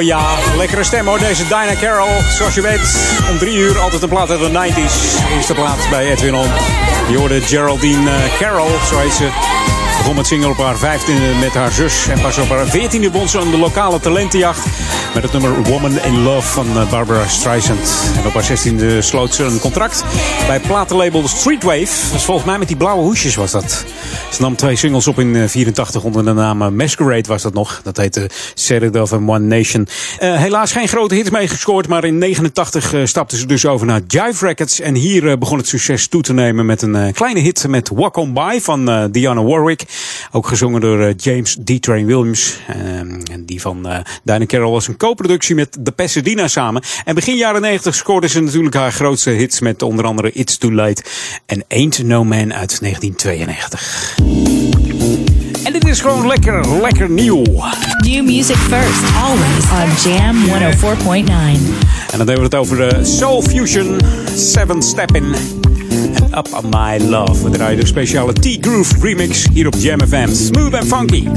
Oh 0.00 0.06
ja, 0.06 0.38
lekkere 0.56 0.84
stem 0.84 1.06
hoor, 1.06 1.18
deze 1.18 1.42
Dinah 1.42 1.78
Carroll. 1.80 2.20
Zoals 2.30 2.54
je 2.54 2.60
weet, 2.60 3.18
om 3.30 3.38
drie 3.38 3.56
uur 3.56 3.78
altijd 3.78 4.02
een 4.02 4.08
plaat 4.08 4.30
uit 4.30 4.40
de 4.40 4.72
90s. 4.72 5.28
Eerste 5.30 5.54
plaats 5.54 5.88
bij 5.88 6.10
Edwin 6.10 6.34
On. 6.34 6.48
Je 7.10 7.16
hoorde 7.18 7.40
Geraldine 7.40 8.10
eh, 8.10 8.38
Carroll, 8.38 8.70
zo 8.88 8.98
heet 8.98 9.12
ze. 9.12 9.69
Begon 10.00 10.16
met 10.16 10.26
single 10.26 10.48
op 10.48 10.56
haar 10.56 10.78
vijftiende 10.78 11.34
met 11.40 11.54
haar 11.54 11.72
zus. 11.72 12.08
En 12.08 12.20
pas 12.20 12.38
op 12.38 12.48
haar 12.48 12.66
veertiende 12.66 13.10
won 13.10 13.28
ze 13.28 13.38
de 13.50 13.58
lokale 13.58 14.00
talentenjacht. 14.00 14.66
Met 15.14 15.22
het 15.22 15.32
nummer 15.32 15.62
Woman 15.62 16.00
in 16.00 16.22
Love 16.22 16.48
van 16.48 16.66
eh, 16.66 16.90
Barbara 16.90 17.26
Streisand. 17.28 18.10
En 18.16 18.26
op 18.26 18.32
haar 18.32 18.42
zestiende 18.44 19.02
sloot 19.02 19.34
ze 19.34 19.44
een 19.44 19.58
contract 19.58 20.04
bij 20.46 20.60
platenlabel 20.60 21.28
Streetwave. 21.28 22.12
Dus 22.12 22.22
volgens 22.24 22.46
mij 22.46 22.58
met 22.58 22.68
die 22.68 22.76
blauwe 22.76 23.02
hoesjes 23.02 23.34
was 23.34 23.50
dat. 23.50 23.84
Ze 24.32 24.40
nam 24.42 24.56
twee 24.56 24.76
singles 24.76 25.06
op 25.06 25.18
in 25.18 25.36
eh, 25.36 25.48
84 25.48 26.02
onder 26.02 26.24
de 26.24 26.32
naam 26.32 26.62
eh, 26.62 26.68
Masquerade 26.68 27.28
was 27.28 27.42
dat 27.42 27.54
nog. 27.54 27.80
Dat 27.84 27.96
heette 27.96 28.30
Saturday 28.54 29.02
of 29.02 29.12
One 29.12 29.38
Nation. 29.38 29.88
Eh, 30.18 30.36
helaas 30.36 30.72
geen 30.72 30.88
grote 30.88 31.14
hits 31.14 31.30
mee 31.30 31.48
gescoord. 31.48 31.88
Maar 31.88 32.04
in 32.04 32.18
89 32.18 32.92
eh, 32.92 33.00
stapte 33.04 33.36
ze 33.36 33.46
dus 33.46 33.66
over 33.66 33.86
naar 33.86 34.00
Jive 34.06 34.46
Records. 34.46 34.80
En 34.80 34.94
hier 34.94 35.30
eh, 35.30 35.38
begon 35.38 35.58
het 35.58 35.68
succes 35.68 36.06
toe 36.08 36.22
te 36.22 36.32
nemen 36.32 36.66
met 36.66 36.82
een 36.82 36.96
eh, 36.96 37.12
kleine 37.12 37.40
hit 37.40 37.68
met 37.68 37.90
Walk 37.94 38.16
On 38.16 38.32
By 38.32 38.58
van 38.62 38.90
eh, 38.90 39.04
Diana 39.10 39.42
Warwick. 39.42 39.84
Ook 40.30 40.46
gezongen 40.46 40.80
door 40.80 41.00
eh, 41.00 41.14
James 41.16 41.56
D. 41.64 41.82
Train 41.82 42.06
Williams. 42.06 42.58
Ehm, 42.68 43.20
en 43.32 43.44
die 43.44 43.60
van 43.60 43.88
eh 43.88 43.98
Dinah 44.22 44.46
Carroll 44.46 44.72
was 44.72 44.88
een 44.88 44.96
co-productie 44.96 45.54
met 45.54 45.78
The 45.84 45.92
Pasadena 45.92 46.48
samen. 46.48 46.82
En 47.04 47.14
begin 47.14 47.36
jaren 47.36 47.60
90 47.60 47.94
scoorde 47.94 48.28
ze 48.28 48.40
natuurlijk 48.40 48.74
haar 48.74 48.92
grootste 48.92 49.30
hits 49.30 49.60
met 49.60 49.82
onder 49.82 50.04
andere 50.04 50.32
It's 50.32 50.56
Too 50.56 50.72
Late 50.72 51.02
en 51.46 51.64
Ain't 51.68 52.02
No 52.02 52.24
Man 52.24 52.54
uit 52.54 52.80
1992. 52.80 54.18
En 55.64 55.72
dit 55.72 55.86
is 55.86 56.00
gewoon 56.00 56.26
lekker, 56.26 56.80
lekker 56.80 57.10
nieuw. 57.10 57.44
New 57.98 58.24
music 58.24 58.56
first, 58.56 59.02
always 59.16 59.64
on 59.70 60.10
Jam 60.10 60.36
104.9. 60.44 62.10
En 62.10 62.18
dan 62.18 62.26
hebben 62.26 62.36
we 62.36 62.42
het 62.42 62.54
over 62.54 62.76
de 62.76 63.04
Soul 63.04 63.42
Fusion 63.42 64.00
7 64.34 64.82
Steppin' 64.82 65.34
en 66.14 66.38
Up 66.38 66.48
On 66.52 66.68
My 66.70 67.08
Love. 67.08 67.42
We 67.42 67.50
draaien 67.50 67.80
de 67.80 67.86
speciale 67.86 68.32
T-Groove 68.32 68.94
remix 69.00 69.46
hier 69.52 69.66
op 69.66 69.74
Jam 69.78 70.00
FM. 70.00 70.32
Smooth 70.32 70.74
and 70.74 70.86
funky. 70.86 71.28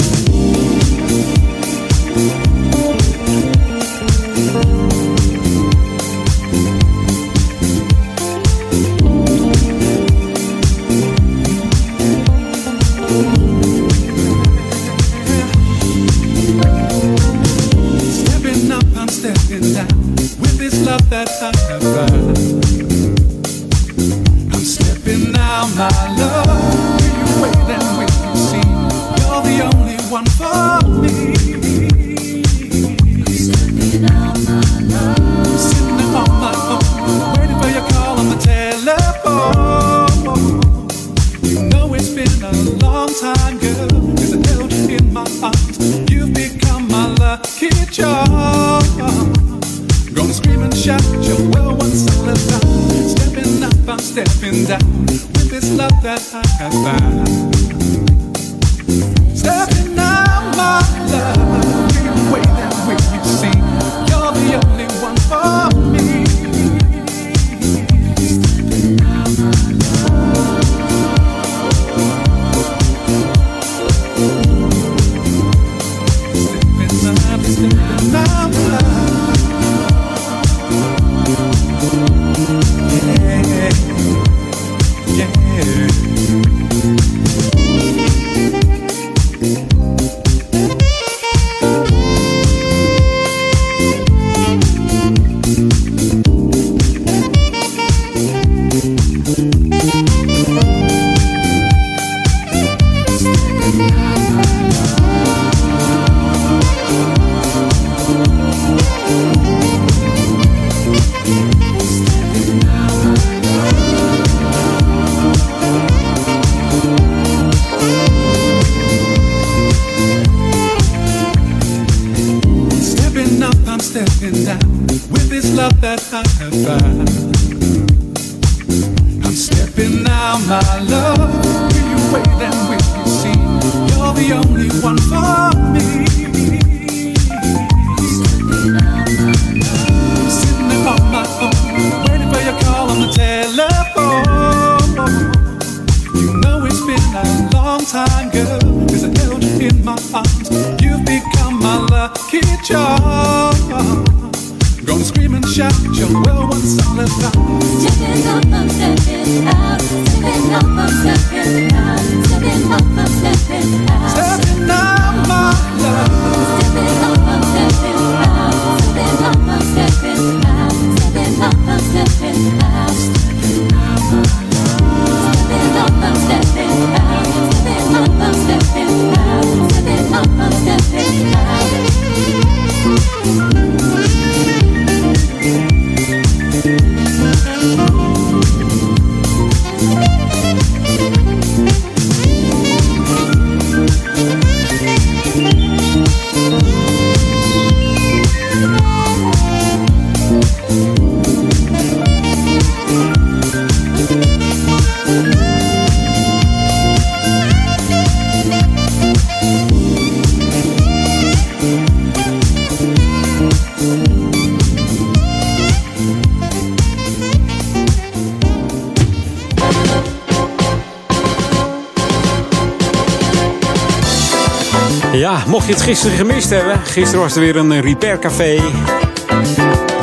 Het 225.74 225.82
gisteren 225.82 226.18
gemist 226.18 226.50
hebben. 226.50 226.80
Gisteren 226.86 227.20
was 227.20 227.36
er 227.36 227.42
weer 227.42 227.56
een 227.56 227.82
repair 227.82 228.20
café. 228.20 228.62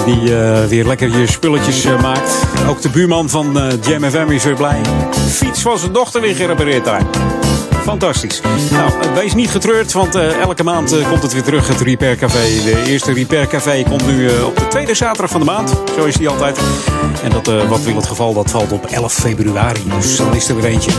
Die 0.05 0.37
eh, 0.37 0.65
weer 0.65 0.85
lekker 0.85 1.19
je 1.19 1.27
spulletjes 1.27 1.85
eh, 1.85 2.03
maakt. 2.03 2.33
Ook 2.69 2.81
de 2.81 2.89
buurman 2.89 3.29
van 3.29 3.57
uh, 3.57 3.73
Jam 3.83 4.05
FM 4.05 4.31
is 4.31 4.45
weer 4.45 4.55
blij. 4.55 4.81
Fiets 5.29 5.63
van 5.63 5.79
zijn 5.79 5.93
dochter 5.93 6.21
weer 6.21 6.35
gerepareerd 6.35 6.85
daar. 6.85 7.03
Fantastisch. 7.83 8.41
Nou, 8.71 8.93
wees 9.15 9.35
niet 9.35 9.51
getreurd, 9.51 9.93
want 9.93 10.15
elke 10.15 10.65
maand 10.65 10.95
komt 11.09 11.23
het 11.23 11.33
weer 11.33 11.43
terug, 11.43 11.69
het 11.69 11.81
Repair 11.81 12.17
Café. 12.17 12.63
De 12.65 12.83
eerste 12.87 13.13
Repair 13.13 13.47
Café 13.47 13.83
komt 13.89 14.07
nu 14.07 14.29
op 14.31 14.57
de 14.57 14.69
tweede 14.69 14.95
zaterdag 14.95 15.31
van 15.31 15.41
de 15.41 15.47
maand. 15.47 15.83
Zo 15.97 16.05
is 16.05 16.15
die 16.15 16.29
altijd. 16.29 16.59
En 17.23 17.31
dat, 17.31 17.67
wat 17.69 17.83
wil 17.83 17.97
het 17.97 18.07
geval, 18.07 18.35
dat 18.35 18.51
valt 18.51 18.73
op 18.73 18.87
11 18.87 19.13
februari. 19.13 19.83
Dus 19.99 20.17
dan 20.17 20.35
is 20.35 20.49
er 20.49 20.57
weer 20.57 20.65
eentje. 20.65 20.91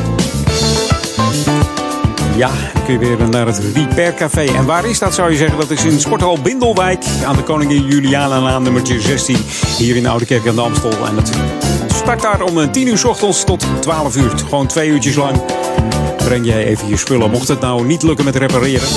Ja, 2.35 2.49
dan 2.73 2.83
kun 2.83 2.93
je 2.93 2.99
weer 2.99 3.29
naar 3.29 3.45
het 3.45 3.61
Repair 3.73 4.13
Café. 4.13 4.41
En 4.41 4.65
waar 4.65 4.85
is 4.85 4.99
dat, 4.99 5.13
zou 5.13 5.31
je 5.31 5.37
zeggen? 5.37 5.59
Dat 5.59 5.69
is 5.69 5.83
in 5.83 5.99
Sporthal 5.99 6.41
Bindelwijk 6.41 7.03
aan 7.25 7.35
de 7.35 7.43
Koningin 7.43 7.85
Juliana-laan 7.85 8.63
nummertje 8.63 9.01
16. 9.01 9.37
Hier 9.77 9.95
in 9.95 10.07
Oude 10.07 10.25
Kerk 10.25 10.47
aan 10.47 10.55
de 10.55 10.61
Amstel. 10.61 11.07
En 11.07 11.15
het 11.15 11.31
start 11.93 12.21
daar 12.21 12.41
om 12.41 12.71
10 12.71 12.87
uur 12.87 12.97
s 12.97 13.03
ochtends 13.03 13.43
tot 13.43 13.65
12 13.79 14.15
uur. 14.15 14.31
Gewoon 14.37 14.67
twee 14.67 14.89
uurtjes 14.89 15.15
lang 15.15 15.41
breng 16.17 16.45
jij 16.45 16.65
even 16.65 16.87
je 16.87 16.97
spullen. 16.97 17.31
Mocht 17.31 17.47
het 17.47 17.59
nou 17.59 17.85
niet 17.85 18.03
lukken 18.03 18.25
met 18.25 18.35
repareren, 18.35 18.87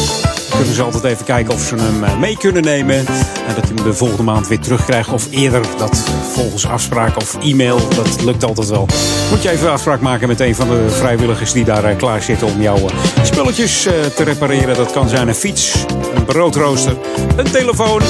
kunnen 0.56 0.74
ze 0.74 0.82
altijd 0.82 1.04
even 1.04 1.24
kijken 1.24 1.54
of 1.54 1.60
ze 1.60 1.74
hem 1.74 2.04
eh, 2.04 2.18
mee 2.18 2.36
kunnen 2.36 2.62
nemen. 2.62 2.96
En 2.96 3.54
dat 3.54 3.68
je 3.68 3.74
hem 3.74 3.84
de 3.84 3.94
volgende 3.94 4.22
maand 4.22 4.48
weer 4.48 4.58
terugkrijgt. 4.58 5.12
Of 5.12 5.26
eerder, 5.30 5.60
dat 5.78 6.04
volgens 6.32 6.66
afspraak 6.66 7.16
of 7.16 7.36
e-mail. 7.42 7.88
Dat 7.88 8.22
lukt 8.22 8.44
altijd 8.44 8.68
wel. 8.68 8.86
Moet 9.30 9.42
je 9.42 9.50
even 9.50 9.70
afspraak 9.70 10.00
maken 10.00 10.28
met 10.28 10.40
een 10.40 10.54
van 10.54 10.68
de 10.68 10.86
vrijwilligers 10.90 11.52
die 11.52 11.64
daar 11.64 11.84
eh, 11.84 11.96
klaar 11.96 12.22
zitten 12.22 12.46
om 12.46 12.62
jouw 12.62 12.76
eh, 12.76 12.94
spulletjes 13.22 13.82
te 14.14 14.24
repareren. 14.24 14.76
Dat 14.76 14.92
kan 14.92 15.08
zijn 15.08 15.28
een 15.28 15.34
fiets, 15.34 15.84
een 16.14 16.24
broodrooster, 16.24 16.96
een 17.36 17.50
telefoon 17.50 18.00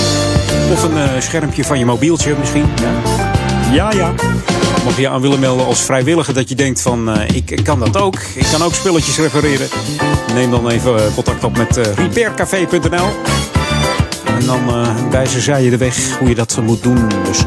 of 0.72 0.82
een 0.82 1.22
schermpje 1.22 1.64
van 1.64 1.78
je 1.78 1.84
mobieltje 1.84 2.34
misschien. 2.38 2.64
Ja, 3.72 3.90
ja. 3.90 3.92
ja. 3.92 4.14
Mocht 4.84 4.96
je 4.96 5.08
aan 5.08 5.20
willen 5.20 5.40
melden 5.40 5.66
als 5.66 5.80
vrijwilliger 5.80 6.34
dat 6.34 6.48
je 6.48 6.54
denkt 6.54 6.80
van 6.80 7.18
ik 7.20 7.60
kan 7.62 7.78
dat 7.78 7.96
ook. 7.96 8.16
Ik 8.34 8.46
kan 8.52 8.62
ook 8.62 8.74
spulletjes 8.74 9.18
repareren. 9.18 9.68
Neem 10.34 10.50
dan 10.50 10.68
even 10.68 11.14
contact 11.14 11.44
op 11.44 11.56
met 11.56 11.76
repaircafé.nl. 11.76 13.08
En 14.24 14.46
dan 14.46 14.60
uh, 14.68 14.88
wijzen 15.10 15.40
zij 15.40 15.62
je 15.62 15.70
de 15.70 15.76
weg 15.76 16.18
hoe 16.18 16.28
je 16.28 16.34
dat 16.34 16.58
moet 16.62 16.82
doen. 16.82 17.08
Dus, 17.24 17.44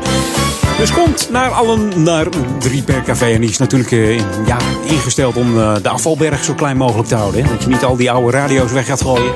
dus 0.78 0.92
komt 0.92 1.30
naar 1.32 1.50
allen 1.50 2.04
naar 2.04 2.26
het 2.26 2.66
Repair 2.66 3.04
Café. 3.04 3.26
En 3.26 3.42
die 3.42 3.50
is 3.50 3.58
natuurlijk 3.58 3.90
ja, 4.46 4.58
ingesteld 4.84 5.36
om 5.36 5.54
de 5.56 5.90
afvalberg 5.90 6.44
zo 6.44 6.54
klein 6.54 6.78
mogelijk 6.78 7.08
te 7.08 7.16
houden. 7.16 7.44
Hè? 7.44 7.50
Dat 7.50 7.64
je 7.64 7.70
niet 7.70 7.84
al 7.84 7.96
die 7.96 8.12
oude 8.12 8.38
radio's 8.38 8.72
weg 8.72 8.86
gaat 8.86 9.02
gooien 9.02 9.34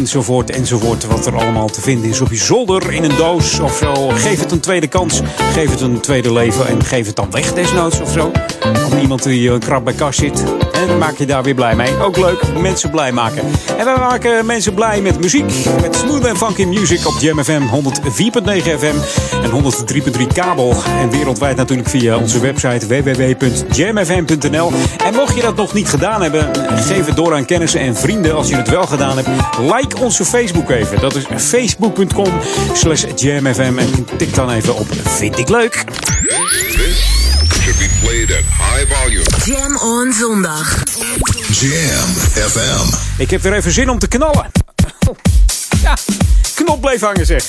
enzovoort, 0.00 0.50
enzovoort. 0.50 1.06
Wat 1.06 1.26
er 1.26 1.36
allemaal 1.36 1.68
te 1.68 1.80
vinden 1.80 2.10
is 2.10 2.20
op 2.20 2.30
je 2.30 2.36
zolder, 2.36 2.92
in 2.92 3.04
een 3.04 3.16
doos 3.16 3.58
of 3.58 3.76
zo. 3.76 4.08
Geef 4.08 4.40
het 4.40 4.52
een 4.52 4.60
tweede 4.60 4.86
kans, 4.86 5.20
geef 5.52 5.70
het 5.70 5.80
een 5.80 6.00
tweede 6.00 6.32
leven 6.32 6.66
en 6.66 6.84
geef 6.84 7.06
het 7.06 7.16
dan 7.16 7.30
weg 7.30 7.52
desnoods 7.52 8.00
of 8.00 8.12
zo. 8.12 8.30
Of 8.70 9.00
iemand 9.00 9.22
die 9.22 9.50
een 9.50 9.58
krab 9.58 9.84
bij 9.84 9.94
kast 9.94 10.18
zit. 10.18 10.44
En 10.72 10.98
maak 10.98 11.16
je 11.16 11.26
daar 11.26 11.42
weer 11.42 11.54
blij 11.54 11.76
mee. 11.76 11.98
Ook 11.98 12.16
leuk, 12.16 12.42
mensen 12.58 12.90
blij 12.90 13.12
maken. 13.12 13.42
En 13.78 13.84
we 13.84 13.94
maken 13.98 14.46
mensen 14.46 14.74
blij 14.74 15.00
met 15.00 15.20
muziek. 15.20 15.52
Met 15.80 15.96
smooth 15.96 16.24
en 16.24 16.36
funky 16.36 16.64
music 16.64 17.06
op 17.06 17.14
Jam 17.20 17.44
FM 17.44 17.62
104.9 17.62 17.68
FM 18.78 18.94
en 19.42 19.50
103.3 20.18 20.26
kabel. 20.34 20.74
En 21.00 21.10
wereldwijd 21.10 21.56
natuurlijk 21.56 21.88
via 21.88 22.16
onze 22.16 22.40
website 22.40 22.86
www.jamfm.nl. 22.86 24.72
En 25.04 25.14
mocht 25.14 25.34
je 25.34 25.42
dat 25.42 25.56
nog 25.56 25.74
niet 25.74 25.88
gedaan 25.88 26.22
hebben, 26.22 26.50
geef 26.76 27.06
het 27.06 27.16
door 27.16 27.34
aan 27.34 27.44
kennissen 27.44 27.80
en 27.80 27.96
vrienden 27.96 28.34
als 28.34 28.48
je 28.48 28.56
het 28.56 28.68
wel 28.68 28.86
gedaan 28.86 29.16
hebt. 29.16 29.28
Like 29.74 29.98
onze 29.98 30.24
Facebook 30.24 30.70
even. 30.70 31.00
Dat 31.00 31.14
is 31.14 31.24
facebook.com 31.36 32.32
slash 32.72 33.04
jamfm. 33.16 33.78
En 33.78 34.06
tik 34.16 34.34
dan 34.34 34.50
even 34.50 34.74
op 34.74 34.86
Vind 35.02 35.38
ik 35.38 35.48
leuk. 35.48 35.84
Played 38.10 38.32
at 38.32 38.44
high 38.44 38.84
volume. 38.94 39.24
Jam 39.44 39.76
on 39.76 40.12
zondag. 40.12 40.82
Jam 41.48 42.08
FM. 42.48 42.94
Ik 43.18 43.30
heb 43.30 43.42
weer 43.42 43.52
even 43.52 43.72
zin 43.72 43.88
om 43.88 43.98
te 43.98 44.08
knallen. 44.08 44.50
Ja, 45.82 45.96
knop 46.54 46.80
bleef 46.80 47.00
hangen 47.00 47.26
zeg. 47.26 47.44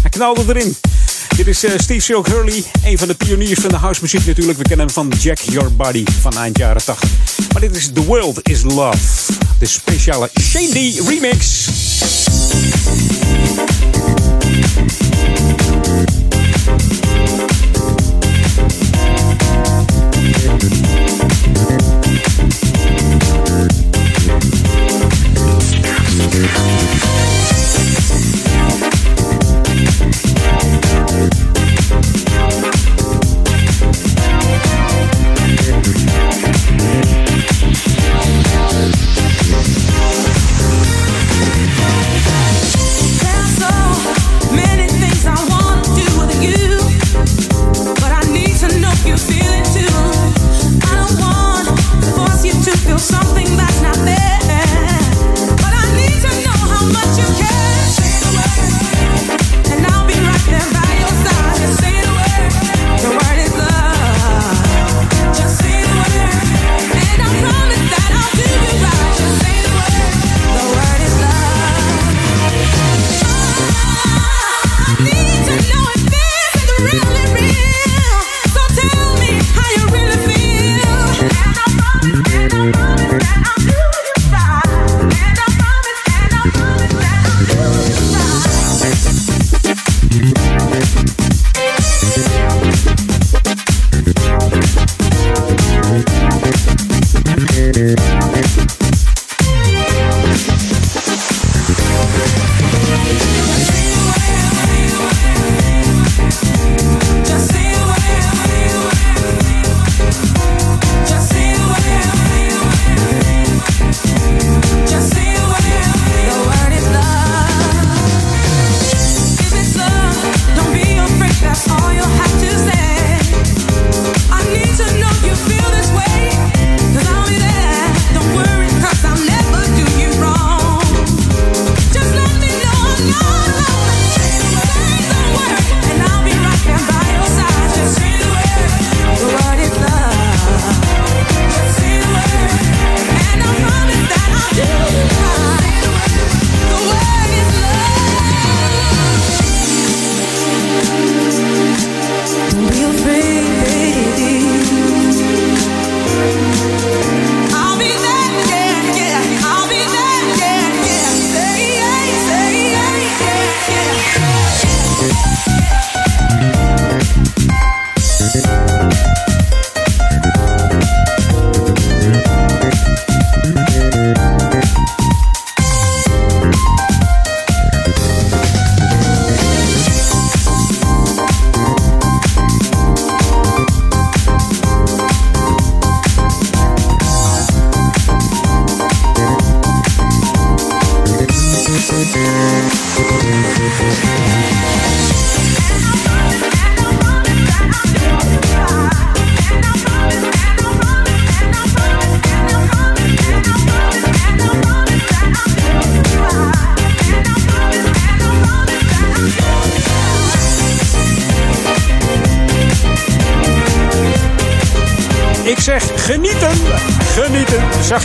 Hij 0.00 0.10
knalde 0.10 0.44
erin. 0.48 0.76
Dit 1.36 1.46
is 1.46 1.64
uh, 1.64 1.70
Steve 1.76 2.00
Silk 2.00 2.26
Hurley, 2.26 2.64
een 2.84 2.98
van 2.98 3.08
de 3.08 3.14
pioniers 3.14 3.60
van 3.60 3.70
de 3.70 3.76
housemuziek 3.76 4.26
natuurlijk. 4.26 4.58
We 4.58 4.64
kennen 4.64 4.86
hem 4.86 4.94
van 4.94 5.12
Jack 5.18 5.38
Your 5.38 5.76
Body 5.76 6.04
van 6.20 6.36
eind 6.36 6.58
jaren 6.58 6.84
80. 6.84 7.08
Maar 7.52 7.60
dit 7.60 7.76
is 7.76 7.90
The 7.92 8.04
World 8.04 8.48
is 8.48 8.62
Love. 8.62 8.98
De 9.58 9.66
speciale 9.66 10.30
Shady 10.40 11.00
remix. 11.08 11.66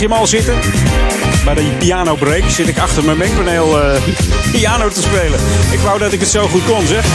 Je 0.09 0.15
al 0.15 0.27
zitten? 0.27 0.59
Bij 1.45 1.55
die 1.55 1.71
piano 1.71 2.15
break 2.15 2.49
zit 2.49 2.67
ik 2.67 2.79
achter 2.79 3.03
mijn 3.03 3.17
mengpaneel 3.17 3.81
eh, 3.81 4.01
piano 4.51 4.89
te 4.89 5.01
spelen. 5.01 5.39
Ik 5.71 5.79
wou 5.79 5.99
dat 5.99 6.13
ik 6.13 6.19
het 6.19 6.29
zo 6.29 6.47
goed 6.47 6.65
kon, 6.65 6.87
zeg. 6.87 7.05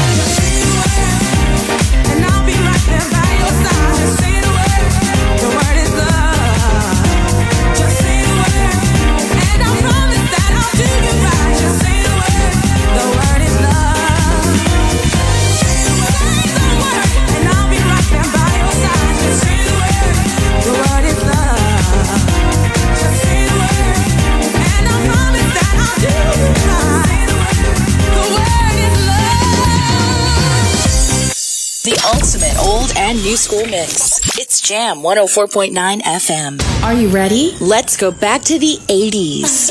New 33.29 33.37
school 33.37 33.67
mix. 33.67 34.21
It's 34.39 34.61
Jam 34.63 35.03
104.9 35.03 35.73
FM. 36.03 36.59
Are 36.83 36.95
you 36.95 37.09
ready? 37.09 37.55
Let's 37.61 37.95
go 37.97 38.11
back 38.11 38.41
to 38.43 38.59
the 38.59 38.79
80s. 38.87 39.71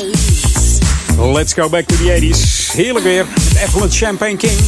Let's 1.18 1.54
go 1.54 1.68
back 1.68 1.86
to 1.86 1.96
the 1.96 2.10
80s. 2.10 2.72
Heerlijk 2.72 3.04
weer. 3.04 3.26
Met 3.26 3.56
Evelyn 3.56 3.90
Champagne 3.90 4.36
King. 4.36 4.58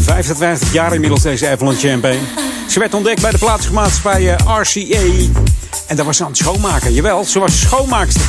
55 0.00 0.72
jaar 0.72 0.94
inmiddels 0.94 1.22
deze 1.22 1.48
Evelyn 1.48 1.76
Champagne. 1.76 2.20
Ze 2.68 2.78
werd 2.78 2.94
ontdekt 2.94 3.20
bij 3.20 3.30
de 3.30 3.38
plaatsmaatschappij 3.38 4.34
eh, 4.34 4.58
RCA. 4.60 5.32
En 5.86 5.96
daar 5.96 6.04
was 6.04 6.16
ze 6.16 6.22
aan 6.22 6.28
het 6.28 6.38
schoonmaken. 6.38 6.92
Jawel, 6.92 7.24
ze 7.24 7.38
was 7.38 7.60
schoonmaakster. 7.60 8.26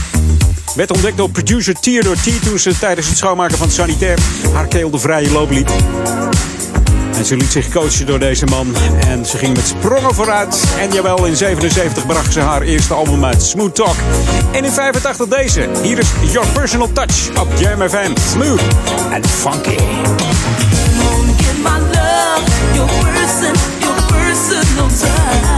Werd 0.76 0.92
ontdekt 0.92 1.18
door 1.18 1.30
producer 1.30 1.74
Theodore 1.80 2.16
T. 2.16 2.44
toen 2.44 2.60
ze 2.60 2.78
tijdens 2.80 3.08
het 3.08 3.18
schoonmaken 3.18 3.58
van 3.58 3.68
het 3.68 3.76
sanitair 3.76 4.20
haar 4.54 4.68
keel 4.68 4.90
de 4.90 5.00
vrije 5.00 5.32
loop 5.32 5.50
liet. 5.50 5.72
En 7.22 7.28
ze 7.28 7.36
liet 7.36 7.52
zich 7.52 7.70
coachen 7.70 8.06
door 8.06 8.20
deze 8.20 8.46
man. 8.46 8.76
En 9.08 9.26
ze 9.26 9.38
ging 9.38 9.56
met 9.56 9.68
sprongen 9.68 10.16
vooruit. 10.16 10.64
En 10.80 10.92
jawel, 10.92 11.26
in 11.26 11.36
77 11.36 12.06
bracht 12.06 12.34
ze 12.34 12.40
haar 12.40 12.62
eerste 12.62 12.94
album 12.94 13.26
uit, 13.26 13.44
Smooth 13.44 13.76
Talk. 13.76 13.96
En 14.52 14.64
in 14.64 14.72
85 14.72 15.28
deze. 15.28 15.70
Hier 15.82 15.98
is 15.98 16.08
Your 16.32 16.48
Personal 16.48 16.92
Touch 16.92 17.40
op 17.40 17.48
Jam 17.58 17.90
FM. 17.90 18.12
Smooth 18.30 18.62
and 19.14 19.28
funky. 19.28 19.76
your 22.76 22.88
person, 22.88 23.54
your 23.82 23.96
personal. 24.08 25.51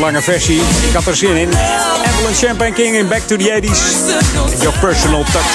lange 0.00 0.22
versie. 0.22 0.60
Ik 0.88 0.92
had 0.92 1.06
er 1.06 1.16
zin 1.16 1.36
in. 1.36 1.48
Evelyn 1.48 2.34
Champagne 2.34 2.72
King 2.72 2.96
in 2.96 3.08
Back 3.08 3.20
to 3.20 3.36
the 3.36 3.60
80s. 3.60 4.60
Your 4.60 4.78
personal 4.78 5.22
touch. 5.22 5.46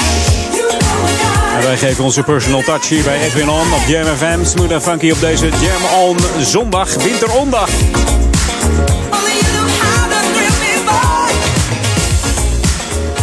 En 1.56 1.64
wij 1.64 1.78
geven 1.78 2.04
onze 2.04 2.24
personal 2.24 2.62
touch 2.62 2.90
hier 2.90 3.04
bij 3.04 3.22
Edwin 3.22 3.50
On 3.50 3.74
op 3.74 3.82
Jam 3.88 4.16
FM. 4.18 4.46
Smooth 4.46 4.72
en 4.72 4.82
funky 4.82 5.12
op 5.12 5.20
deze 5.20 5.46
Jam 5.46 6.02
On 6.02 6.18
zondag, 6.42 6.94
winterondag. 6.94 7.70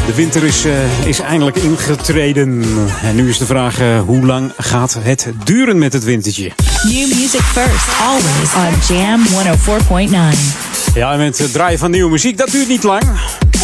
De 0.06 0.14
winter 0.14 0.44
is, 0.44 0.64
eh, 0.64 1.06
is 1.06 1.20
eindelijk 1.20 1.56
ingetreden. 1.56 2.64
En 3.02 3.14
nu 3.14 3.28
is 3.28 3.38
de 3.38 3.46
vraag, 3.46 3.80
eh, 3.80 4.00
hoe 4.00 4.26
lang 4.26 4.52
gaat 4.56 4.96
het 5.02 5.32
duren 5.44 5.78
met 5.78 5.92
het 5.92 6.04
wintertje? 6.04 6.52
New 6.82 7.14
music 7.14 7.40
first, 7.40 7.88
always 8.00 8.54
on 8.54 8.96
Jam 8.96 9.26
104.9. 9.26 10.71
Ja, 10.94 11.12
en 11.12 11.18
met 11.18 11.38
het 11.38 11.52
draaien 11.52 11.78
van 11.78 11.90
nieuwe 11.90 12.10
muziek, 12.10 12.38
dat 12.38 12.50
duurt 12.50 12.68
niet 12.68 12.82
lang. 12.82 13.02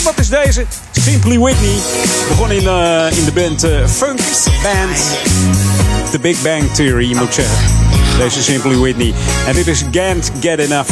Wat 0.05 0.19
is 0.19 0.29
deze, 0.29 0.65
Simply 0.93 1.39
Whitney. 1.39 1.75
Begon 2.29 2.51
in, 2.51 2.67
eh, 2.67 3.19
in 3.19 3.25
de 3.25 3.33
band 3.35 3.65
uh, 3.65 3.87
Funk 3.87 4.19
Band. 4.63 5.19
The 6.11 6.19
Big 6.19 6.43
Bang 6.43 6.73
Theory, 6.75 7.17
moet 7.17 7.35
zeggen. 7.35 7.57
Deze 8.19 8.43
Simply 8.43 8.77
Whitney. 8.77 9.15
En 9.47 9.55
dit 9.55 9.67
is 9.67 9.85
Gant 9.91 10.31
Get 10.41 10.59
Enough. 10.59 10.91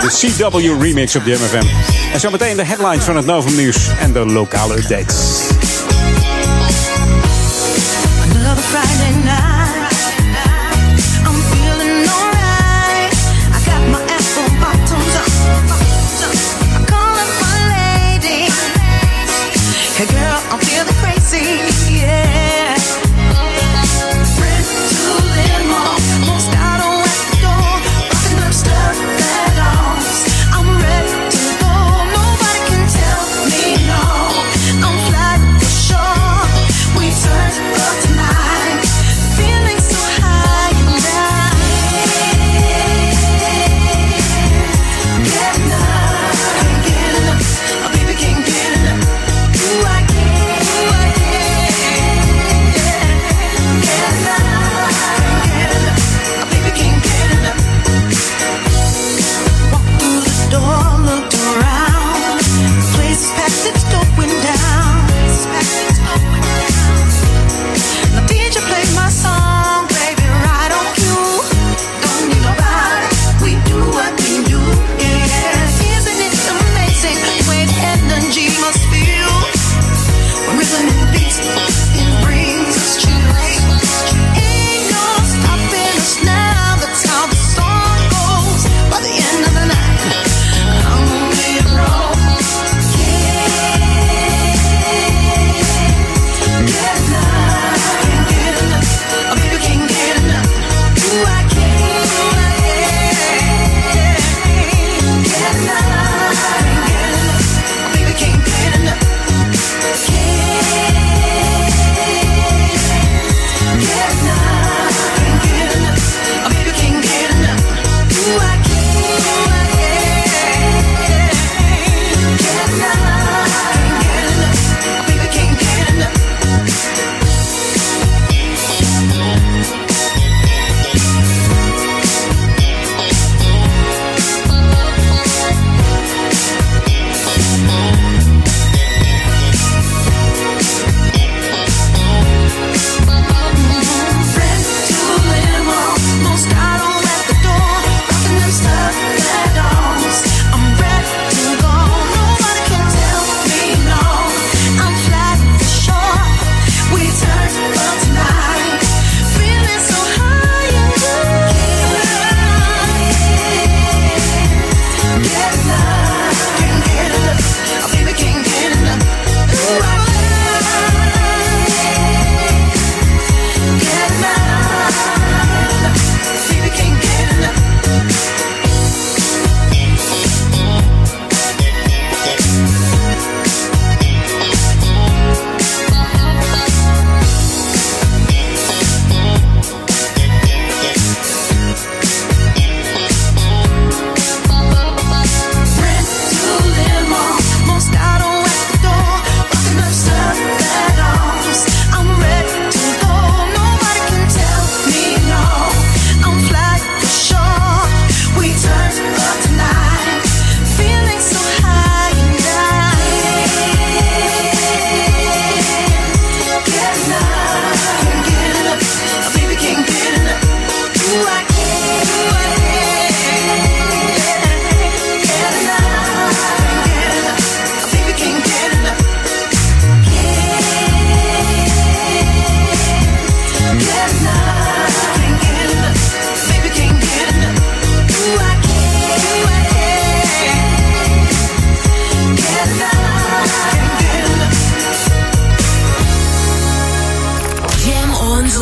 De 0.00 0.34
CW 0.36 0.82
remix 0.82 1.16
op 1.16 1.24
de 1.24 1.32
MFM. 1.32 1.66
En 2.12 2.20
zometeen 2.20 2.56
de 2.56 2.64
headlines 2.64 3.04
van 3.04 3.16
het 3.16 3.26
Novum 3.26 3.56
Nieuws 3.56 3.88
en 4.00 4.12
de 4.12 4.26
lokale 4.26 4.76
updates. 4.76 5.45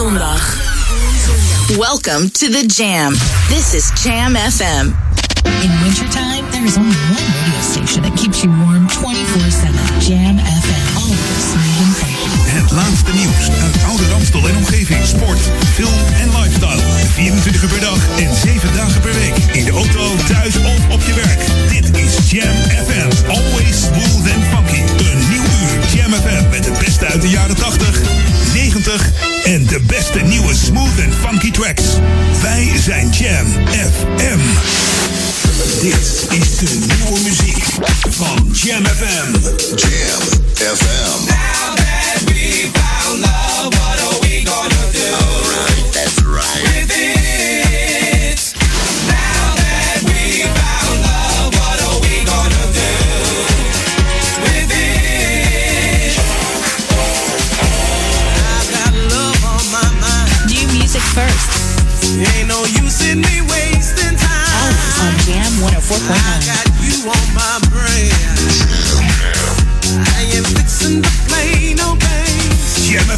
zondag. 0.04 0.56
Welcome 1.78 2.28
to 2.28 2.46
the 2.52 2.64
Jam. 2.66 3.16
This 3.48 3.72
is 3.72 3.88
Jam 4.02 4.36
FM. 4.36 4.92
In 5.64 5.72
wintertime, 5.80 6.44
there 6.52 6.64
is 6.64 6.76
only 6.76 7.00
one 7.08 7.28
radio 7.40 7.62
station 7.72 8.02
that 8.04 8.12
keeps 8.12 8.44
you 8.44 8.52
warm 8.52 8.84
24-7. 8.84 9.72
Jam 10.04 10.36
FM. 10.36 10.84
Always 11.00 11.40
smooth 11.48 12.04
and 12.04 12.16
funky. 12.20 12.52
Het 12.52 12.70
laatste 12.70 13.12
nieuws 13.12 13.44
uit 13.64 13.76
oude 13.88 14.08
Ramstel 14.08 14.48
en 14.48 14.56
omgeving. 14.56 15.06
Sport, 15.06 15.40
film 15.74 16.00
en 16.20 16.28
lifestyle. 16.40 16.82
24 17.12 17.62
uur 17.62 17.68
per 17.68 17.80
dag 17.80 18.00
en 18.16 18.34
7 18.36 18.74
dagen 18.76 19.00
per 19.00 19.14
week. 19.14 19.36
In 19.52 19.64
de 19.64 19.72
auto, 19.72 20.04
thuis 20.28 20.56
of 20.56 20.80
op 20.90 21.02
je 21.02 21.14
werk. 21.14 21.42
Dit 21.68 21.96
is 21.96 22.30
Jam 22.30 22.56
FM. 22.86 23.08
Always 23.28 23.76
smooth 23.88 24.26
and 24.34 24.44
funky. 24.52 24.80
Een 25.08 25.20
nieuw 25.30 25.48
uur 25.60 25.78
Jam 25.94 26.12
FM 26.12 26.48
met 26.50 26.64
het 26.64 26.78
beste 26.78 27.06
uit 27.06 27.20
de 27.20 27.28
jaren 27.28 27.56
80. 27.56 28.33
90 28.54 29.10
en 29.44 29.66
de 29.66 29.80
beste 29.86 30.20
nieuwe 30.20 30.54
smooth 30.54 31.04
and 31.04 31.14
funky 31.20 31.50
tracks. 31.50 31.84
Wij 32.42 32.72
zijn 32.80 33.10
Jam 33.10 33.46
FM. 33.66 34.38
Dit 35.80 36.26
is 36.40 36.56
de 36.56 36.78
nieuwe 36.86 37.20
muziek 37.22 37.64
van 38.10 38.48
Jam 38.52 38.86
FM. 38.86 39.32
Jam 39.76 40.20
FM. 40.76 41.24
Now 41.26 41.74
that 41.74 42.22
we 42.24 42.68
found 42.72 43.20
love, 43.20 43.76
what 43.78 44.00
are 44.00 44.20
we 44.20 44.42
gonna 44.44 44.90
do? 44.92 45.14
Alright, 45.14 45.92
that's 45.92 46.22
right. 46.22 46.88
With 46.88 47.63
104.9. 65.64 66.12
I 66.12 66.44
got 66.44 66.66
you 66.84 67.08
on 67.08 67.26
my 67.32 67.56
brain. 67.72 68.12
I 69.96 70.36
ain't 70.36 70.46
fixing 70.52 71.00
to 71.00 71.08
play 71.26 71.72
no 71.74 71.96
games. 71.96 72.84
Jam 72.86 73.08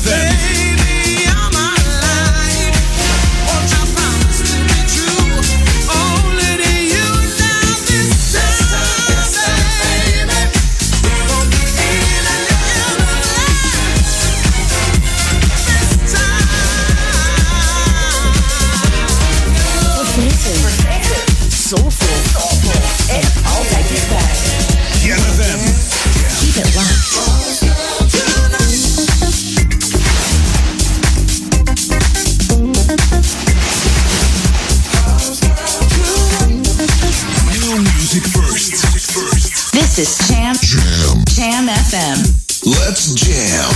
This 39.96 40.18
is 40.18 40.28
Jam. 40.28 40.54
Jam. 40.60 41.22
Jam 41.24 41.68
FM. 41.68 42.18
Let's 42.62 43.12
jam. 43.14 43.70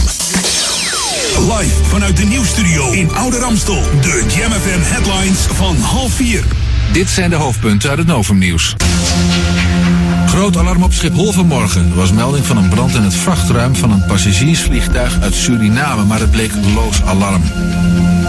Live 1.49 1.85
vanuit 1.85 2.17
de 2.17 2.25
nieuwstudio 2.25 2.93
in 2.93 3.15
Oude 3.15 3.39
Ramstel. 3.39 3.83
De 4.01 4.25
Jam 4.37 4.53
FM 4.53 4.81
headlines 4.81 5.39
van 5.39 5.77
half 5.77 6.13
vier. 6.13 6.45
Dit 6.93 7.09
zijn 7.09 7.31
de 7.31 7.37
hoofdpunten 7.37 7.91
uit 7.91 7.99
het 7.99 8.07
Novumnieuws. 8.07 8.75
Groot 10.27 10.57
alarm 10.57 10.83
op 10.83 10.93
Schiphol 10.93 11.33
vanmorgen. 11.33 11.91
Er 11.91 11.97
was 11.97 12.13
melding 12.13 12.47
van 12.47 12.57
een 12.57 12.69
brand 12.69 12.95
in 12.95 13.03
het 13.03 13.15
vrachtruim 13.15 13.77
van 13.77 13.91
een 13.91 14.05
passagiersvliegtuig 14.05 15.21
uit 15.21 15.35
Suriname, 15.35 16.05
maar 16.05 16.21
het 16.21 16.31
bleek 16.31 16.53
loos 16.75 17.03
alarm. 17.03 17.43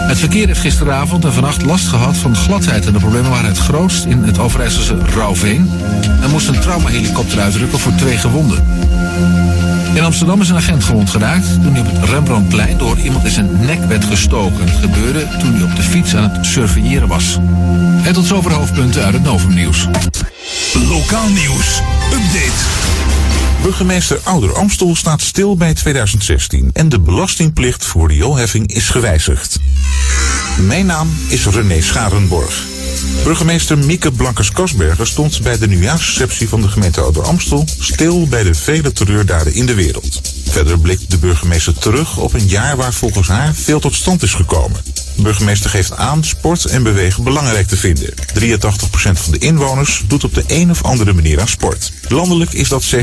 Het 0.06 0.18
verkeer 0.18 0.46
heeft 0.46 0.60
gisteravond 0.60 1.24
en 1.24 1.32
vannacht 1.32 1.62
last 1.62 1.88
gehad 1.88 2.16
van 2.16 2.36
gladheid 2.36 2.86
en 2.86 2.92
de 2.92 2.98
problemen 2.98 3.30
waren 3.30 3.48
het 3.48 3.58
grootst 3.58 4.04
in 4.04 4.22
het 4.22 4.38
Overijsselse 4.38 4.98
Rauwveen. 5.14 5.70
Er 6.22 6.28
moest 6.28 6.48
een 6.48 6.60
traumahelikopter 6.60 7.40
uitrukken 7.40 7.78
voor 7.78 7.94
twee 7.94 8.16
gewonden. 8.16 8.64
In 9.94 10.04
Amsterdam 10.04 10.40
is 10.40 10.48
een 10.48 10.56
agent 10.56 10.84
gewond 10.84 11.10
geraakt 11.10 11.62
toen 11.62 11.72
hij 11.72 11.80
op 11.80 12.00
het 12.00 12.10
Rembrandtplein 12.10 12.78
door 12.78 12.98
iemand 12.98 13.24
in 13.24 13.30
zijn 13.30 13.60
nek 13.60 13.84
werd 13.84 14.04
gestoken. 14.04 14.68
Het 14.68 14.78
gebeurde 14.80 15.26
toen 15.38 15.54
hij 15.54 15.62
op 15.62 15.76
de 15.76 15.82
fiets 15.82 16.16
aan 16.16 16.30
het 16.30 16.46
surveilleren 16.46 17.08
was. 17.08 17.38
En 18.02 18.12
tot 18.12 18.26
zover 18.26 18.52
hoofdpunten 18.52 19.04
uit 19.04 19.14
het 19.14 19.22
Novumnieuws. 19.22 19.86
Lokaal 20.88 21.28
nieuws. 21.28 21.80
Update. 22.12 22.81
Burgemeester 23.62 24.20
Ouder 24.22 24.54
Amstel 24.54 24.96
staat 24.96 25.22
stil 25.22 25.56
bij 25.56 25.74
2016 25.74 26.70
en 26.72 26.88
de 26.88 27.00
belastingplicht 27.00 27.84
voor 27.84 28.08
rioolheffing 28.08 28.72
is 28.72 28.88
gewijzigd. 28.88 29.58
Mijn 30.60 30.86
naam 30.86 31.08
is 31.28 31.46
René 31.46 31.80
Scharenborg. 31.80 32.64
Burgemeester 33.24 33.78
Mieke 33.78 34.12
Blankers-Kasberger 34.12 35.06
stond 35.06 35.42
bij 35.42 35.58
de 35.58 35.68
nieuwjaarsreceptie 35.68 36.48
van 36.48 36.60
de 36.60 36.68
gemeente 36.68 37.00
Ouder 37.00 37.22
Amstel 37.22 37.64
stil 37.78 38.26
bij 38.28 38.42
de 38.42 38.54
vele 38.54 38.92
terreurdaden 38.92 39.54
in 39.54 39.66
de 39.66 39.74
wereld. 39.74 40.20
Verder 40.48 40.78
blikt 40.78 41.10
de 41.10 41.18
burgemeester 41.18 41.78
terug 41.78 42.16
op 42.16 42.32
een 42.32 42.48
jaar 42.48 42.76
waar 42.76 42.92
volgens 42.92 43.28
haar 43.28 43.54
veel 43.54 43.80
tot 43.80 43.94
stand 43.94 44.22
is 44.22 44.34
gekomen. 44.34 44.80
De 45.16 45.22
burgemeester 45.22 45.70
geeft 45.70 45.96
aan 45.96 46.24
sport 46.24 46.64
en 46.64 46.82
bewegen 46.82 47.24
belangrijk 47.24 47.66
te 47.66 47.76
vinden. 47.76 48.14
83% 48.40 48.52
van 48.94 49.32
de 49.32 49.38
inwoners 49.38 50.02
doet 50.06 50.24
op 50.24 50.34
de 50.34 50.44
een 50.46 50.70
of 50.70 50.82
andere 50.82 51.12
manier 51.12 51.40
aan 51.40 51.48
sport. 51.48 51.92
Landelijk 52.08 52.52
is 52.52 52.68
dat 52.68 52.84
70%. 52.84 52.98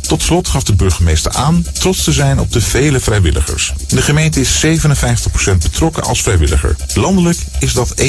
Tot 0.00 0.22
slot 0.22 0.48
gaf 0.48 0.62
de 0.62 0.74
burgemeester 0.74 1.32
aan 1.32 1.64
trots 1.72 2.04
te 2.04 2.12
zijn 2.12 2.40
op 2.40 2.52
de 2.52 2.60
vele 2.60 3.00
vrijwilligers. 3.00 3.72
De 3.88 4.02
gemeente 4.02 4.40
is 4.40 4.64
57% 4.66 5.58
betrokken 5.62 6.02
als 6.02 6.22
vrijwilliger. 6.22 6.76
Landelijk 6.94 7.38
is 7.58 7.72
dat 7.72 7.94
31%. 8.02 8.04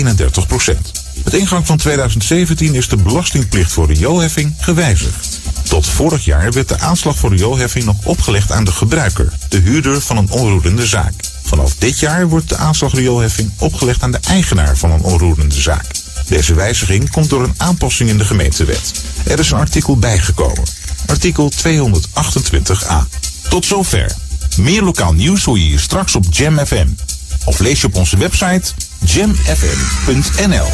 Met 1.23 1.33
ingang 1.33 1.65
van 1.65 1.77
2017 1.77 2.75
is 2.75 2.88
de 2.88 2.97
belastingplicht 2.97 3.71
voor 3.71 3.88
rioolheffing 3.88 4.53
gewijzigd. 4.59 5.39
Tot 5.63 5.88
vorig 5.88 6.25
jaar 6.25 6.51
werd 6.51 6.69
de 6.69 6.79
aanslag 6.79 7.17
voor 7.17 7.35
rioolheffing 7.35 7.85
nog 7.85 7.95
opgelegd 8.03 8.51
aan 8.51 8.63
de 8.63 8.71
gebruiker, 8.71 9.33
de 9.49 9.59
huurder 9.59 10.01
van 10.01 10.17
een 10.17 10.29
onroerende 10.29 10.85
zaak. 10.85 11.13
Vanaf 11.52 11.76
dit 11.78 11.99
jaar 11.99 12.28
wordt 12.28 12.49
de 12.49 12.57
aanslag 12.57 12.94
rioolheffing 12.94 13.52
opgelegd 13.57 14.03
aan 14.03 14.11
de 14.11 14.19
eigenaar 14.28 14.78
van 14.78 14.91
een 14.91 15.02
onroerende 15.02 15.61
zaak. 15.61 15.86
Deze 16.28 16.53
wijziging 16.53 17.10
komt 17.10 17.30
door 17.30 17.44
een 17.44 17.53
aanpassing 17.57 18.10
in 18.10 18.18
de 18.18 18.26
gemeentewet. 18.26 18.91
Er 19.26 19.40
is 19.40 19.52
een 19.52 19.57
artikel 19.57 19.98
bijgekomen. 19.98 20.64
Artikel 21.06 21.52
228a. 21.52 23.19
Tot 23.49 23.65
zover. 23.65 24.11
Meer 24.57 24.82
lokaal 24.82 25.14
nieuws 25.14 25.44
hoor 25.44 25.57
je 25.60 25.65
hier 25.65 25.80
straks 25.80 26.15
op 26.15 26.26
Jam 26.30 26.65
FM. 26.65 26.88
Of 27.45 27.60
lees 27.60 27.82
je 27.82 27.88
op 27.88 27.95
onze 27.95 28.18
website 28.18 28.72
jamfm.nl. 28.99 30.68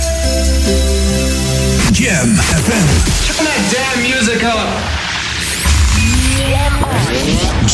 Jam 1.91 2.35
FM. 2.35 2.87
Turn 3.25 3.45
that 3.45 3.71
damn 3.71 4.01
music 4.01 4.41
up. 4.41 5.06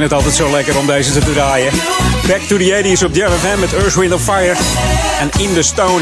Vind 0.00 0.10
het 0.10 0.18
altijd 0.18 0.34
zo 0.34 0.50
lekker 0.50 0.78
om 0.78 0.86
deze 0.86 1.12
te 1.12 1.32
draaien. 1.32 1.72
Back 2.26 2.40
to 2.40 2.56
the 2.56 2.96
80s 2.98 3.04
op 3.04 3.14
Jam 3.14 3.32
FM 3.32 3.60
met 3.60 3.72
Earth, 3.72 3.94
Wind 3.94 4.20
Fire 4.20 4.54
en 5.20 5.30
In 5.40 5.54
the 5.54 5.62
Stone. 5.62 6.00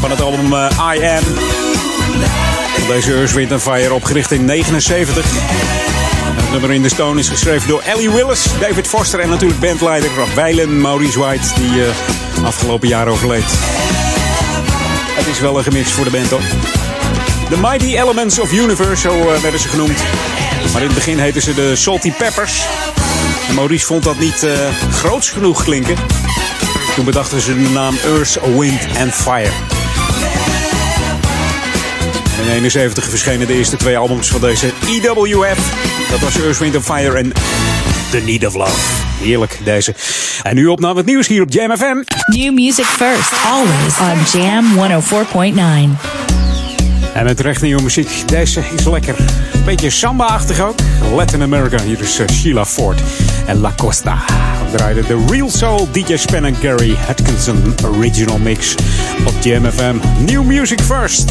Van 0.00 0.10
het 0.10 0.20
album 0.20 0.52
uh, 0.52 0.94
I 0.94 1.04
Am. 1.04 1.22
Deze 2.88 3.14
Earth, 3.14 3.32
Wind 3.32 3.62
Fire 3.62 3.94
opgericht 3.94 4.30
in 4.30 4.44
79. 4.44 5.24
Het 6.34 6.50
nummer 6.50 6.72
In 6.72 6.82
the 6.82 6.88
Stone 6.88 7.20
is 7.20 7.28
geschreven 7.28 7.68
door 7.68 7.80
Ellie 7.80 8.10
Willis, 8.10 8.46
David 8.60 8.86
Foster 8.86 9.20
en 9.20 9.28
natuurlijk 9.28 9.60
bandleider 9.60 10.10
Weilen 10.34 10.80
Maurice 10.80 11.18
White, 11.18 11.54
die 11.54 11.70
uh, 11.70 11.86
afgelopen 12.44 12.88
jaar 12.88 13.08
overleed. 13.08 13.50
Het 15.16 15.26
is 15.26 15.40
wel 15.40 15.58
een 15.58 15.64
gemix 15.64 15.90
voor 15.90 16.04
de 16.04 16.10
band 16.10 16.30
hoor. 16.30 16.42
The 17.48 17.58
Mighty 17.60 17.96
Elements 17.96 18.38
of 18.38 18.52
Universe, 18.52 19.00
zo 19.00 19.18
uh, 19.18 19.40
werden 19.40 19.60
ze 19.60 19.68
genoemd. 19.68 19.98
Maar 20.72 20.80
in 20.80 20.86
het 20.86 20.94
begin 20.94 21.18
heten 21.18 21.42
ze 21.42 21.54
de 21.54 21.76
Salty 21.76 22.12
Peppers. 22.12 22.62
En 23.48 23.54
Maurice 23.54 23.86
vond 23.86 24.02
dat 24.04 24.18
niet 24.18 24.42
uh, 24.42 24.52
groots 24.92 25.30
genoeg 25.30 25.64
klinken. 25.64 25.96
Toen 26.94 27.04
bedachten 27.04 27.40
ze 27.40 27.62
de 27.62 27.68
naam 27.68 27.94
Earth, 28.04 28.38
Wind 28.58 28.80
and 28.98 29.14
Fire. 29.14 29.50
In 32.42 32.50
71 32.50 33.04
verschenen 33.04 33.46
de 33.46 33.54
eerste 33.54 33.76
twee 33.76 33.96
albums 33.96 34.28
van 34.28 34.40
deze 34.40 34.70
EWF. 34.86 35.58
Dat 36.10 36.20
was 36.20 36.40
Earth, 36.40 36.58
Wind 36.58 36.74
and 36.74 36.84
Fire 36.84 37.16
en 37.16 37.32
The 38.10 38.22
Need 38.24 38.46
of 38.46 38.54
Love. 38.54 38.80
Heerlijk 39.20 39.58
deze. 39.64 39.94
En 40.42 40.54
nu 40.54 40.66
op 40.66 40.80
naar 40.80 40.94
het 40.94 41.06
nieuws 41.06 41.26
hier 41.26 41.42
op 41.42 41.52
Jam 41.52 41.76
FM. 41.76 42.02
New 42.36 42.54
music 42.54 42.84
first, 42.84 43.32
always 43.46 43.98
on 43.98 44.40
Jam 44.40 44.64
104.9. 46.04 46.09
En 47.14 47.24
met 47.24 47.40
recht 47.40 47.62
nieuwe 47.62 47.82
muziek. 47.82 48.28
Deze 48.28 48.62
is 48.76 48.84
lekker. 48.84 49.14
Beetje 49.64 49.90
samba-achtig 49.90 50.60
ook. 50.60 50.74
Latin 51.14 51.42
America. 51.42 51.82
Hier 51.82 52.00
is 52.00 52.20
uh, 52.20 52.28
Sheila 52.28 52.64
Ford 52.64 53.00
en 53.46 53.60
La 53.60 53.72
Costa. 53.76 54.18
We 54.70 54.76
draaiden 54.76 55.06
de 55.06 55.24
Real 55.28 55.50
Soul 55.50 55.88
DJ 55.92 56.16
Span 56.16 56.44
en 56.44 56.54
Gary 56.54 56.96
Atkinson 57.08 57.74
original 57.84 58.38
mix 58.38 58.74
op 59.26 59.34
JMFM. 59.42 59.96
New 60.24 60.44
music 60.44 60.80
first. 60.80 61.30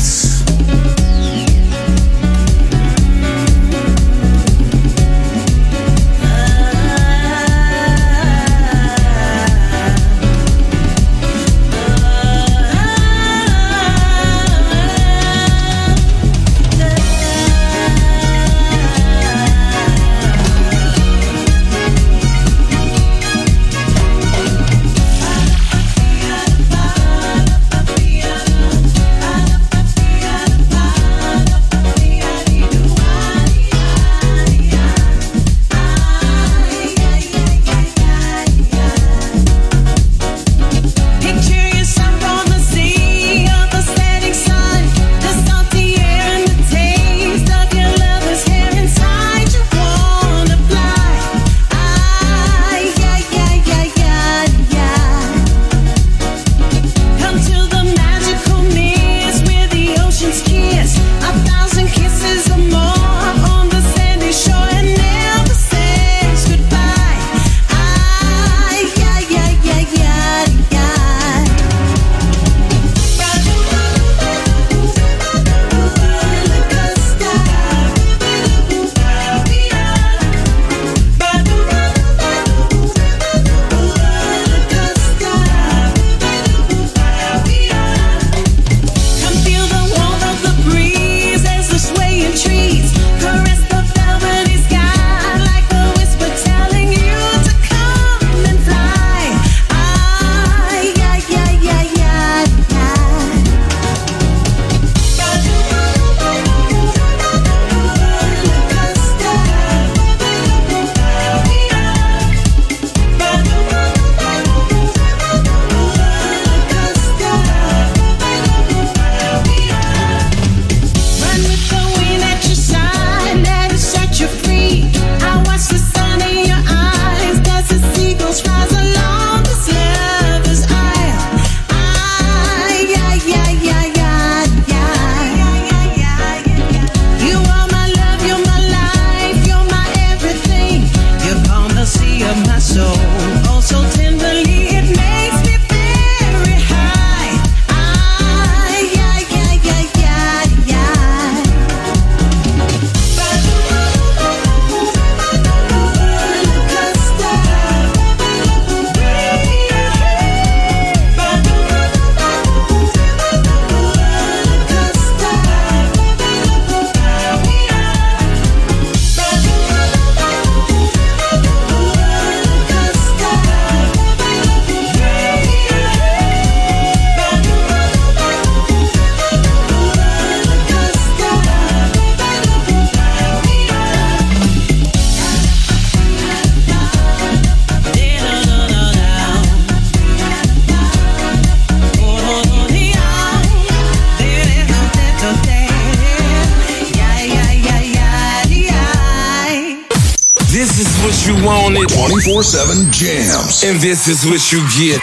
And 203.63 203.79
this 203.79 204.07
is 204.07 204.25
what 204.25 204.51
you 204.51 204.59
get. 204.77 205.01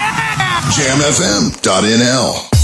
JamFM.nl 0.76 2.55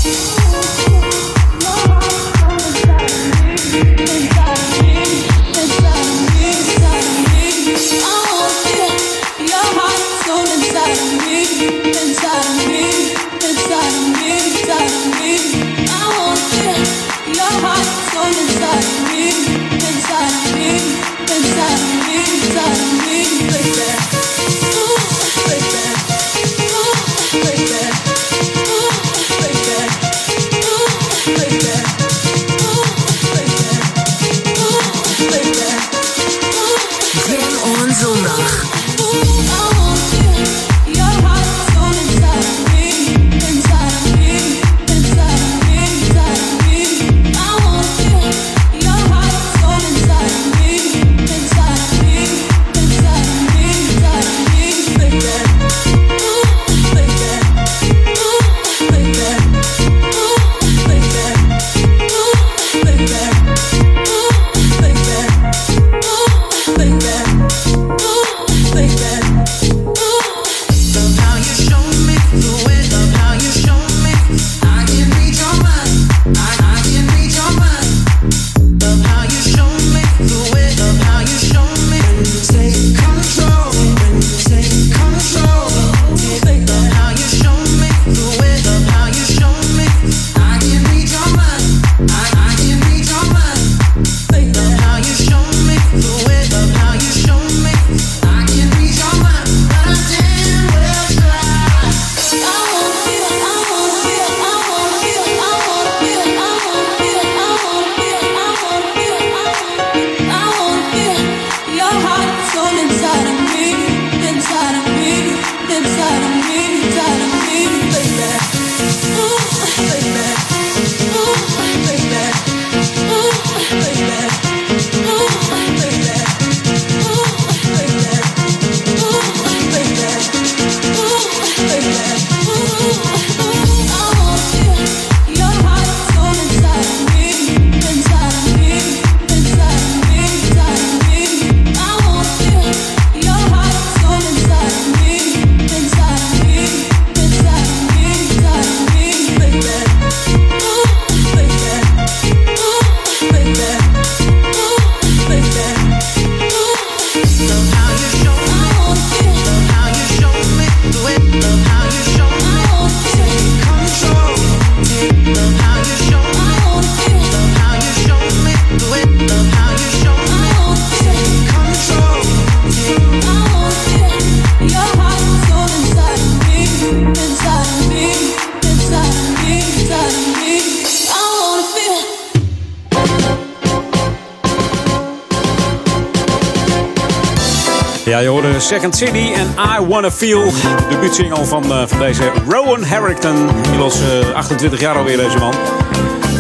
Second 188.73 188.97
City 188.97 189.33
en 189.35 189.55
I 189.81 189.87
Wanna 189.87 190.11
Feel. 190.11 190.45
De 190.45 190.87
debuutsingle 190.89 191.45
van, 191.45 191.65
uh, 191.65 191.87
van 191.87 191.99
deze 191.99 192.33
Rowan 192.49 192.83
Harrington. 192.85 193.49
Inmiddels 193.63 194.01
uh, 194.01 194.35
28 194.35 194.81
jaar 194.81 194.97
alweer 194.97 195.17
deze 195.17 195.39
man. 195.39 195.55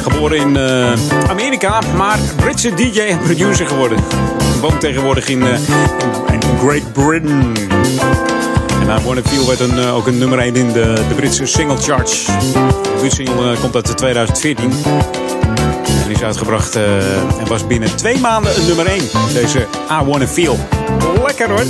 Geboren 0.03 0.37
in 0.37 0.57
uh, 0.57 0.93
Amerika, 1.29 1.81
maar 1.97 2.19
Britse 2.37 2.75
DJ 2.75 3.01
en 3.01 3.19
producer 3.19 3.67
geworden. 3.67 3.99
Woont 4.61 4.81
tegenwoordig 4.81 5.29
in, 5.29 5.43
in, 5.43 5.59
in 6.33 6.59
Great 6.59 6.93
Britain. 6.93 7.55
En 8.81 8.99
I 8.99 9.05
Wanna 9.05 9.23
Feel 9.23 9.47
werd 9.47 9.61
een, 9.61 9.79
ook 9.79 10.07
een 10.07 10.19
nummer 10.19 10.39
1 10.39 10.57
in 10.57 10.73
de, 10.73 10.95
de 11.09 11.15
Britse 11.15 11.47
single 11.47 11.77
charge. 11.77 12.33
De 13.01 13.23
uh, 13.23 13.61
komt 13.61 13.75
uit 13.75 13.97
2014. 13.97 14.73
En 16.05 16.11
is 16.11 16.23
uitgebracht 16.23 16.77
en 16.77 17.47
was 17.47 17.67
binnen 17.67 17.97
twee 17.97 18.19
maanden 18.19 18.57
een 18.57 18.67
nummer 18.67 18.87
1. 18.87 19.03
Deze 19.33 19.67
I 19.91 20.05
Wanna 20.05 20.27
Feel. 20.27 20.59
Lekker 21.27 21.49
hoor. 21.49 21.65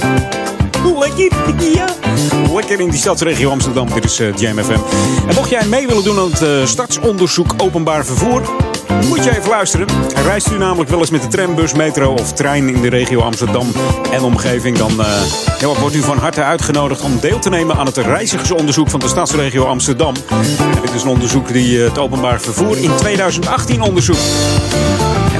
Lekker, 2.54 2.80
in 2.80 2.90
die 2.90 2.98
stadsregio 2.98 3.50
Amsterdam. 3.50 3.88
Dit 3.94 4.04
is 4.04 4.20
uh, 4.20 4.36
Jam 4.36 4.58
FM. 4.58 4.80
En 5.28 5.34
mocht 5.34 5.50
jij 5.50 5.66
mee 5.66 5.86
willen 5.86 6.04
doen 6.04 6.18
aan 6.18 6.30
het 6.30 6.42
uh, 6.42 6.66
stadsonderzoek 6.66 7.54
openbaar 7.56 8.04
vervoer... 8.04 8.71
Moet 9.08 9.24
je 9.24 9.36
even 9.36 9.50
luisteren. 9.50 9.86
Reist 10.24 10.50
u 10.50 10.58
namelijk 10.58 10.90
wel 10.90 10.98
eens 10.98 11.10
met 11.10 11.22
de 11.22 11.28
trambus, 11.28 11.74
metro 11.74 12.12
of 12.12 12.32
trein 12.32 12.68
in 12.68 12.80
de 12.80 12.88
regio 12.88 13.20
Amsterdam 13.20 13.66
en 14.10 14.22
omgeving... 14.22 14.78
dan 14.78 14.92
ja, 15.58 15.80
wordt 15.80 15.94
u 15.94 16.00
van 16.00 16.18
harte 16.18 16.42
uitgenodigd 16.42 17.00
om 17.02 17.20
deel 17.20 17.38
te 17.38 17.48
nemen 17.48 17.76
aan 17.76 17.86
het 17.86 17.96
reizigersonderzoek 17.96 18.90
van 18.90 19.00
de 19.00 19.08
stadsregio 19.08 19.64
Amsterdam. 19.64 20.14
Dit 20.82 20.94
is 20.94 21.02
een 21.02 21.08
onderzoek 21.08 21.52
die 21.52 21.78
uh, 21.78 21.84
het 21.84 21.98
openbaar 21.98 22.40
vervoer 22.40 22.78
in 22.78 22.96
2018 22.96 23.82
onderzoekt. 23.82 24.22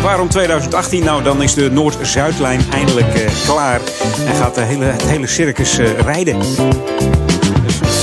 Waarom 0.02 0.28
2018? 0.28 1.04
Nou, 1.04 1.22
dan 1.22 1.42
is 1.42 1.54
de 1.54 1.70
Noord-Zuidlijn 1.70 2.60
eindelijk 2.72 3.14
uh, 3.14 3.28
klaar 3.46 3.80
en 4.26 4.34
gaat 4.34 4.54
de 4.54 4.60
hele, 4.60 4.84
het 4.84 5.02
hele 5.02 5.26
circus 5.26 5.78
rijden 6.04 6.38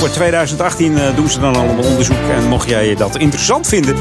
voor 0.00 0.10
2018 0.10 0.92
uh, 0.92 1.16
doen 1.16 1.28
ze 1.28 1.40
dan 1.40 1.56
allemaal 1.56 1.84
onderzoek. 1.84 2.16
En 2.30 2.48
mocht 2.48 2.68
jij 2.68 2.94
dat 2.94 3.16
interessant 3.16 3.66
vinden, 3.66 3.96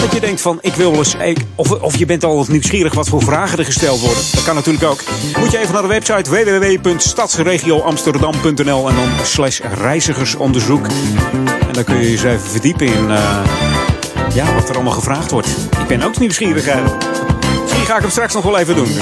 dat 0.00 0.12
je 0.12 0.20
denkt 0.20 0.40
van 0.40 0.58
ik 0.60 0.74
wil 0.74 0.90
wel 0.90 0.98
eens. 0.98 1.16
Of, 1.54 1.70
of 1.70 1.96
je 1.96 2.06
bent 2.06 2.24
al 2.24 2.46
nieuwsgierig 2.48 2.94
wat 2.94 3.08
voor 3.08 3.22
vragen 3.22 3.58
er 3.58 3.64
gesteld 3.64 4.00
worden. 4.00 4.22
Dat 4.32 4.44
kan 4.44 4.54
natuurlijk 4.54 4.84
ook. 4.84 5.00
Moet 5.38 5.50
je 5.50 5.58
even 5.58 5.72
naar 5.72 5.82
de 5.82 5.88
website 5.88 6.30
www.stadsregioamsterdam.nl 6.30 8.88
en 8.88 8.94
dan 8.94 9.08
slash 9.22 9.60
reizigersonderzoek. 9.80 10.86
En 11.66 11.72
dan 11.72 11.84
kun 11.84 11.96
je 11.96 12.02
je 12.02 12.10
eens 12.10 12.22
even 12.22 12.50
verdiepen 12.50 12.86
in 12.86 13.10
uh, 13.10 13.44
ja, 14.34 14.54
wat 14.54 14.68
er 14.68 14.74
allemaal 14.74 14.92
gevraagd 14.92 15.30
wordt. 15.30 15.48
Ik 15.80 15.86
ben 15.86 16.02
ook 16.02 16.18
nieuwsgierig 16.18 16.68
eigenlijk. 16.68 17.04
Misschien 17.62 17.86
ga 17.86 17.94
ik 17.94 18.00
hem 18.00 18.10
straks 18.10 18.34
nog 18.34 18.44
wel 18.44 18.58
even 18.58 18.74
doen. 18.74 18.86
Dus 18.86 18.96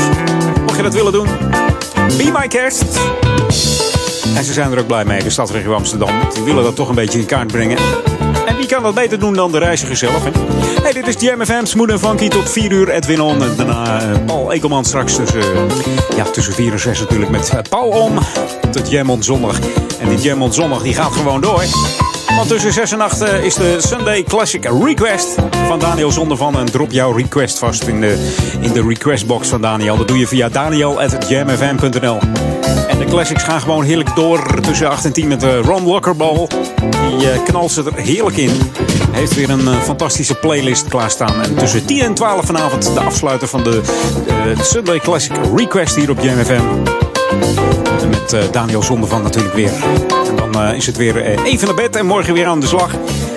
mocht 0.61 0.77
je 0.77 0.83
dat 0.83 0.95
willen 0.95 1.13
doen, 1.13 1.27
be 2.17 2.31
my 2.33 2.47
guest. 2.49 2.85
En 4.37 4.45
ze 4.45 4.53
zijn 4.53 4.73
er 4.73 4.79
ook 4.79 4.87
blij 4.87 5.05
mee, 5.05 5.23
de 5.23 5.31
stadsregio 5.31 5.75
Amsterdam. 5.75 6.11
Die 6.35 6.43
willen 6.43 6.65
dat 6.65 6.77
toch 6.77 6.89
een 6.89 6.95
beetje 6.95 7.19
in 7.19 7.27
kaart 7.27 7.47
brengen. 7.47 7.79
En 8.47 8.57
wie 8.57 8.67
kan 8.67 8.83
dat 8.83 8.95
beter 8.95 9.19
doen 9.19 9.35
dan 9.35 9.53
de 9.53 9.59
reiziger 9.59 9.97
zelf? 9.97 10.25
Hè? 10.25 10.31
Hey, 10.83 10.93
dit 10.93 11.07
is 11.07 11.17
de 11.17 11.35
MFM, 11.37 11.65
Smooth 11.65 11.91
en 11.91 11.99
Funky 11.99 12.29
tot 12.29 12.51
4 12.51 12.73
uur. 12.73 12.89
Edwin 12.89 13.21
On 13.21 13.43
en 13.43 13.57
daarna 13.57 14.03
uh, 14.03 14.17
Paul 14.27 14.53
Ekelman 14.53 14.85
straks 14.85 15.17
tussen, 15.17 15.41
uh, 15.41 16.17
ja, 16.17 16.25
tussen 16.25 16.53
4 16.53 16.73
en 16.73 16.81
6 16.81 17.01
natuurlijk 17.01 17.31
met 17.31 17.51
uh, 17.55 17.61
Paul 17.69 17.89
Om. 17.89 18.19
Tot 18.71 18.91
Jam 18.91 19.11
on 19.11 19.23
Zondag. 19.23 19.59
En 20.01 20.09
die 20.09 20.19
Jam 20.19 20.43
on 20.43 20.53
Zondag 20.53 20.83
die 20.83 20.95
gaat 20.95 21.13
gewoon 21.13 21.41
door. 21.41 21.63
Tussen 22.53 22.73
6 22.73 22.93
en 22.93 23.01
8 23.01 23.21
is 23.21 23.55
de 23.55 23.77
Sunday 23.79 24.23
Classic 24.23 24.65
Request 24.85 25.35
van 25.67 25.79
Daniel 25.79 26.11
Zondervan. 26.11 26.59
En 26.59 26.65
drop 26.65 26.91
jouw 26.91 27.13
request 27.13 27.59
vast 27.59 27.83
in 27.83 28.01
de, 28.01 28.33
in 28.61 28.73
de 28.73 28.83
requestbox 28.83 29.49
van 29.49 29.61
Daniel. 29.61 29.97
Dat 29.97 30.09
doe 30.09 30.19
je 30.19 30.27
via 30.27 30.49
daniel.jamfm.nl. 30.49 32.19
En 32.89 32.99
de 32.99 33.05
classics 33.05 33.43
gaan 33.43 33.61
gewoon 33.61 33.85
heerlijk 33.85 34.17
door 34.17 34.61
tussen 34.61 34.91
8 34.91 35.05
en 35.05 35.13
10 35.13 35.29
met 35.29 35.41
de 35.41 35.57
Ron 35.57 35.85
Lockerball. 35.85 36.47
Die 36.91 37.27
uh, 37.27 37.45
knalt 37.45 37.73
ze 37.73 37.83
er 37.85 38.03
heerlijk 38.03 38.37
in. 38.37 38.73
Heeft 39.11 39.35
weer 39.35 39.51
een 39.51 39.83
fantastische 39.83 40.35
playlist 40.35 40.89
klaarstaan. 40.89 41.43
En 41.43 41.55
tussen 41.55 41.85
10 41.85 42.01
en 42.01 42.15
12 42.15 42.47
vanavond 42.47 42.95
de 42.95 43.01
afsluiter 43.01 43.49
van 43.49 43.63
de 43.63 43.81
Sunday 44.63 44.99
Classic 44.99 45.37
Request 45.57 45.95
hier 45.95 46.11
op 46.11 46.21
JMFM. 46.21 46.63
Met 48.11 48.53
Daniel 48.53 48.83
Zondervan 48.83 49.23
natuurlijk 49.23 49.55
weer. 49.55 49.73
En 50.37 50.53
dan 50.53 50.75
is 50.75 50.87
het 50.87 50.97
weer 50.97 51.17
even 51.45 51.67
naar 51.67 51.77
bed 51.77 51.97
en 51.97 52.07
morgen 52.07 52.35
weer 52.35 52.47
aan 52.47 52.61
de 52.61 52.67
slag. 52.67 52.95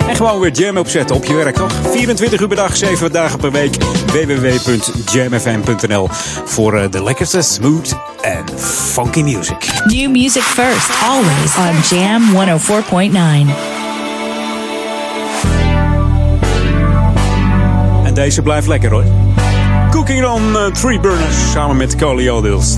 En 0.08 0.16
gewoon 0.16 0.40
weer 0.40 0.50
jam 0.50 0.76
opzetten 0.76 1.16
op 1.16 1.24
je 1.24 1.34
werk, 1.34 1.56
toch? 1.56 1.72
24 1.90 2.40
uur 2.40 2.46
per 2.48 2.56
dag, 2.56 2.76
7 2.76 3.12
dagen 3.12 3.38
per 3.38 3.50
week. 3.50 3.76
www.jamfm.nl 4.06 6.08
Voor 6.44 6.74
uh, 6.74 6.82
de 6.90 7.02
lekkerste 7.02 7.42
smooth 7.42 7.96
en 8.20 8.44
funky 8.58 9.22
music. 9.22 9.56
New 9.84 10.10
music 10.10 10.42
first, 10.42 10.90
always 11.04 11.56
on 11.56 11.74
Jam 11.98 12.22
104.9. 13.48 13.54
En 18.04 18.14
deze 18.14 18.42
blijft 18.42 18.66
lekker 18.66 18.90
hoor. 18.90 19.04
Cooking 19.90 20.26
on 20.26 20.42
uh, 20.52 20.66
Three 20.66 21.00
Burners 21.00 21.50
samen 21.52 21.76
met 21.76 21.96
Coley 21.96 22.30
Odils. 22.30 22.76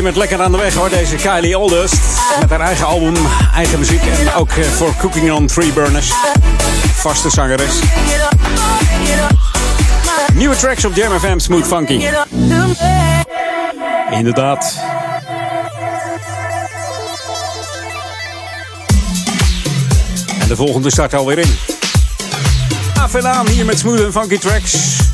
Timmert 0.00 0.18
lekker 0.18 0.42
aan 0.42 0.52
de 0.52 0.58
weg 0.58 0.74
hoor, 0.74 0.88
deze 0.88 1.16
Kylie 1.16 1.58
Oldest. 1.58 1.94
Met 2.40 2.50
haar 2.50 2.60
eigen 2.60 2.86
album, 2.86 3.14
eigen 3.54 3.78
muziek 3.78 4.02
en 4.02 4.34
ook 4.34 4.50
eh, 4.50 4.64
voor 4.64 4.94
Cooking 4.98 5.32
on 5.32 5.46
Three 5.46 5.72
Burners. 5.72 6.12
Vaste 6.94 7.30
zangeres. 7.30 7.78
Nieuwe 10.34 10.56
tracks 10.56 10.84
op 10.84 10.94
Jam 10.94 11.18
FM, 11.18 11.38
Smooth 11.38 11.66
Funky. 11.66 12.06
Inderdaad. 14.10 14.78
En 20.40 20.48
de 20.48 20.56
volgende 20.56 20.90
start 20.90 21.14
alweer 21.14 21.38
in. 21.38 21.56
Af 23.00 23.14
en 23.14 23.28
aan 23.28 23.48
hier 23.48 23.64
met 23.64 23.78
Smooth 23.78 24.12
Funky 24.12 24.38
Tracks. 24.38 25.09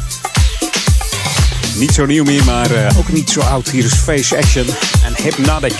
Niet 1.78 1.94
zo 1.94 2.06
nieuw 2.06 2.24
meer, 2.24 2.44
maar 2.44 2.70
eh, 2.70 2.98
ook 2.98 3.12
niet 3.12 3.30
zo 3.30 3.40
oud. 3.40 3.68
Hier 3.68 3.84
is 3.84 3.94
Face 3.94 4.36
Action 4.36 4.66
en 5.04 5.14
Hypnotic. 5.22 5.72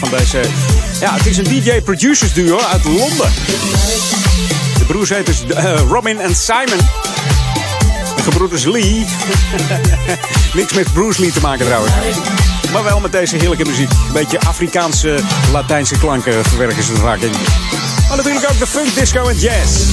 Van 0.00 0.10
deze, 0.18 0.40
ja, 1.00 1.14
het 1.14 1.26
is 1.26 1.36
een 1.36 1.44
DJ-producers 1.44 2.32
duo 2.32 2.58
uit 2.58 2.84
Londen. 2.84 3.30
De 4.78 4.84
broers 4.86 5.08
heten 5.08 5.24
dus, 5.24 5.56
eh, 5.56 5.80
Robin 5.88 6.20
en 6.20 6.34
Simon. 6.34 6.78
De 8.16 8.22
gebroeders 8.22 8.64
Lee. 8.64 9.06
Niks 10.54 10.72
met 10.72 10.92
Bruce 10.92 11.20
Lee 11.20 11.32
te 11.32 11.40
maken 11.40 11.66
trouwens. 11.66 11.92
Maar 12.72 12.84
wel 12.84 13.00
met 13.00 13.12
deze 13.12 13.36
heerlijke 13.36 13.64
muziek. 13.64 13.90
Een 13.90 14.12
beetje 14.12 14.40
Afrikaanse, 14.40 15.18
Latijnse 15.52 15.98
klanken 15.98 16.44
verwerken 16.44 16.82
ze 16.82 16.92
er 16.92 16.98
vaak 16.98 17.20
in. 17.20 17.32
Maar 18.08 18.16
natuurlijk 18.16 18.50
ook 18.50 18.58
de 18.58 18.66
funk, 18.66 18.94
disco 18.94 19.28
en 19.28 19.38
jazz. 19.38 19.86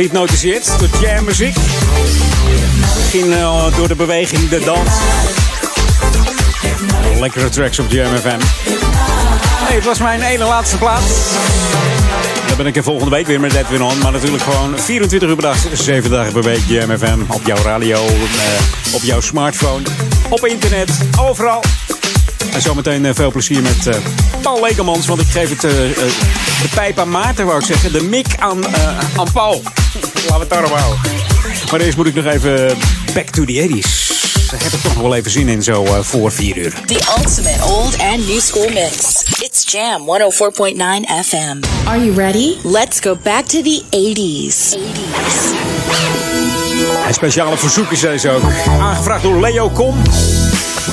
Gehypnotiseerd 0.00 0.78
door 0.78 0.88
jammuziek? 1.00 1.56
Misschien 2.96 3.26
uh, 3.26 3.76
door 3.76 3.88
de 3.88 3.94
beweging, 3.94 4.48
de 4.48 4.60
dans. 4.64 4.90
Lekkere 7.18 7.48
tracks 7.48 7.78
op 7.78 7.90
Jam 7.90 8.16
FM. 8.16 8.38
Hey, 9.66 9.74
het 9.74 9.84
was 9.84 9.98
mijn 9.98 10.22
ene 10.22 10.44
laatste 10.44 10.76
plaats. 10.76 11.04
Dan 12.46 12.56
ben 12.56 12.66
ik 12.66 12.76
er 12.76 12.82
volgende 12.82 13.10
week 13.10 13.26
weer 13.26 13.40
met 13.40 13.54
Edwin 13.54 13.82
On. 13.82 13.98
Maar 13.98 14.12
natuurlijk 14.12 14.42
gewoon 14.42 14.78
24 14.78 15.28
uur 15.28 15.34
per 15.34 15.44
dag, 15.44 15.56
7 15.72 16.10
dagen 16.10 16.32
per 16.32 16.42
week. 16.42 16.62
Jam 16.66 16.98
FM 16.98 17.20
op 17.28 17.46
jouw 17.46 17.62
radio, 17.62 18.06
eh, 18.06 18.94
op 18.94 19.02
jouw 19.02 19.20
smartphone, 19.20 19.82
op 20.28 20.46
internet, 20.46 20.90
overal. 21.18 21.62
En 22.52 22.62
zometeen 22.62 23.06
eh, 23.06 23.14
veel 23.14 23.30
plezier 23.30 23.62
met 23.62 23.98
Paul 24.42 24.60
Lekemans. 24.62 25.06
Want 25.06 25.20
ik 25.20 25.28
geef 25.28 25.48
het, 25.48 25.64
eh, 25.64 25.70
de 26.62 26.68
pijp 26.74 26.98
aan 26.98 27.10
Maarten, 27.10 27.46
wou 27.46 27.58
ik 27.58 27.66
zeggen. 27.66 27.92
De 27.92 28.02
mik 28.02 28.26
aan, 28.38 28.64
aan 29.16 29.32
Paul. 29.32 29.62
Laten 30.40 30.56
we 30.56 30.66
het 30.66 30.72
daarop 30.72 31.00
houden. 31.02 31.70
Maar 31.70 31.80
eerst 31.80 31.96
moet 31.96 32.06
ik 32.06 32.14
nog 32.14 32.24
even 32.24 32.78
back 33.14 33.28
to 33.28 33.44
the 33.44 33.68
80s. 33.68 34.50
Daar 34.50 34.62
heb 34.62 34.72
ik 34.72 34.80
toch 34.80 34.94
nog 34.94 35.02
wel 35.02 35.14
even 35.14 35.30
zin 35.30 35.48
in, 35.48 35.62
zo 35.62 35.84
eh, 35.84 35.98
voor 36.00 36.32
4 36.32 36.56
uur. 36.56 36.74
The 36.86 37.14
ultimate 37.18 37.64
old 37.64 37.98
and 37.98 38.26
new 38.28 38.40
school 38.40 38.68
mix. 38.68 39.22
It's 39.40 39.72
Jam 39.72 40.00
104.9 40.00 41.26
FM. 41.28 41.58
Are 41.84 42.04
you 42.04 42.14
ready? 42.14 42.54
Let's 42.62 43.00
go 43.00 43.18
back 43.22 43.44
to 43.44 43.62
the 43.62 43.82
80s. 43.90 44.78
En 47.06 47.14
speciale 47.14 47.56
verzoek 47.56 47.90
is 47.90 48.00
deze 48.00 48.30
ook. 48.30 48.42
Aangevraagd 48.80 49.22
door 49.22 49.40
Leo 49.40 49.68
Kom. 49.68 50.02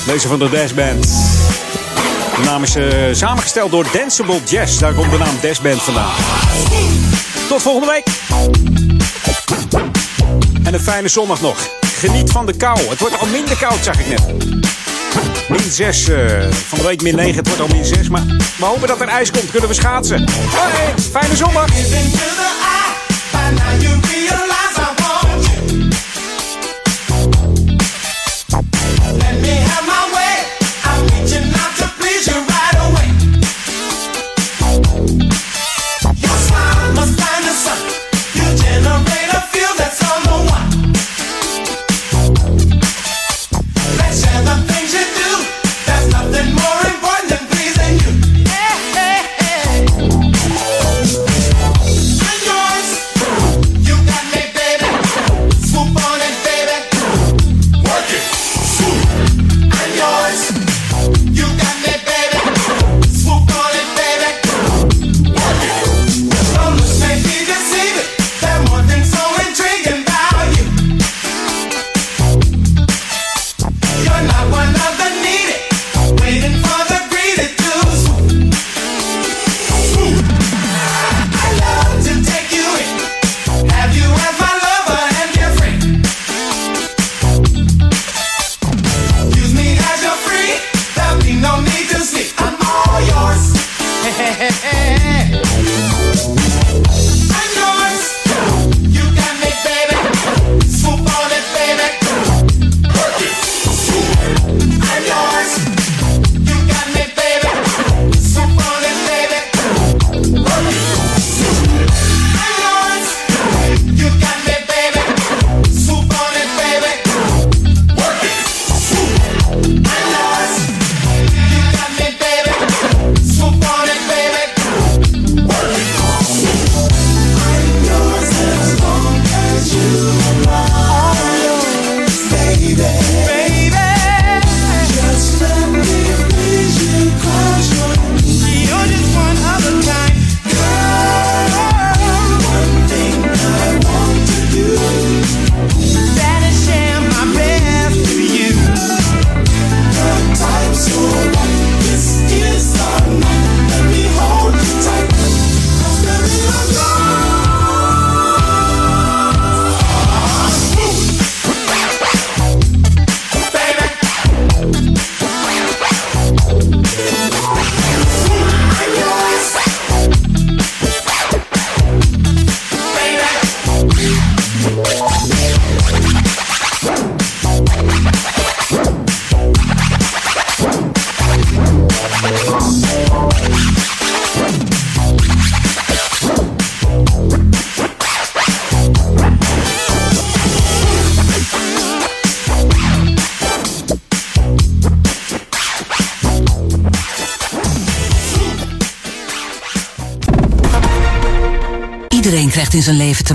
Deze 0.06 0.28
van 0.28 0.38
de 0.38 0.48
Dash 0.50 0.72
Band. 0.72 1.02
De 2.36 2.42
naam 2.44 2.62
is 2.62 2.74
eh, 2.74 2.84
samengesteld 3.12 3.70
door 3.70 3.86
Danceable 3.92 4.40
Jazz. 4.48 4.78
Daar 4.78 4.92
komt 4.92 5.10
de 5.10 5.18
naam 5.18 5.34
Dash 5.40 5.60
Band 5.60 5.82
vandaan. 5.82 6.12
Tot 7.48 7.62
volgende 7.62 7.92
week. 7.92 8.77
En 10.68 10.74
een 10.74 10.80
fijne 10.80 11.08
zondag 11.08 11.40
nog. 11.40 11.68
Geniet 11.80 12.30
van 12.30 12.46
de 12.46 12.56
kou. 12.56 12.78
Het 12.88 12.98
wordt 12.98 13.18
al 13.18 13.26
minder 13.26 13.56
koud, 13.56 13.84
zag 13.84 14.00
ik 14.00 14.08
net. 14.08 14.34
Min 15.48 15.72
6. 15.72 16.04
van 16.66 16.78
de 16.78 16.84
week 16.84 17.02
min 17.02 17.16
9. 17.16 17.36
Het 17.36 17.46
wordt 17.46 17.60
al 17.60 17.76
min 17.76 17.84
6. 17.84 18.08
Maar 18.08 18.24
we 18.58 18.64
hopen 18.64 18.88
dat 18.88 19.00
er 19.00 19.08
ijs 19.08 19.30
komt. 19.30 19.50
Kunnen 19.50 19.68
we 19.68 19.74
schaatsen. 19.74 20.28
Hoi, 20.28 21.02
fijne 21.10 21.36
zondag. 21.36 21.66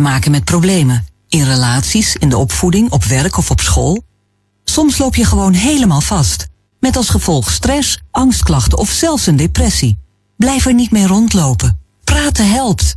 Maken 0.03 0.31
met 0.31 0.43
problemen. 0.43 1.05
In 1.27 1.43
relaties, 1.43 2.15
in 2.15 2.29
de 2.29 2.37
opvoeding, 2.37 2.91
op 2.91 3.03
werk 3.03 3.37
of 3.37 3.51
op 3.51 3.61
school. 3.61 4.03
Soms 4.63 4.97
loop 4.97 5.15
je 5.15 5.25
gewoon 5.25 5.53
helemaal 5.53 6.01
vast. 6.01 6.47
Met 6.79 6.95
als 6.97 7.09
gevolg 7.09 7.51
stress, 7.51 8.01
angstklachten 8.11 8.77
of 8.77 8.89
zelfs 8.89 9.25
een 9.25 9.35
depressie. 9.35 9.97
Blijf 10.37 10.65
er 10.65 10.73
niet 10.73 10.91
mee 10.91 11.07
rondlopen. 11.07 11.79
Praten 12.03 12.51
helpt. 12.51 12.95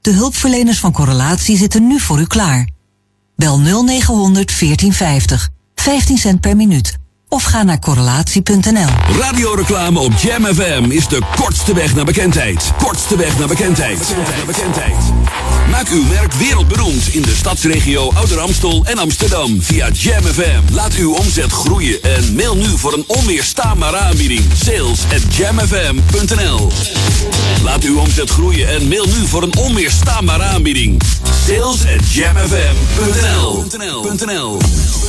De 0.00 0.12
hulpverleners 0.12 0.78
van 0.78 0.92
Correlatie 0.92 1.56
zitten 1.56 1.86
nu 1.86 2.00
voor 2.00 2.20
u 2.20 2.26
klaar. 2.26 2.68
Bel 3.36 3.58
0900 3.58 4.58
1450. 4.58 5.48
15 5.74 6.18
cent 6.18 6.40
per 6.40 6.56
minuut. 6.56 6.96
Of 7.28 7.42
ga 7.42 7.62
naar 7.62 7.78
correlatie.nl. 7.78 8.88
Radioreclame 9.20 9.98
op 9.98 10.12
Jam 10.12 10.44
FM 10.44 10.84
is 10.88 11.08
de 11.08 11.20
kortste 11.36 11.74
weg 11.74 11.94
naar 11.94 12.04
bekendheid. 12.04 12.72
Kortste 12.78 13.16
weg 13.16 13.38
naar 13.38 13.48
bekendheid. 13.48 14.14
Naar 14.16 14.46
bekendheid. 14.46 15.13
Maak 15.70 15.88
uw 15.88 16.04
merk 16.04 16.32
wereldberoemd 16.32 17.14
in 17.14 17.22
de 17.22 17.34
stadsregio 17.34 18.12
Ouder 18.12 18.38
Amstel 18.38 18.84
en 18.84 18.98
Amsterdam 18.98 19.62
via 19.62 19.88
Jam 19.90 20.22
FM. 20.22 20.74
Laat 20.74 20.94
uw 20.94 21.14
omzet 21.14 21.52
groeien 21.52 22.02
en 22.02 22.34
mail 22.34 22.56
nu 22.56 22.78
voor 22.78 22.92
een 22.92 23.04
onweerstaanbare 23.06 23.96
aanbieding. 23.96 24.40
Sales 24.64 25.00
at 25.12 25.36
jamfm.nl 25.36 26.70
Laat 27.62 27.84
uw 27.84 27.98
omzet 27.98 28.30
groeien 28.30 28.68
en 28.68 28.88
mail 28.88 29.06
nu 29.06 29.26
voor 29.26 29.42
een 29.42 29.56
onweerstaanbare 29.56 30.42
aanbieding. 30.42 31.02
Sales 31.46 31.80
at 31.96 32.12
jamfm.nl 32.12 33.64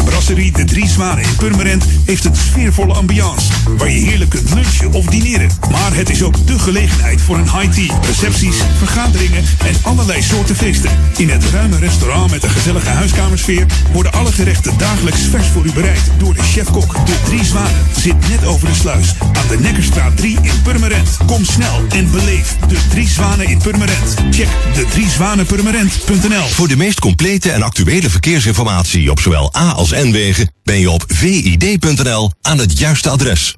Brasserie 0.05 0.51
De 0.51 0.65
Drie 0.65 0.87
Zwanen 0.87 1.23
in 1.23 1.35
Purmerend 1.35 1.85
heeft 2.05 2.25
een 2.25 2.35
sfeervolle 2.35 2.93
ambiance 2.93 3.54
waar 3.77 3.91
je 3.91 3.99
heerlijk 3.99 4.29
kunt 4.29 4.53
lunchen 4.53 4.93
of 4.93 5.05
dineren. 5.05 5.49
Maar 5.71 5.95
het 5.95 6.09
is 6.09 6.23
ook 6.23 6.47
de 6.47 6.59
gelegenheid 6.59 7.21
voor 7.21 7.37
een 7.37 7.59
high 7.59 7.71
tea, 7.71 7.99
recepties, 8.01 8.55
vergaderingen 8.77 9.43
en 9.65 9.75
allerlei 9.81 10.21
soorten 10.21 10.55
feesten. 10.55 10.89
In 11.17 11.29
het 11.29 11.49
ruime 11.49 11.77
restaurant 11.79 12.31
met 12.31 12.43
een 12.43 12.49
gezellige 12.49 12.89
huiskamersfeer 12.89 13.65
worden 13.93 14.11
alle 14.11 14.31
gerechten 14.31 14.77
dagelijks 14.77 15.21
vers 15.21 15.47
voor 15.47 15.65
u 15.65 15.71
bereid 15.71 16.11
door 16.17 16.33
de 16.33 16.43
chef-kok. 16.43 17.05
De 17.05 17.15
Drie 17.25 17.45
Zwanen 17.45 17.85
zit 17.97 18.29
net 18.29 18.45
over 18.45 18.67
de 18.67 18.75
sluis 18.75 19.13
aan 19.19 19.47
de 19.47 19.59
Nekkerstraat 19.59 20.17
3 20.17 20.37
in 20.41 20.61
Purmerend. 20.63 21.17
Kom 21.25 21.45
snel 21.45 21.83
en 21.89 22.11
beleef 22.11 22.55
de 22.67 22.77
Drie 22.89 23.07
Zwanen 23.07 23.47
in 23.47 23.57
Purmerend. 23.57 24.13
Check 24.31 24.49
de 24.73 24.85
driezwanenpurmerend.nl 24.89 26.47
Voor 26.47 26.67
de 26.67 26.77
meest 26.77 26.99
complete 26.99 27.51
en 27.51 27.61
actuele 27.61 28.09
verkeersinformatie 28.09 29.11
op 29.11 29.19
zowel 29.19 29.55
A 29.55 29.71
als 29.71 29.91
N-wegen 29.91 30.54
ben 30.65 30.79
je 30.79 30.89
op 30.89 31.03
vid.nl 31.07 32.31
aan 32.41 32.57
het 32.57 32.79
juiste 32.79 33.09
adres. 33.09 33.55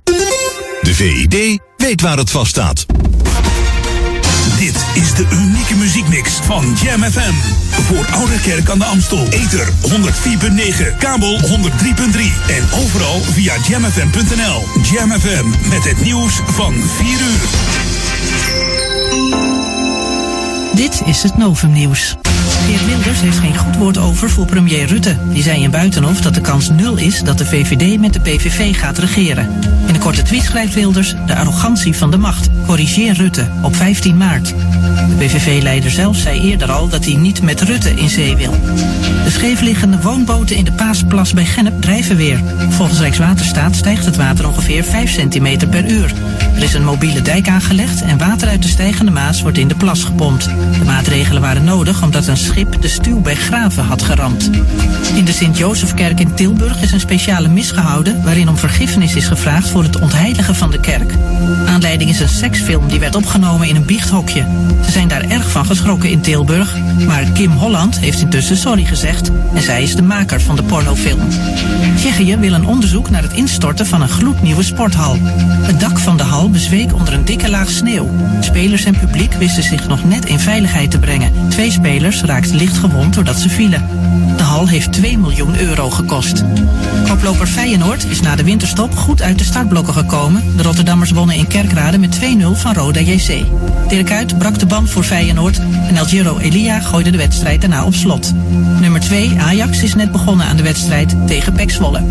De 0.81 0.93
VID 0.93 1.59
weet 1.77 2.01
waar 2.01 2.17
het 2.17 2.29
vast 2.29 2.49
staat. 2.49 2.85
Dit 4.59 4.85
is 4.93 5.13
de 5.13 5.25
unieke 5.31 5.75
muziekmix 5.75 6.31
van 6.31 6.77
Jam 6.83 7.03
FM. 7.03 7.33
Voor 7.69 8.05
Oude 8.11 8.39
Kerk 8.41 8.69
aan 8.69 8.79
de 8.79 8.85
Amstel. 8.85 9.27
Ether 9.29 9.67
104.9, 9.67 10.97
kabel 10.99 11.39
103.3 11.39 11.47
en 12.47 12.63
overal 12.83 13.21
via 13.21 13.53
jamfm.nl. 13.67 14.65
Jam 14.91 15.11
FM 15.11 15.69
met 15.69 15.83
het 15.83 16.01
nieuws 16.01 16.33
van 16.45 16.73
4 16.73 17.07
uur. 17.09 17.47
Dit 20.75 21.01
is 21.05 21.23
het 21.23 21.37
Novumnieuws. 21.37 22.15
Geert 22.67 22.85
Wilders 22.85 23.21
heeft 23.21 23.37
geen 23.37 23.57
goed 23.57 23.75
woord 23.75 23.97
over 23.97 24.29
voor 24.29 24.45
premier 24.45 24.87
Rutte. 24.87 25.17
Die 25.29 25.43
zei 25.43 25.63
in 25.63 25.71
Buitenhof 25.71 26.21
dat 26.21 26.33
de 26.33 26.41
kans 26.41 26.69
nul 26.69 26.97
is 26.97 27.21
dat 27.21 27.37
de 27.37 27.45
VVD 27.45 27.99
met 27.99 28.13
de 28.13 28.19
PVV 28.19 28.77
gaat 28.77 28.97
regeren. 28.97 29.49
In 29.85 29.93
een 29.93 29.99
korte 29.99 30.21
tweet 30.21 30.43
schrijft 30.43 30.73
Wilders 30.73 31.15
de 31.25 31.35
arrogantie 31.35 31.95
van 31.95 32.11
de 32.11 32.17
macht. 32.17 32.49
Corrigeer 32.65 33.13
Rutte 33.13 33.47
op 33.61 33.75
15 33.75 34.17
maart. 34.17 34.53
De 35.07 35.15
PVV-leider 35.15 35.91
zelf 35.91 36.17
zei 36.17 36.41
eerder 36.41 36.71
al 36.71 36.87
dat 36.87 37.05
hij 37.05 37.15
niet 37.15 37.41
met 37.41 37.61
Rutte 37.61 37.89
in 37.89 38.09
zee 38.09 38.35
wil. 38.35 38.51
De 39.23 39.29
scheefliggende 39.29 40.01
woonboten 40.01 40.55
in 40.55 40.65
de 40.65 40.71
Paasplas 40.71 41.33
bij 41.33 41.45
Gennep 41.45 41.81
drijven 41.81 42.15
weer. 42.15 42.43
Volgens 42.69 42.99
Rijkswaterstaat 42.99 43.75
stijgt 43.75 44.05
het 44.05 44.15
water 44.15 44.47
ongeveer 44.47 44.83
5 44.83 45.11
centimeter 45.11 45.67
per 45.67 45.91
uur. 45.91 46.13
Er 46.55 46.63
is 46.63 46.73
een 46.73 46.83
mobiele 46.83 47.21
dijk 47.21 47.47
aangelegd 47.47 48.01
en 48.01 48.17
water 48.17 48.47
uit 48.47 48.61
de 48.61 48.67
stijgende 48.67 49.11
Maas 49.11 49.41
wordt 49.41 49.57
in 49.57 49.67
de 49.67 49.75
plas 49.75 50.03
gepompt. 50.03 50.43
De 50.79 50.85
maatregelen 50.85 51.41
waren 51.41 51.63
nodig 51.63 52.03
omdat 52.03 52.27
een 52.27 52.37
schip 52.37 52.81
de 52.81 52.87
stuw 52.87 53.21
bij 53.21 53.35
Graven 53.35 53.83
had 53.83 54.01
geramd. 54.01 54.49
In 55.15 55.25
de 55.25 55.31
Sint-Jozefkerk 55.31 56.19
in 56.19 56.33
Tilburg 56.33 56.81
is 56.81 56.91
een 56.91 56.99
speciale 56.99 57.47
mis 57.47 57.71
gehouden 57.71 58.23
waarin 58.23 58.49
om 58.49 58.57
vergiffenis 58.57 59.15
is 59.15 59.25
gevraagd 59.25 59.69
voor 59.69 59.83
het 59.83 59.99
ontheiligen 59.99 60.55
van 60.55 60.71
de 60.71 60.79
kerk. 60.79 61.13
Aanleiding 61.65 62.09
is 62.09 62.19
een 62.19 62.29
seksfilm 62.29 62.87
die 62.87 62.99
werd 62.99 63.15
opgenomen 63.15 63.67
in 63.67 63.75
een 63.75 63.85
biechthokje. 63.85 64.45
Zijn 64.97 65.09
daar 65.09 65.29
erg 65.29 65.51
van 65.51 65.65
geschrokken 65.65 66.09
in 66.09 66.21
Tilburg, 66.21 66.77
maar 67.05 67.23
Kim 67.23 67.51
Holland 67.51 67.99
heeft 67.99 68.19
intussen 68.19 68.57
sorry 68.57 68.85
gezegd 68.85 69.31
en 69.53 69.61
zij 69.61 69.83
is 69.83 69.95
de 69.95 70.01
maker 70.01 70.41
van 70.41 70.55
de 70.55 70.63
pornofilm. 70.63 71.19
Tsjechië 71.95 72.37
wil 72.37 72.53
een 72.53 72.65
onderzoek 72.65 73.09
naar 73.09 73.21
het 73.21 73.33
instorten 73.33 73.85
van 73.85 74.01
een 74.01 74.09
gloednieuwe 74.09 74.63
sporthal. 74.63 75.17
Het 75.61 75.79
dak 75.79 75.99
van 75.99 76.17
de 76.17 76.23
hal 76.23 76.49
bezweek 76.49 76.93
onder 76.93 77.13
een 77.13 77.25
dikke 77.25 77.49
laag 77.49 77.69
sneeuw. 77.69 78.09
Spelers 78.39 78.85
en 78.85 78.99
publiek 78.99 79.33
wisten 79.33 79.63
zich 79.63 79.87
nog 79.87 80.03
net 80.03 80.25
in 80.25 80.39
veiligheid 80.39 80.91
te 80.91 80.99
brengen. 80.99 81.31
Twee 81.49 81.71
spelers 81.71 82.21
raakten 82.21 82.55
licht 82.55 82.77
gewond 82.77 83.13
doordat 83.13 83.39
ze 83.39 83.49
vielen. 83.49 83.87
De 84.37 84.43
hal 84.43 84.67
heeft 84.67 84.91
2 84.91 85.17
miljoen 85.17 85.59
euro 85.59 85.89
gekost. 85.89 86.43
Koploper 87.07 87.47
Feyenoord 87.47 88.05
is 88.09 88.21
na 88.21 88.35
de 88.35 88.43
winterstop 88.43 88.95
goed 88.95 89.21
uit 89.21 89.37
de 89.37 89.43
startblokken 89.43 89.93
gekomen. 89.93 90.57
De 90.57 90.63
Rotterdammers 90.63 91.11
wonnen 91.11 91.35
in 91.35 91.47
Kerkrade 91.47 91.97
met 91.97 92.19
2-0 92.19 92.21
van 92.51 92.73
Roda 92.73 92.99
JC. 92.99 93.45
Dirk 93.87 94.05
Kuyt 94.05 94.37
brak 94.37 94.59
de 94.59 94.65
band 94.65 94.86
voor 94.89 95.03
Feyenoord 95.03 95.59
en 95.87 95.95
El 95.95 96.05
Giro 96.05 96.37
Elia 96.37 96.79
gooide 96.79 97.09
de 97.09 97.17
wedstrijd 97.17 97.61
daarna 97.61 97.85
op 97.85 97.93
slot. 97.93 98.33
Nummer 98.79 99.01
2 99.01 99.39
Ajax 99.39 99.83
is 99.83 99.95
net 99.95 100.11
begonnen 100.11 100.45
aan 100.45 100.57
de 100.57 100.63
wedstrijd 100.63 101.15
tegen 101.27 101.53
Pek 101.53 101.71
Zwolle. 101.71 102.01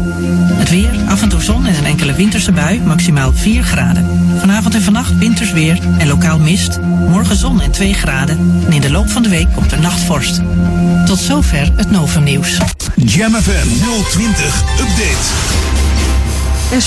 Het 0.53 0.71
weer, 0.71 0.91
af 1.09 1.23
en 1.23 1.29
toe 1.29 1.43
zon 1.43 1.67
en 1.67 1.77
een 1.77 1.85
enkele 1.85 2.15
winterse 2.15 2.53
bui, 2.53 2.81
maximaal 2.81 3.33
4 3.33 3.63
graden. 3.63 4.07
Vanavond 4.39 4.75
en 4.75 4.83
vannacht 4.83 5.19
winters 5.19 5.53
weer 5.53 5.79
en 5.99 6.07
lokaal 6.07 6.39
mist. 6.39 6.81
Morgen 7.09 7.37
zon 7.37 7.61
en 7.61 7.71
2 7.71 7.95
graden. 7.95 8.63
En 8.67 8.73
in 8.73 8.81
de 8.81 8.91
loop 8.91 9.09
van 9.09 9.23
de 9.23 9.29
week 9.29 9.49
komt 9.55 9.73
er 9.73 9.81
nachtvorst. 9.81 10.41
Tot 11.07 11.19
zover 11.19 11.73
het 11.77 11.91
Novum 11.91 12.25
Nieuws. 12.25 12.59
Jam 12.97 13.35
FM 13.35 13.69
020 14.11 14.63
Update. 14.81 15.86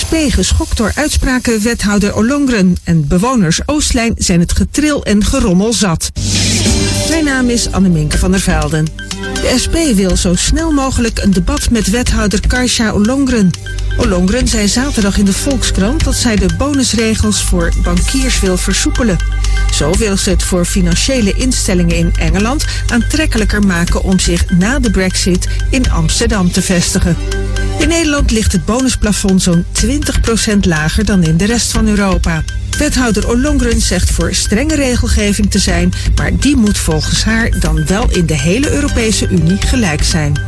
SP 0.00 0.14
geschokt 0.28 0.76
door 0.76 0.92
uitspraken 0.94 1.60
wethouder 1.60 2.14
Olongren 2.14 2.76
en 2.84 3.08
bewoners 3.08 3.60
Oostlijn 3.66 4.14
zijn 4.16 4.40
het 4.40 4.52
getril 4.52 5.04
en 5.04 5.24
gerommel 5.24 5.72
zat. 5.72 6.10
Mijn 7.08 7.24
naam 7.24 7.48
is 7.48 7.72
Anneminke 7.72 8.18
van 8.18 8.30
der 8.30 8.40
Velden. 8.40 8.86
De 9.34 9.54
SP 9.62 9.76
wil 9.94 10.16
zo 10.16 10.34
snel 10.34 10.72
mogelijk 10.72 11.18
een 11.18 11.32
debat 11.32 11.70
met 11.70 11.90
wethouder 11.90 12.46
Karsha 12.46 12.90
Olongren. 12.90 13.50
Olongren 14.00 14.48
zei 14.48 14.68
zaterdag 14.68 15.18
in 15.18 15.24
de 15.24 15.32
Volkskrant 15.32 16.04
dat 16.04 16.14
zij 16.14 16.36
de 16.36 16.48
bonusregels 16.58 17.42
voor 17.42 17.72
bankiers 17.82 18.40
wil 18.40 18.56
versoepelen. 18.56 19.16
Zo 19.72 19.92
wil 19.92 20.16
ze 20.16 20.30
het 20.30 20.42
voor 20.42 20.64
financiële 20.64 21.32
instellingen 21.32 21.96
in 21.96 22.12
Engeland 22.18 22.64
aantrekkelijker 22.86 23.62
maken 23.62 24.02
om 24.02 24.18
zich 24.18 24.50
na 24.50 24.78
de 24.78 24.90
brexit 24.90 25.48
in 25.70 25.90
Amsterdam 25.90 26.52
te 26.52 26.62
vestigen. 26.62 27.16
In 27.78 27.88
Nederland 27.88 28.30
ligt 28.30 28.52
het 28.52 28.64
bonusplafond 28.64 29.42
zo'n 29.42 29.64
20% 29.84 30.58
lager 30.60 31.04
dan 31.04 31.22
in 31.22 31.36
de 31.36 31.46
rest 31.46 31.72
van 31.72 31.88
Europa. 31.88 32.42
Wethouder 32.78 33.28
Olongren 33.28 33.80
zegt 33.80 34.10
voor 34.10 34.34
strenge 34.34 34.74
regelgeving 34.74 35.50
te 35.50 35.58
zijn, 35.58 35.92
maar 36.16 36.36
die 36.36 36.56
moet 36.56 36.78
volgens 36.78 37.24
haar 37.24 37.60
dan 37.60 37.86
wel 37.86 38.10
in 38.10 38.26
de 38.26 38.38
hele 38.38 38.70
Europese 38.70 39.28
Unie 39.28 39.60
gelijk 39.60 40.02
zijn. 40.02 40.40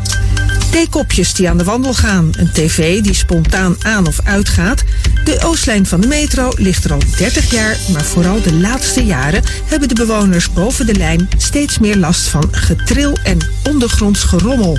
Theekopjes 0.73 1.35
die 1.35 1.49
aan 1.49 1.59
de 1.59 1.65
wandel 1.65 1.95
gaan, 1.95 2.31
een 2.37 2.53
tv 2.53 3.03
die 3.03 3.15
spontaan 3.15 3.77
aan 3.83 4.07
of 4.07 4.21
uitgaat. 4.25 4.85
De 5.25 5.41
Oostlijn 5.45 5.87
van 5.87 6.01
de 6.01 6.07
metro 6.07 6.53
ligt 6.57 6.85
er 6.85 6.93
al 6.93 7.03
30 7.17 7.51
jaar, 7.51 7.77
maar 7.93 8.05
vooral 8.05 8.43
de 8.43 8.53
laatste 8.53 9.05
jaren 9.05 9.43
hebben 9.65 9.89
de 9.89 9.95
bewoners 9.95 10.53
boven 10.53 10.87
de 10.87 10.95
lijn 10.95 11.29
steeds 11.37 11.79
meer 11.79 11.97
last 11.97 12.29
van 12.29 12.49
getril 12.51 13.19
en 13.23 13.39
ondergronds 13.69 14.23
gerommel. 14.23 14.79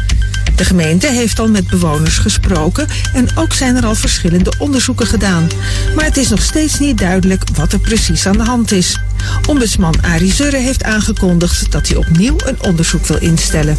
De 0.55 0.65
gemeente 0.65 1.07
heeft 1.07 1.39
al 1.39 1.49
met 1.49 1.67
bewoners 1.67 2.17
gesproken 2.17 2.87
en 3.13 3.37
ook 3.37 3.53
zijn 3.53 3.75
er 3.75 3.85
al 3.85 3.95
verschillende 3.95 4.53
onderzoeken 4.57 5.07
gedaan. 5.07 5.47
Maar 5.95 6.05
het 6.05 6.17
is 6.17 6.29
nog 6.29 6.41
steeds 6.41 6.79
niet 6.79 6.97
duidelijk 6.97 7.43
wat 7.55 7.73
er 7.73 7.79
precies 7.79 8.25
aan 8.25 8.37
de 8.37 8.43
hand 8.43 8.71
is. 8.71 8.99
Ombudsman 9.47 9.95
Arie 10.01 10.33
Zurre 10.33 10.57
heeft 10.57 10.83
aangekondigd 10.83 11.71
dat 11.71 11.87
hij 11.87 11.97
opnieuw 11.97 12.35
een 12.45 12.63
onderzoek 12.63 13.05
wil 13.05 13.17
instellen. 13.17 13.77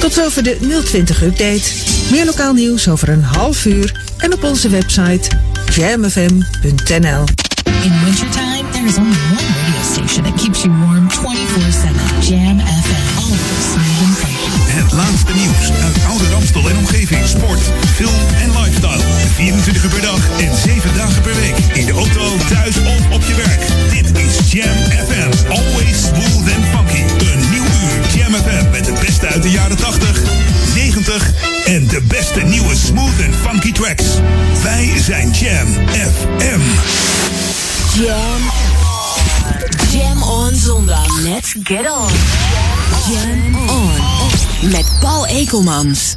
Tot 0.00 0.12
zover 0.12 0.42
de 0.42 0.56
020-update. 0.60 1.72
Meer 2.10 2.24
lokaal 2.24 2.52
nieuws 2.52 2.88
over 2.88 3.08
een 3.08 3.22
half 3.22 3.64
uur 3.64 4.00
en 4.18 4.32
op 4.32 4.44
onze 4.44 4.68
website 4.68 5.28
jamfm.nl. 5.74 7.24
In 7.82 8.04
wintertime, 8.04 8.70
there 8.72 8.86
is 8.86 8.96
only 8.96 9.18
one 9.30 9.48
radio 9.62 9.82
station 9.92 10.24
that 10.24 10.34
keeps 10.42 10.62
you 10.62 10.74
warm 10.78 11.10
24-7. 11.10 11.14
Jam 12.28 12.58
FM. 12.58 13.18
Always. 13.18 13.66
Het 14.76 14.92
laatste 14.92 15.32
nieuws 15.34 15.70
uit 15.82 16.04
oude 16.08 16.28
Ramstel 16.30 16.68
en 16.70 16.76
omgeving. 16.76 17.26
Sport, 17.26 17.60
film 17.94 18.14
en 18.42 18.50
lifestyle. 18.60 19.02
24 19.34 19.84
uur 19.84 19.90
per 19.90 20.00
dag 20.00 20.20
en 20.38 20.56
7 20.56 20.94
dagen 20.96 21.22
per 21.22 21.34
week. 21.34 21.56
In 21.74 21.86
de 21.86 21.92
auto, 21.92 22.36
thuis 22.48 22.76
of 22.78 23.10
op 23.10 23.22
je 23.22 23.34
werk. 23.34 23.65
Jam 24.56 24.76
FM. 25.06 25.50
Always 25.50 26.06
smooth 26.06 26.54
and 26.54 26.64
funky. 26.72 27.02
Een 27.02 27.50
nieuw 27.50 27.64
uur 27.64 28.16
Jam 28.16 28.34
FM 28.34 28.70
met 28.70 28.86
het 28.86 29.00
beste 29.00 29.26
uit 29.26 29.42
de 29.42 29.50
jaren 29.50 29.76
80, 29.76 30.22
90 30.74 31.30
en 31.64 31.86
de 31.86 32.02
beste 32.08 32.40
nieuwe 32.40 32.74
smooth 32.76 33.24
and 33.26 33.34
funky 33.42 33.72
tracks. 33.72 34.04
Wij 34.62 34.92
zijn 34.98 35.30
Jam 35.30 35.66
FM. 35.88 36.60
Jam. 38.00 38.50
Jam 39.90 40.22
on 40.22 40.54
zondag. 40.54 41.20
Let's 41.20 41.54
get 41.62 41.90
on. 41.90 42.12
Jam 43.12 43.68
on. 43.68 43.90
Met 44.70 44.86
Paul 45.00 45.26
Ekelmans. 45.26 46.16